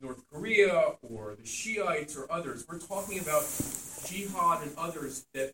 [0.00, 2.64] North Korea or the Shiites or others.
[2.68, 3.44] We're talking about
[4.06, 5.52] jihad and others that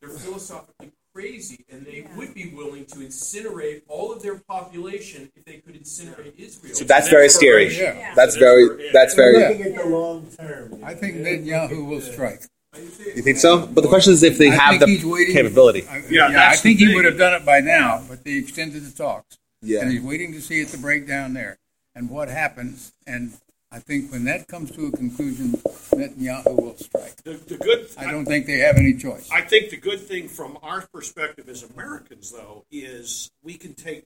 [0.00, 5.44] they're philosophically crazy and they would be willing to incinerate all of their population if
[5.44, 6.74] they could incinerate Israel.
[6.74, 7.74] So that's very scary.
[7.76, 8.12] Yeah.
[8.14, 9.56] That's very that's They're very.
[9.58, 10.84] looking at the long term.
[10.84, 12.42] I think Netanyahu will strike.
[12.76, 13.66] You think so?
[13.66, 15.88] But the question is if they I have the waiting- capability.
[15.88, 18.22] I, Yeah, yeah, I that's the think he would have done it by now, but
[18.22, 19.38] they extended the talks.
[19.62, 19.80] Yeah.
[19.80, 21.58] And he's waiting to see it to break down there
[21.96, 22.92] and what happens.
[23.06, 23.32] And
[23.70, 27.16] I think when that comes to a conclusion, Netanyahu will strike.
[27.22, 27.88] The, the good.
[27.98, 29.28] I don't think they have any choice.
[29.30, 34.04] I think the good thing from our perspective as Americans, though, is we can take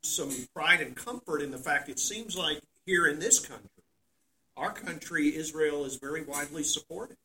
[0.00, 3.68] some pride and comfort in the fact it seems like here in this country,
[4.56, 7.16] our country, Israel, is very widely supported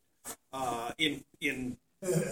[0.52, 1.76] uh, in in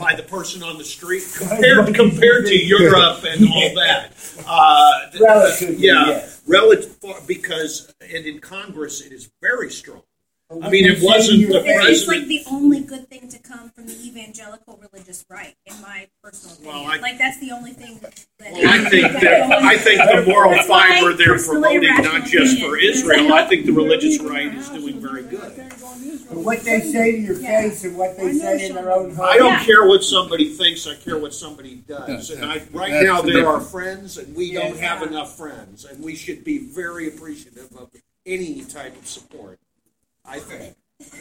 [0.01, 4.13] by the person on the street compared compared to Europe and all that.
[4.47, 6.28] Uh, th- Relatively, yeah, yes.
[6.49, 10.03] Relative because and in Congress it is very strong.
[10.51, 13.29] But I mean, it wasn't in the It face- is like the only good thing
[13.29, 16.75] to come from the evangelical religious right, in my personal opinion.
[16.75, 18.25] Well, I- like that's the only thing that.
[18.41, 22.79] Well, I think that I think the moral fiber they're promoting, not rational just for.
[22.79, 25.55] Israel, I think the religious right is doing very good.
[26.31, 27.63] But what they say to your Yeah.
[27.69, 29.27] face and what they say in their own home.
[29.29, 29.65] I don't Yeah.
[29.65, 32.31] care what somebody thinks; I care what somebody does.
[32.31, 33.71] And I, right That's now, they're difference.
[33.71, 34.61] friends, and we Yeah.
[34.69, 37.91] don't have enough friends, and we should be very appreciative of
[38.25, 39.59] any type of support.
[40.29, 40.77] I think.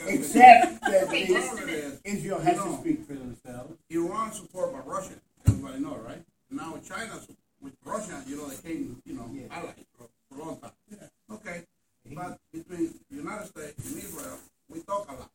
[0.08, 3.78] Except that the, Israel has to speak for themselves.
[3.90, 5.14] Iran support by Russia.
[5.48, 6.22] Everybody know, right?
[6.50, 7.20] Now China
[7.62, 10.72] with Russia, you know, they came, you know, allies for, for a long time.
[11.32, 11.64] Okay,
[12.14, 14.38] but between United States and Israel,
[14.70, 15.30] we talk a lot,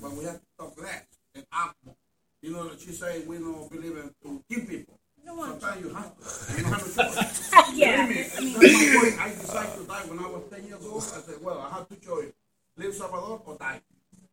[0.00, 1.04] but we have to talk less
[1.34, 1.94] and act more.
[2.42, 4.98] You know, that she say we don't believe in to kill people.
[5.26, 6.56] Sometimes you have to.
[6.56, 7.50] You don't have a choice.
[7.74, 9.24] Yeah, Believe me, I mean- that's my.
[9.24, 11.02] I decided to die when I was 10 years old.
[11.02, 12.32] I said, well, I have two choices.
[12.76, 13.80] Live Salvador or die.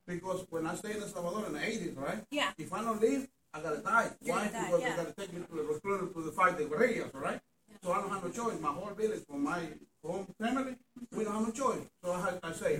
[0.07, 2.23] Because when I stayed in Salvador in the 80s, right?
[2.31, 2.51] Yeah.
[2.57, 4.09] If I don't live, I gotta die.
[4.21, 4.47] You're Why?
[4.47, 4.89] gonna die, because yeah.
[4.89, 7.39] they gotta take me to the recruiter to the fight the guerrillas, all right?
[7.83, 8.59] So I don't have no choice.
[8.59, 9.61] My whole village, from my
[10.05, 10.75] home family,
[11.15, 11.81] we don't have no choice.
[12.03, 12.79] So I, I say,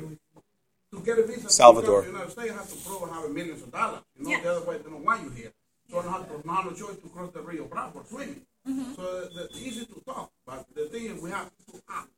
[0.92, 2.02] to get a visa Salvador.
[2.02, 4.02] to the United States, I have to prove I have millions of dollars.
[4.18, 4.42] You know, Yeah.
[4.42, 5.52] the other way, they don't want you here.
[5.90, 8.42] So I don't have, to, I have no choice to cross the Rio Bravo swimming.
[8.68, 8.94] Mm-hmm.
[8.96, 12.10] So it's easy to talk, but the thing is, we have to act.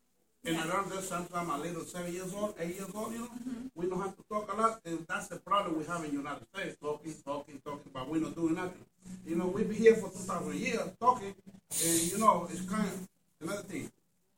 [0.46, 3.68] And around this sometime a little seven years old, eight years old, you know, Mm-hmm.
[3.76, 6.18] we don't have to talk a lot, and that's the problem we have in the
[6.18, 8.86] United States, talking, talking, talking, but we're not doing nothing.
[9.26, 11.34] You know, we've been here for 2,000 years talking,
[11.84, 13.08] and you know, it's kind of
[13.42, 13.90] another thing.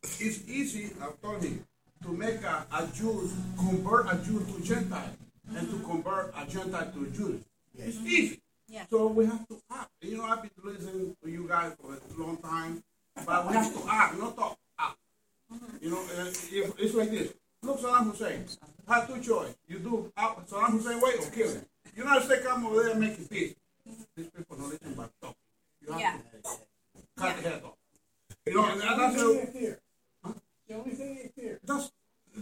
[0.02, 1.64] It's easy, I've told him,
[2.04, 3.28] to make a, a Jew
[3.58, 5.10] convert a Jew to Gentile
[5.56, 7.40] and to convert a Gentile to a Jew.
[7.78, 8.40] It's easy.
[8.68, 8.84] Yeah.
[8.90, 9.90] So we have to act.
[10.02, 12.82] You know, I've been listening to you guys for a long time,
[13.24, 14.58] but we have to act, not talk.
[15.52, 15.62] Act.
[15.82, 17.32] You know, uh, if, it's like this.
[17.62, 18.44] Look, Saddam Hussein
[18.88, 19.56] had two choices.
[19.68, 21.64] You do out Saddam Hussein way or kill him.
[21.94, 23.54] You United States come over there and make a peace.
[24.16, 25.36] These people don't listen but talk.
[25.84, 26.16] You have Yeah.
[26.42, 26.48] to
[27.16, 27.72] cut the head off.
[28.46, 29.80] You know, and that's a, fear.
[30.68, 31.60] The only thing they fear.
[31.64, 31.92] that's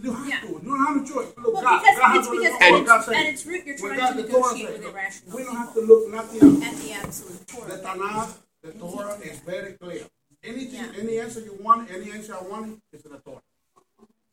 [0.03, 0.41] you have Yeah.
[0.41, 0.47] to.
[0.47, 1.33] You don't have a choice.
[1.37, 3.65] Look, Well, God, because God it's has what because God at its, at its root,
[3.65, 6.65] you're trying God, to negotiate says, with irrational we don't have to look nothing else.
[6.65, 10.05] at the absolute The Tanakh, the Torah is very clear.
[10.45, 11.01] Anything, Yeah.
[11.01, 13.41] any answer you want, any answer I want, is in the Torah.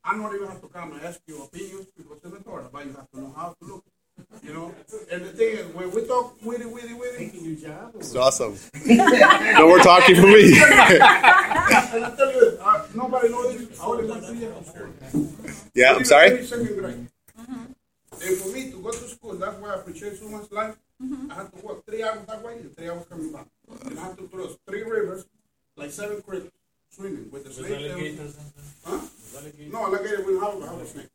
[0.04, 2.68] I don't even have to come and ask your opinions because it's in the Torah,
[2.72, 3.84] but you have to know how to look.
[4.42, 4.74] You know,
[5.10, 7.92] and the thing is, when we talk witty, witty, witty, taking Your job.
[7.96, 8.58] It's awesome.
[8.86, 10.52] no more talking for me.
[10.52, 13.80] and I tell you, this, uh, nobody knows this.
[13.80, 15.28] I only went two years to school.
[15.74, 16.44] yeah, I'm sorry.
[16.44, 17.08] Second grade.
[17.38, 20.76] And for me to go to school, that's why I appreciate so much life.
[21.30, 23.46] I had to walk three hours that way and three hours coming back.
[23.86, 25.24] And I had to cross three rivers,
[25.76, 26.48] like seven creeks,
[26.90, 28.36] swimming with the snakes.
[28.84, 29.00] Huh?
[29.70, 31.08] No, alligator we don't have, we have a snake.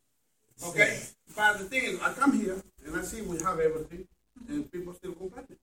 [0.68, 1.00] Okay?
[1.36, 4.08] But the thing is, I come here and I see we have everything
[4.48, 5.58] and people still complaining.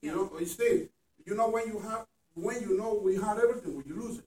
[0.00, 0.80] You know, it's still,
[1.24, 4.24] you know when you have, when you know we have everything, when you lose it.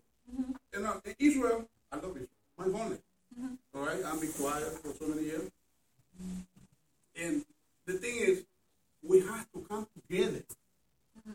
[0.74, 2.28] And uh, in Israel, I love Israel,
[2.58, 2.98] my family.
[3.74, 5.52] All right, I've been quiet for so many years.
[7.22, 7.44] And
[7.86, 8.46] the thing is,
[9.04, 10.44] we have to come together.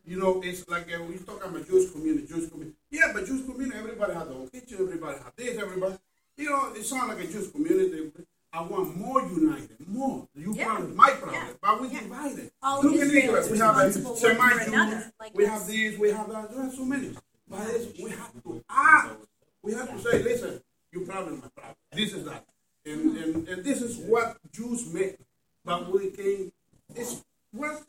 [0.07, 2.77] You know, it's like uh, we talk about Jewish community, Jewish community.
[2.91, 5.97] Yeah, but Jewish community, everybody has their own kitchen, everybody has this, everybody.
[6.37, 8.13] You know, it sounds like a Jewish community.
[8.53, 10.27] I want more united, more.
[10.35, 10.65] You Yeah.
[10.65, 11.53] problem, my problem, Yeah.
[11.61, 12.01] but we Yeah.
[12.01, 12.51] divided.
[12.63, 13.53] All Look at Israel is Israel.
[13.53, 15.53] We have a responsible Semi-Jews, like we this.
[15.53, 16.51] have these, we have that.
[16.51, 17.17] There are so many.
[17.49, 19.17] But it's, we have to act.
[19.63, 20.61] We have to say, listen,
[20.93, 21.77] you problem, my problem.
[21.93, 22.45] This is that.
[22.87, 25.17] And, and, and this is what Jews make.
[25.65, 26.51] But we can,
[26.97, 27.23] it's
[27.53, 27.83] what,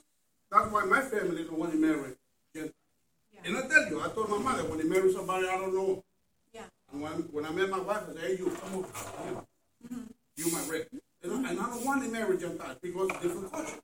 [0.51, 2.13] that's why my family don't want to marry
[2.53, 2.73] Gentile.
[3.43, 6.03] And I tell you, I told my mother, when they marry somebody I don't know,
[6.53, 6.63] Yeah.
[6.91, 8.87] and when, when I met my wife, I said, hey, you, come over.
[8.87, 9.45] On.
[9.85, 10.01] Mm-hmm.
[10.35, 10.87] You my rep.
[11.23, 13.79] And I, and I don't want to marry Gentiles because different culture.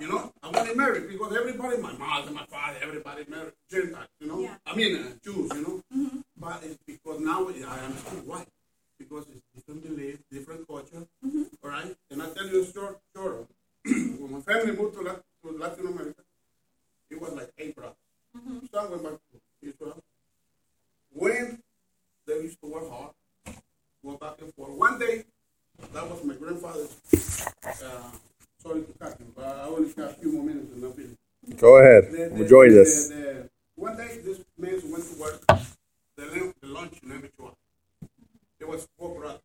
[0.00, 4.08] You know, I want to marry because everybody, my mother, my father, everybody married Gentiles,
[4.20, 4.40] you know.
[4.40, 4.56] Yeah.
[4.66, 5.82] I mean, uh, Jews, you know.
[5.94, 6.18] Mm-hmm.
[6.36, 8.44] But it's because now I understand why.
[8.98, 11.42] Because it's different belief, different culture, mm-hmm.
[11.62, 11.94] all right?
[12.10, 13.46] And I tell you a short, short.
[13.84, 16.22] when my family moved to, Lat- to Latin America,
[17.10, 17.96] it was like eight brothers.
[18.72, 20.02] Some went back to Israel.
[21.12, 21.60] When
[22.26, 23.12] they used to work hard,
[24.04, 24.70] go back and forth.
[24.70, 25.24] One day,
[25.92, 26.96] that was my grandfather's.
[27.64, 28.10] Uh,
[28.62, 31.16] sorry to cut you, but I only got a few more minutes and I'll finish.
[31.58, 32.04] Go ahead.
[32.12, 33.08] The- I'm the- enjoying the- this.
[33.08, 35.44] the- one day, this man went to work.
[36.16, 37.54] The, lun- the lunch in every one.
[38.58, 39.40] There was four brothers.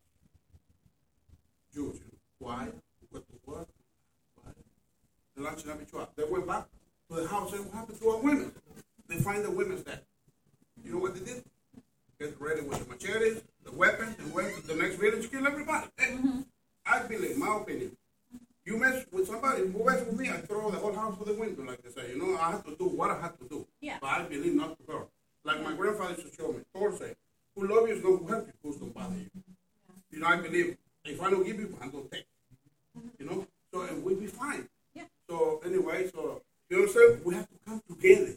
[1.74, 1.98] Jews.
[2.38, 2.68] Why?
[3.12, 3.68] Went to work.
[5.38, 5.44] Why?
[5.44, 6.06] The lunch in every one.
[6.16, 6.66] They went back
[7.10, 8.52] to the house and what happened to our women?
[9.08, 10.00] They find the women's dead.
[10.84, 11.44] You know what they did?
[12.20, 15.86] Get ready with the machetes, the weapons, and went to the next village, kill everybody.
[15.96, 16.18] Hey,
[16.84, 17.96] I believe, my opinion.
[18.64, 21.34] You mess with somebody who mess with me, I throw the whole house for the
[21.34, 22.10] window, like they say.
[22.10, 23.66] You know, I have to do what I have to do.
[23.80, 23.98] Yeah.
[24.00, 25.04] But I believe not to her.
[25.44, 27.16] Like my grandfather used to show me, Thor said,
[27.54, 29.30] who love you is going to help you, who's going to bother you.
[30.10, 32.26] You know, I believe if I don't give you, I'm going to take.
[33.18, 34.68] You know, so and we'll be fine.
[35.28, 37.20] So anyway, so you know what I'm saying?
[37.24, 38.32] We have to come together.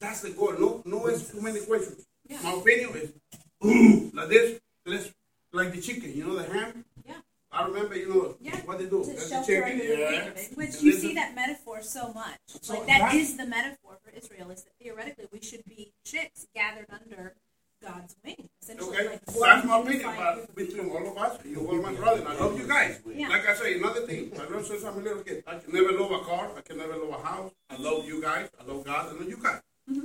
[0.00, 0.54] That's the goal.
[0.58, 2.04] No, no, it's too many questions.
[2.28, 2.38] Yeah.
[2.42, 3.12] My opinion is
[4.14, 4.60] like this.
[4.84, 5.10] Let's
[5.52, 6.12] like the chicken.
[6.14, 6.84] You know the ham.
[7.06, 7.14] Yeah.
[7.50, 8.56] I remember, you know, Yeah.
[8.66, 9.04] what they do.
[9.04, 9.14] The
[9.46, 9.78] chicken.
[9.78, 10.10] Yeah.
[10.10, 12.38] wing of it, which And you see that metaphor so much.
[12.46, 14.50] So like that that- is the metaphor for Israel.
[14.50, 17.34] Is that theoretically we should be chicks gathered under
[17.86, 18.48] God's wing.
[18.68, 20.10] Okay, like that's my opinion.
[20.16, 22.98] But between all of us, you all my brother, I love you guys.
[23.06, 23.28] Yeah.
[23.28, 24.32] Like I say, another thing.
[24.40, 25.44] I learned since I'm a little kid.
[25.46, 26.50] I can never love a car.
[26.56, 27.52] I can never love a house.
[27.70, 28.48] I love you guys.
[28.60, 29.06] I love God.
[29.08, 29.60] I love you guys.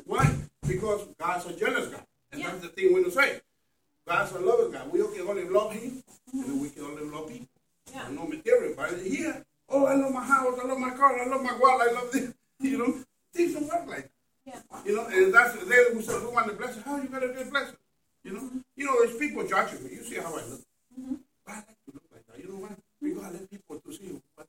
[0.06, 0.36] Why?
[0.68, 2.40] Because God's a jealous God, and Mm-hmm.
[2.42, 2.48] Yeah.
[2.52, 3.42] that's the thing we don't say.
[4.08, 4.92] God's a loving God.
[4.92, 6.04] We can only love Him,
[6.34, 7.48] and we can only love people.
[7.90, 7.98] Mm-hmm.
[7.98, 8.16] Yeah.
[8.16, 10.58] No material, but here, oh, I love my house.
[10.64, 11.20] I love my car.
[11.20, 11.88] I love my wallet.
[11.90, 12.34] I love this.
[12.62, 12.94] You know,
[13.34, 14.12] things don't work like that.
[14.46, 14.60] Yeah.
[14.86, 16.82] You know, and that's the day we said we want the blessing.
[16.84, 17.76] How you gonna get blessing?
[18.24, 19.92] You know, you know, there's people judging me.
[19.92, 20.62] You see how I look.
[21.46, 22.40] But I like to look like that.
[22.42, 22.70] You know why?
[23.02, 24.48] Because I let people to see what.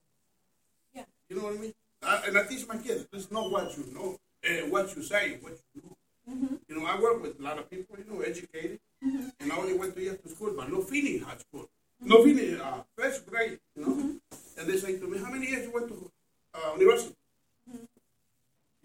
[0.94, 1.04] Yeah.
[1.28, 1.74] You know what I mean?
[2.02, 3.06] I, and I teach my kids.
[3.12, 5.96] It's not what you know, and what you say, what you know.
[6.30, 6.54] Mm-hmm.
[6.68, 7.96] You know, I work with a lot of people.
[7.98, 9.28] You know, educated, mm-hmm.
[9.40, 11.68] and I only went two years to school, but no feeling high school,
[12.00, 13.58] no feeling uh, first grade.
[13.76, 13.92] You know,
[14.58, 16.10] and they say to me, "How many years you went to
[16.54, 17.14] uh, university?"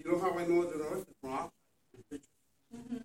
[0.08, 1.52] You know how I know the university from outside.
[1.92, 2.32] the pictures.
[2.74, 2.98] Mm-hmm.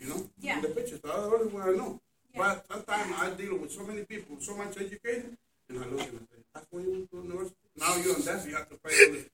[0.00, 0.30] You know?
[0.40, 0.56] Yeah.
[0.56, 2.00] In the pictures, that's the only one I know.
[2.34, 5.36] But sometimes I deal with so many people, so much educated,
[5.68, 7.56] and I look and I say, that's why you went to university?
[7.76, 9.24] Now you're on debt, you have to pay all the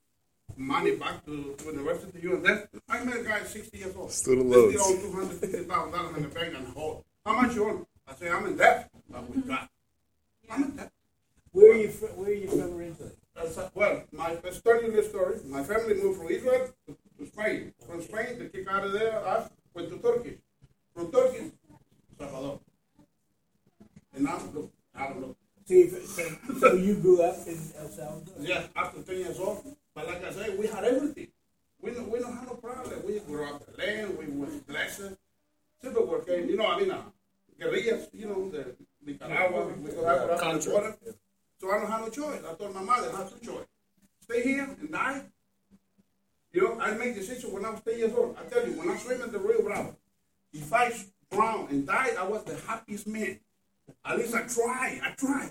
[0.57, 2.69] money back to, to university, you're on debt.
[2.89, 4.11] I met a guy 60 years old.
[4.11, 4.77] Student They loans.
[4.81, 7.05] owe $250,000 in the bank and hold.
[7.25, 7.87] How much you owe?
[8.09, 8.91] I say, I'm in debt.
[9.09, 9.49] But with mm-hmm.
[9.49, 9.69] God.
[10.51, 10.91] I'm in debt.
[11.53, 12.09] Where are you from?
[12.17, 13.13] Where are you from originally?
[13.35, 15.37] That's, well, my let's tell story.
[15.47, 17.73] My family moved from Israel to, to Spain.
[17.87, 19.19] From Spain, they kicked out of there.
[19.27, 20.39] I went to Turkey.
[20.95, 21.51] From Turkey,
[22.19, 22.61] Salvador.
[24.15, 25.37] And now, look, I don't know.
[25.67, 26.23] So you, so,
[26.61, 28.35] so you grew up in El Salvador.
[28.39, 29.65] Yeah, after 10 years old.
[29.95, 31.29] But like I say, we had everything.
[31.81, 33.03] We don't, we don't have no problem.
[33.07, 35.17] We grew up the land, we were blessed.
[35.83, 37.03] Civil war came, you know, I mean, uh,
[37.59, 38.75] guerrillas, you know, the
[39.05, 40.97] Nicaragua, Nicaragua, Contra.
[41.65, 42.43] So I don't have no choice.
[42.47, 43.65] I told my mother, I have two choice.
[44.21, 45.23] Stay here and die.
[46.53, 48.37] You know, I make decision when I was 10 years old.
[48.39, 49.97] I tell you, when I swim in the Rio Bravo,
[50.53, 50.93] if I
[51.33, 53.41] drown and die, I was the happiest man.
[54.05, 55.01] At least I try.
[55.03, 55.51] I try.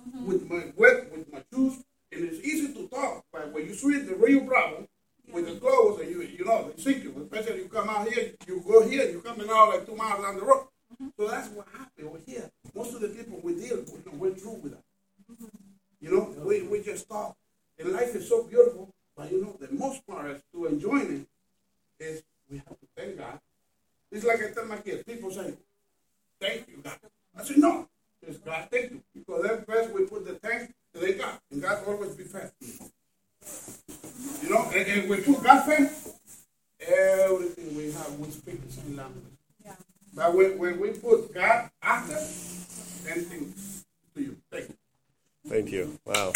[0.00, 0.26] Mm-hmm.
[0.26, 3.26] With my wet, with my shoes, and it's easy to talk.
[3.30, 4.88] But when you swim the Rio Bravo
[5.30, 7.14] with the clothes, and you you know they sink you.
[7.30, 10.36] Especially you come out here, you go here, you coming out like two miles down
[10.36, 10.68] the road.
[10.94, 11.08] Mm-hmm.
[11.18, 12.50] So that's what happened over here.
[12.74, 14.84] Most of the people we deal with, you know, we're through with that.
[16.00, 17.36] You know, we, we just talk.
[17.78, 21.26] And life is so beautiful, but you know, the most part is to enjoying
[22.00, 23.38] it is we have to thank God.
[24.10, 25.54] It's like I tell my kids, people say,
[26.40, 26.98] thank you, God.
[27.38, 27.88] I say, no,
[28.26, 29.02] it's God, thank you.
[29.14, 32.52] Because then first we put the thanks to thank God, and God always be first.
[34.42, 36.16] You know, and, and we put God first,
[36.80, 39.24] everything we have, we speak the same language.
[40.12, 42.16] But when, when we put God after,
[43.08, 43.54] anything
[44.14, 44.36] to you.
[44.50, 44.74] Thank you.
[45.50, 45.98] Thank you.
[46.06, 46.32] Wow.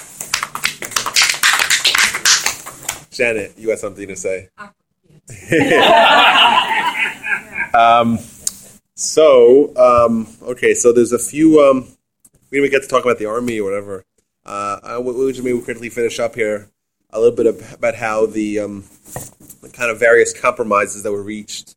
[3.12, 4.48] Janet, you had something to say.
[7.74, 8.18] um,
[8.96, 11.60] so, um, okay, so there's a few.
[11.60, 11.86] Um,
[12.50, 14.04] we didn't get to talk about the army or whatever.
[14.44, 16.68] Uh, I, we just maybe quickly finish up here
[17.10, 18.82] a little bit of, about how the, um,
[19.62, 21.76] the kind of various compromises that were reached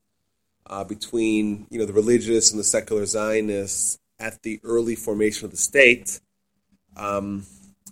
[0.66, 5.52] uh, between you know the religious and the secular Zionists at the early formation of
[5.52, 6.20] the state.
[6.98, 7.46] Um,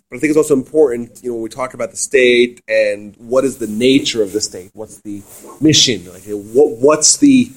[0.09, 3.15] but I think it's also important, you know, when we talk about the state and
[3.17, 5.23] what is the nature of the state, what's the
[5.61, 7.51] mission, like what, what's the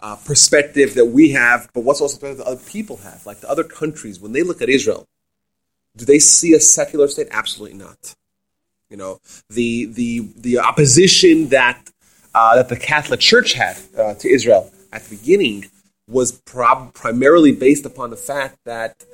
[0.00, 3.40] uh, perspective that we have, but what's also the perspective that other people have, like
[3.40, 5.06] the other countries, when they look at Israel,
[5.96, 7.26] do they see a secular state?
[7.30, 8.14] Absolutely not.
[8.90, 9.18] You know,
[9.50, 11.90] the the the opposition that
[12.34, 15.66] uh, that the Catholic Church had uh, to Israel at the beginning
[16.06, 19.04] was prob- primarily based upon the fact that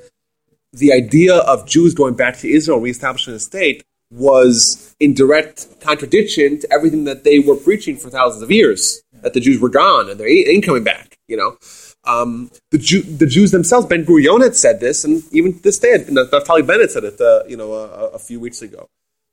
[0.75, 6.59] the idea of Jews going back to Israel, reestablishing a state, was in direct contradiction
[6.59, 9.01] to everything that they were preaching for thousands of years.
[9.21, 11.17] That the Jews were gone and they ain't coming back.
[11.27, 11.57] You know,
[12.03, 13.87] um, the, Jew, the Jews themselves.
[13.87, 17.19] Ben Gurion had said this, and even to this day, Naftali Bennett said it.
[17.19, 18.87] Uh, you know, a, a few weeks ago.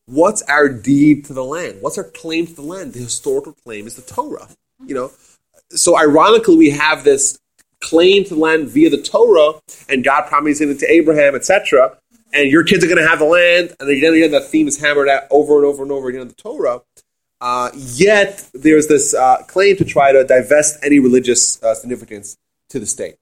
[0.07, 1.79] What's our deed to the land?
[1.81, 2.95] What's our claim to the land?
[2.95, 4.49] The historical claim is the Torah.
[4.85, 5.13] You know,
[5.71, 7.39] so ironically, we have this
[7.83, 11.99] claim to the land via the Torah, and God promising it to Abraham, etc.
[12.33, 14.81] And your kids are going to have the land, and again, again, that theme is
[14.81, 16.81] hammered out over and over and over again in the Torah.
[17.41, 22.39] Uh, yet there's this uh, claim to try to divest any religious uh, significance
[22.71, 23.17] to the state.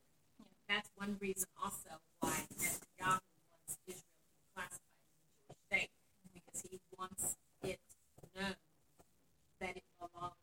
[0.69, 1.89] That's one reason also
[2.21, 3.19] why Netanyahu
[3.51, 4.05] wants Israel
[4.55, 4.79] classified
[5.49, 5.89] as a state,
[6.35, 7.35] because he wants
[7.65, 7.81] it
[8.37, 8.55] known
[9.61, 10.35] that it belongs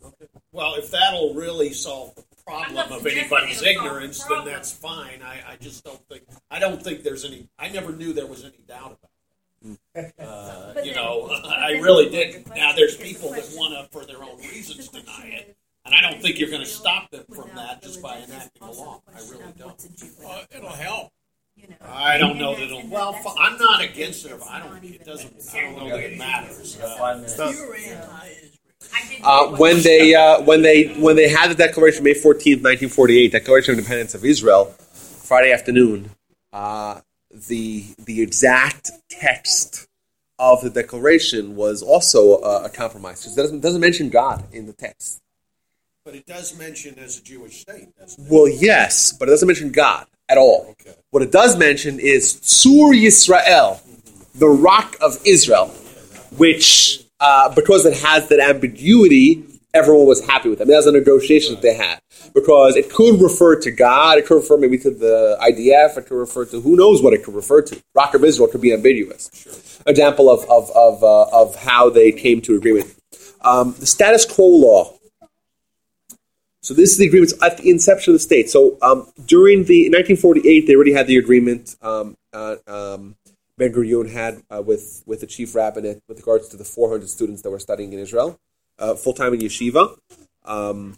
[0.00, 0.26] to Okay.
[0.52, 4.44] Well, if that'll really solve the I'm problem of anybody's it'll solve the ignorance, then
[4.44, 5.20] that's fine.
[5.22, 7.48] I, I just don't think I don't think there's any.
[7.58, 9.10] I never knew there was any doubt about
[9.96, 10.14] it.
[10.18, 12.54] Uh, you then- know, I really didn't.
[12.54, 15.56] Now, there's the people that want to, for their own reasons, deny it,
[15.86, 18.30] and I don't think you're going to stop them from that just by religion is
[18.30, 19.00] enacting a law.
[19.08, 19.68] I really don't.
[19.68, 21.12] what's a Jew Well, without it'll help.
[21.80, 22.86] I don't know that- that it'll.
[22.90, 24.32] Well, I'm not against it.
[24.32, 24.84] it's I don't.
[24.84, 25.34] It doesn't.
[25.54, 26.76] I don't know that it matters.
[26.76, 27.38] religious.
[27.38, 28.10] Uh, You're anti-Israel.
[28.92, 32.62] I didn't Uh, when they uh, when they when they had the Declaration May fourteenth,
[32.62, 36.10] nineteen forty eight, Declaration of Independence of Israel, Friday afternoon,
[36.52, 37.00] uh,
[37.48, 39.86] the the exact text
[40.38, 44.66] of the Declaration was also a, a compromise because it doesn't doesn't mention God in
[44.66, 45.20] the text.
[46.04, 47.96] but it does mention as a Jewish state.
[47.98, 48.30] Doesn't it?
[48.30, 50.66] Well, yes, but it doesn't mention God at all.
[50.72, 50.94] Okay.
[51.10, 53.80] What it does mention is Tzur Yisrael,
[54.34, 55.68] the rock of Israel,
[56.36, 59.42] which, uh, because it has that ambiguity,
[59.72, 60.64] everyone was happy with it.
[60.64, 61.98] I mean, that's a negotiation that they had.
[62.34, 66.16] Because it could refer to God, it could refer maybe to the IDF, it could
[66.16, 67.82] refer to who knows what it could refer to.
[67.94, 69.80] Rock of Israel could be ambiguous.
[69.86, 72.94] Example of, of, of, uh, of how they came to agreement.
[73.40, 74.92] Um, the status quo law.
[76.60, 78.50] So this is the agreement at the inception of the state.
[78.50, 81.74] So um, during the 1948, they already had the agreement.
[81.80, 83.16] Um, uh, um,
[83.56, 87.42] Ben Gurion had uh, with with the chief rabbinate with regards to the 400 students
[87.42, 88.38] that were studying in Israel,
[88.78, 89.96] uh, full time in yeshiva.
[90.44, 90.96] Um,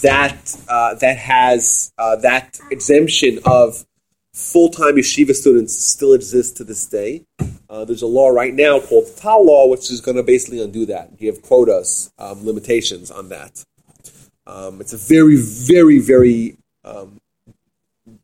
[0.00, 3.86] that uh, that has uh, that exemption of
[4.34, 7.24] full time yeshiva students still exists to this day.
[7.70, 10.62] Uh, there's a law right now called the Tal Law, which is going to basically
[10.62, 11.10] undo that.
[11.18, 13.62] You have quotas, um, limitations on that.
[14.46, 17.20] Um, it's a very, very, very um,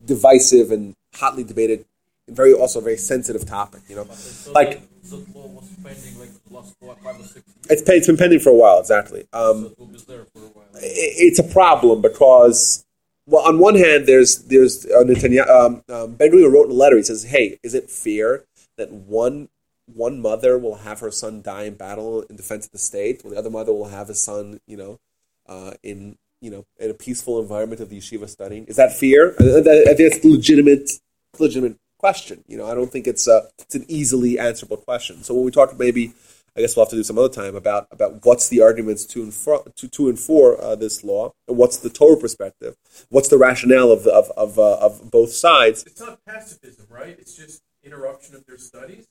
[0.03, 1.85] divisive and hotly debated,
[2.29, 3.83] very also very sensitive topic.
[3.89, 4.07] You know,
[4.53, 7.81] like The law was pending like last four, five or six years.
[7.81, 8.81] it's, it's been pending for a while.
[8.81, 9.27] Exactly.
[9.33, 10.67] Um, so a while.
[10.75, 12.85] it's a problem because,
[13.27, 15.49] well, on one hand, there's there's uh, Netanyahu.
[15.49, 16.97] Um, um, ben Gurion wrote in a letter.
[16.97, 18.45] He says, "Hey, is it fair
[18.77, 19.49] that one
[19.93, 23.33] one mother will have her son die in battle in defense of the state, while
[23.35, 24.99] the other mother will have his son, you know,
[25.47, 28.67] uh, in you know, in a peaceful environment of the yeshiva studying?
[28.67, 29.35] Is that fear?
[29.41, 30.91] I, think a legitimate,
[31.39, 32.45] legitimate question.
[32.47, 35.23] You know, I don't think it's a it's an easily answerable question.
[35.23, 36.13] So when we talk maybe
[36.55, 39.23] I guess we'll have to do some other time about about what's the arguments to
[39.23, 42.77] and for to, to and for uh, this law, and what's the Torah perspective,
[43.09, 45.85] what's the rationale of of of, uh, of both sides.
[45.85, 47.17] It's not pacifism, right?
[47.19, 49.07] It's just interruption of their studies.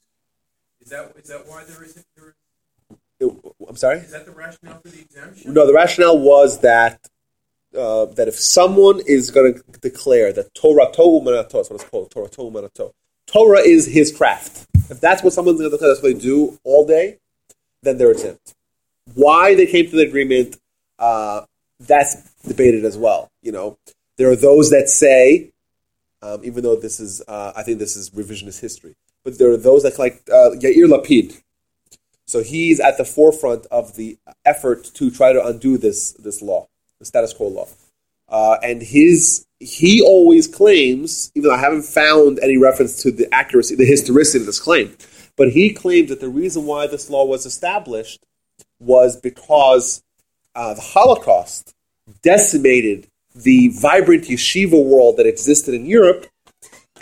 [0.79, 2.05] Is that is that why there isn't?
[2.15, 2.35] There,
[3.67, 3.99] I'm sorry.
[3.99, 5.51] is that the rationale for the exemption?
[5.51, 6.99] No, the rationale was that
[7.77, 12.11] uh, that if someone is going to declare that Torato Umanuto, that's what it's called,
[12.11, 12.93] Torato Umanuto,
[13.27, 14.67] Torah is his craft.
[14.89, 17.17] If that's what someone's going to declare, that's what they do all day,
[17.81, 18.53] then they're exempt.
[19.13, 20.57] Why they came to the agreement,
[20.99, 21.41] uh,
[21.79, 23.31] that's debated as well.
[23.41, 23.77] You know,
[24.17, 25.51] there are those that say,
[26.21, 29.57] um, even though this is, uh, I think this is revisionist history, but there are
[29.57, 31.41] those that like uh, Yair Lapid.
[32.25, 36.67] So he's at the forefront of the effort to try to undo this this law,
[37.03, 37.67] the status quo law.
[38.29, 43.33] Uh, and his he always claims, even though I haven't found any reference to the
[43.33, 44.95] accuracy, the historicity of this claim,
[45.37, 48.25] but he claims that the reason why this law was established
[48.79, 50.03] was because
[50.55, 51.73] uh, the Holocaust
[52.21, 56.27] decimated the vibrant yeshiva world that existed in Europe,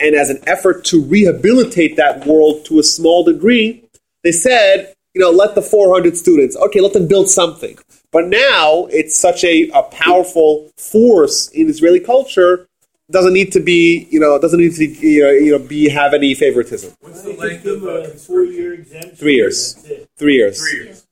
[0.00, 3.84] and as an effort to rehabilitate that world to a small degree,
[4.22, 7.78] they said, you know, let the 400 students, okay, let them build something.
[8.12, 12.68] But now it's such a, a powerful force in Israeli culture,
[13.10, 16.12] doesn't need to be, you know, doesn't need to, you know, you know be have
[16.14, 16.94] any favoritism.
[17.00, 19.16] What's the length of uh, a four-year exemption?
[19.16, 19.74] Three years.
[19.74, 20.08] That's it.
[20.16, 20.60] Three years.
[20.60, 21.06] Three years.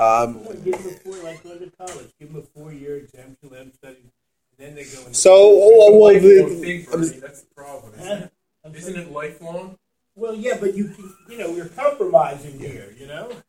[0.00, 1.42] Um, Give them a four, like
[1.78, 2.10] college.
[2.18, 3.36] Give them a four-year exemption.
[3.50, 3.96] Let them study.
[4.58, 5.00] Then they go.
[5.00, 7.92] into- so, oh, well, lifelong the- thing, I'm- that's the problem.
[7.94, 8.14] Isn't, Huh?
[8.24, 8.32] it?
[8.64, 9.76] I'm isn't it lifelong?
[10.16, 10.90] Well, yeah, but you,
[11.28, 12.94] you know, we're compromising here.
[12.98, 13.28] You know.
[13.30, 13.42] Of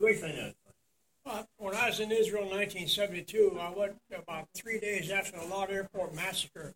[0.00, 0.52] course, I know.
[1.28, 5.44] Uh, When I was in Israel in 1972, I went about three days after the
[5.46, 6.72] Lod Airport massacre,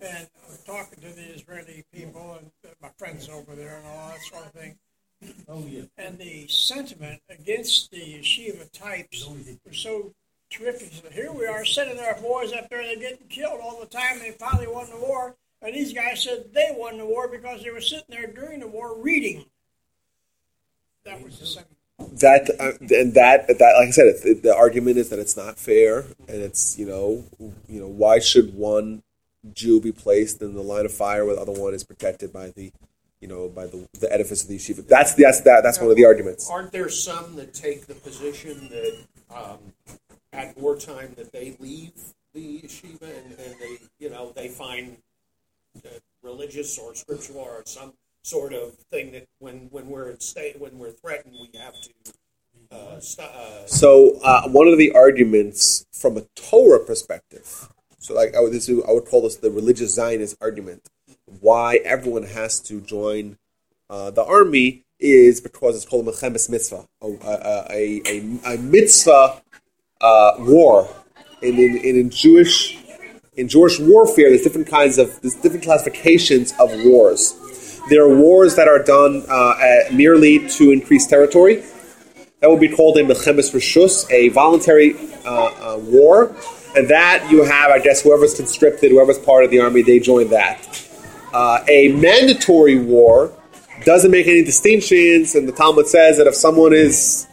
[0.00, 2.50] and I was talking to the Israeli people and
[2.82, 4.78] my friends over there and all that sort of thing.
[5.48, 5.82] Oh yeah.
[5.96, 9.24] And the sentiment against the yeshiva types
[9.64, 10.12] was so
[10.50, 10.92] terrific.
[10.94, 14.18] So here we are sending our boys up there, they're getting killed all the time.
[14.18, 15.36] They finally won the war.
[15.62, 18.68] And these guys said they won the war because they were sitting there during the
[18.68, 19.44] war reading.
[21.04, 21.77] That was the sentiment.
[21.98, 25.58] That uh, and that that like I said, it, the argument is that it's not
[25.58, 27.24] fair, and it's you know
[27.68, 29.02] you know why should one
[29.52, 32.50] Jew be placed in the line of fire while the other one is protected by
[32.50, 32.72] the
[33.20, 34.86] you know by the, the edifice of the yeshiva?
[34.86, 36.48] That's that's that that's one of the arguments.
[36.50, 39.04] Aren't there some that take the position that
[39.34, 39.58] um,
[40.32, 41.92] at wartime that they leave
[42.34, 44.96] the yeshiva and, and they, you know, they find
[45.84, 45.88] uh,
[46.22, 47.92] religious or scriptural or some
[48.28, 51.90] sort of thing that when when we're at state when we're threatened we have to
[52.70, 57.68] uh, st- uh, So uh, one of the arguments from a Torah perspective,
[57.98, 60.88] so like I would, this is, I would call this the religious Zionist argument,
[61.40, 63.38] why everyone has to join
[63.88, 68.58] uh, the army is because it's called a milchemes mitzvah, a, a, a, a, a
[68.58, 69.40] mitzvah
[70.00, 70.94] uh, war.
[71.42, 72.78] And in, in, in Jewish
[73.34, 77.34] in Jewish warfare, there's different kinds of there's different classifications of wars.
[77.88, 81.62] There are wars that are done uh, merely to increase territory.
[82.40, 84.94] That would be called a milchemes rishus, a voluntary
[85.24, 86.34] uh, uh, war,
[86.76, 90.28] and that you have, I guess, whoever's conscripted, whoever's part of the army, they join
[90.28, 90.88] that.
[91.32, 93.32] Uh, a mandatory war
[93.84, 97.26] doesn't make any distinctions, and the Talmud says that if someone is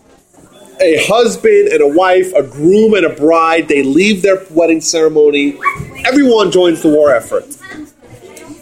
[0.81, 5.57] a husband and a wife, a groom and a bride, they leave their wedding ceremony,
[6.05, 7.45] everyone joins the war effort.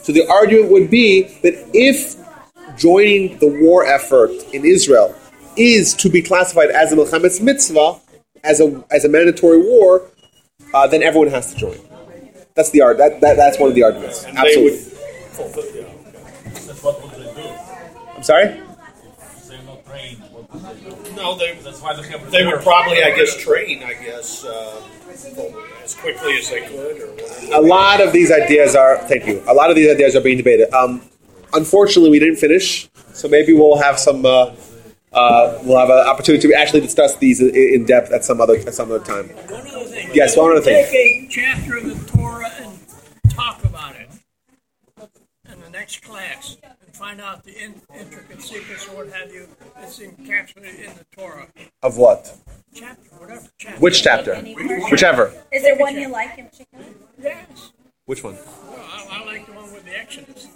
[0.04, 2.18] So the argument would be that if
[2.78, 5.16] joining the war effort in Israel
[5.56, 8.00] is to be classified as a milchemes mitzvah,
[8.44, 10.10] as a as a mandatory war,
[10.74, 11.78] uh, then everyone has to join.
[12.56, 12.98] That's the art.
[12.98, 14.26] That, that that's one of the arguments.
[14.26, 14.72] And they Absolutely.
[14.72, 14.82] would
[15.32, 15.94] fulfill, yeah.
[16.44, 17.50] That's what would they do?
[18.16, 18.46] I'm sorry.
[19.48, 21.16] They're not trained, what would they do?
[21.16, 24.82] No, they, That's why they have they would probably, I guess, train, I guess, uh,
[25.84, 27.14] as quickly as they could or
[27.54, 29.44] a lot of these ideas are thank you.
[29.48, 30.74] A lot of these ideas are being debated.
[30.74, 31.02] Um,
[31.54, 34.26] unfortunately, we didn't finish, so maybe we'll have some.
[34.26, 34.56] Uh,
[35.12, 38.74] uh, we'll have an opportunity to actually discuss these in, depth at some other at
[38.74, 39.30] some other time.
[39.30, 40.10] One other thing.
[40.14, 40.86] Yes, one other thing.
[40.86, 42.80] Take a chapter of the Torah and
[43.30, 44.10] talk about it
[45.52, 46.58] in the next class
[46.94, 51.48] find out the in, intricate secrets or what have you that's encapsulated in the Torah.
[51.82, 52.36] Of what?
[52.74, 53.48] Chapter, whatever.
[53.58, 53.80] Chapter.
[53.80, 54.36] Which chapter?
[54.92, 55.34] Whichever.
[55.52, 56.86] Is there one you like in particular?
[57.22, 57.72] Yes.
[58.06, 58.36] Which one?
[58.36, 60.48] Well, I, I like the one with the Exodus.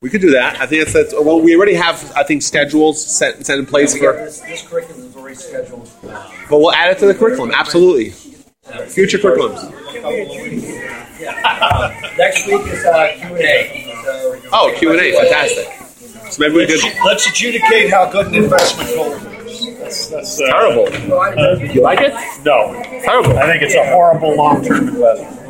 [0.00, 0.60] We could do that.
[0.60, 1.40] I think that's, that's well.
[1.40, 4.66] We already have I think schedules set set in place We got for, this, this
[4.66, 5.88] curriculum is already scheduled.
[6.02, 7.52] but we'll add it to the curriculum.
[7.54, 8.10] Absolutely.
[8.88, 9.70] Future curriculums.
[12.18, 13.93] Next week is uh, Q and A.
[14.06, 15.66] Oh, Q and A, fantastic.
[16.30, 16.80] So maybe we could.
[17.04, 19.12] Let's adjudicate how good an investment gold
[19.46, 19.78] is.
[19.78, 20.90] That's, that's uh, Terrible.
[21.74, 22.12] You like it?
[22.44, 22.72] No,
[23.04, 23.38] Terrible.
[23.38, 25.43] I think it's a horrible long-term investment.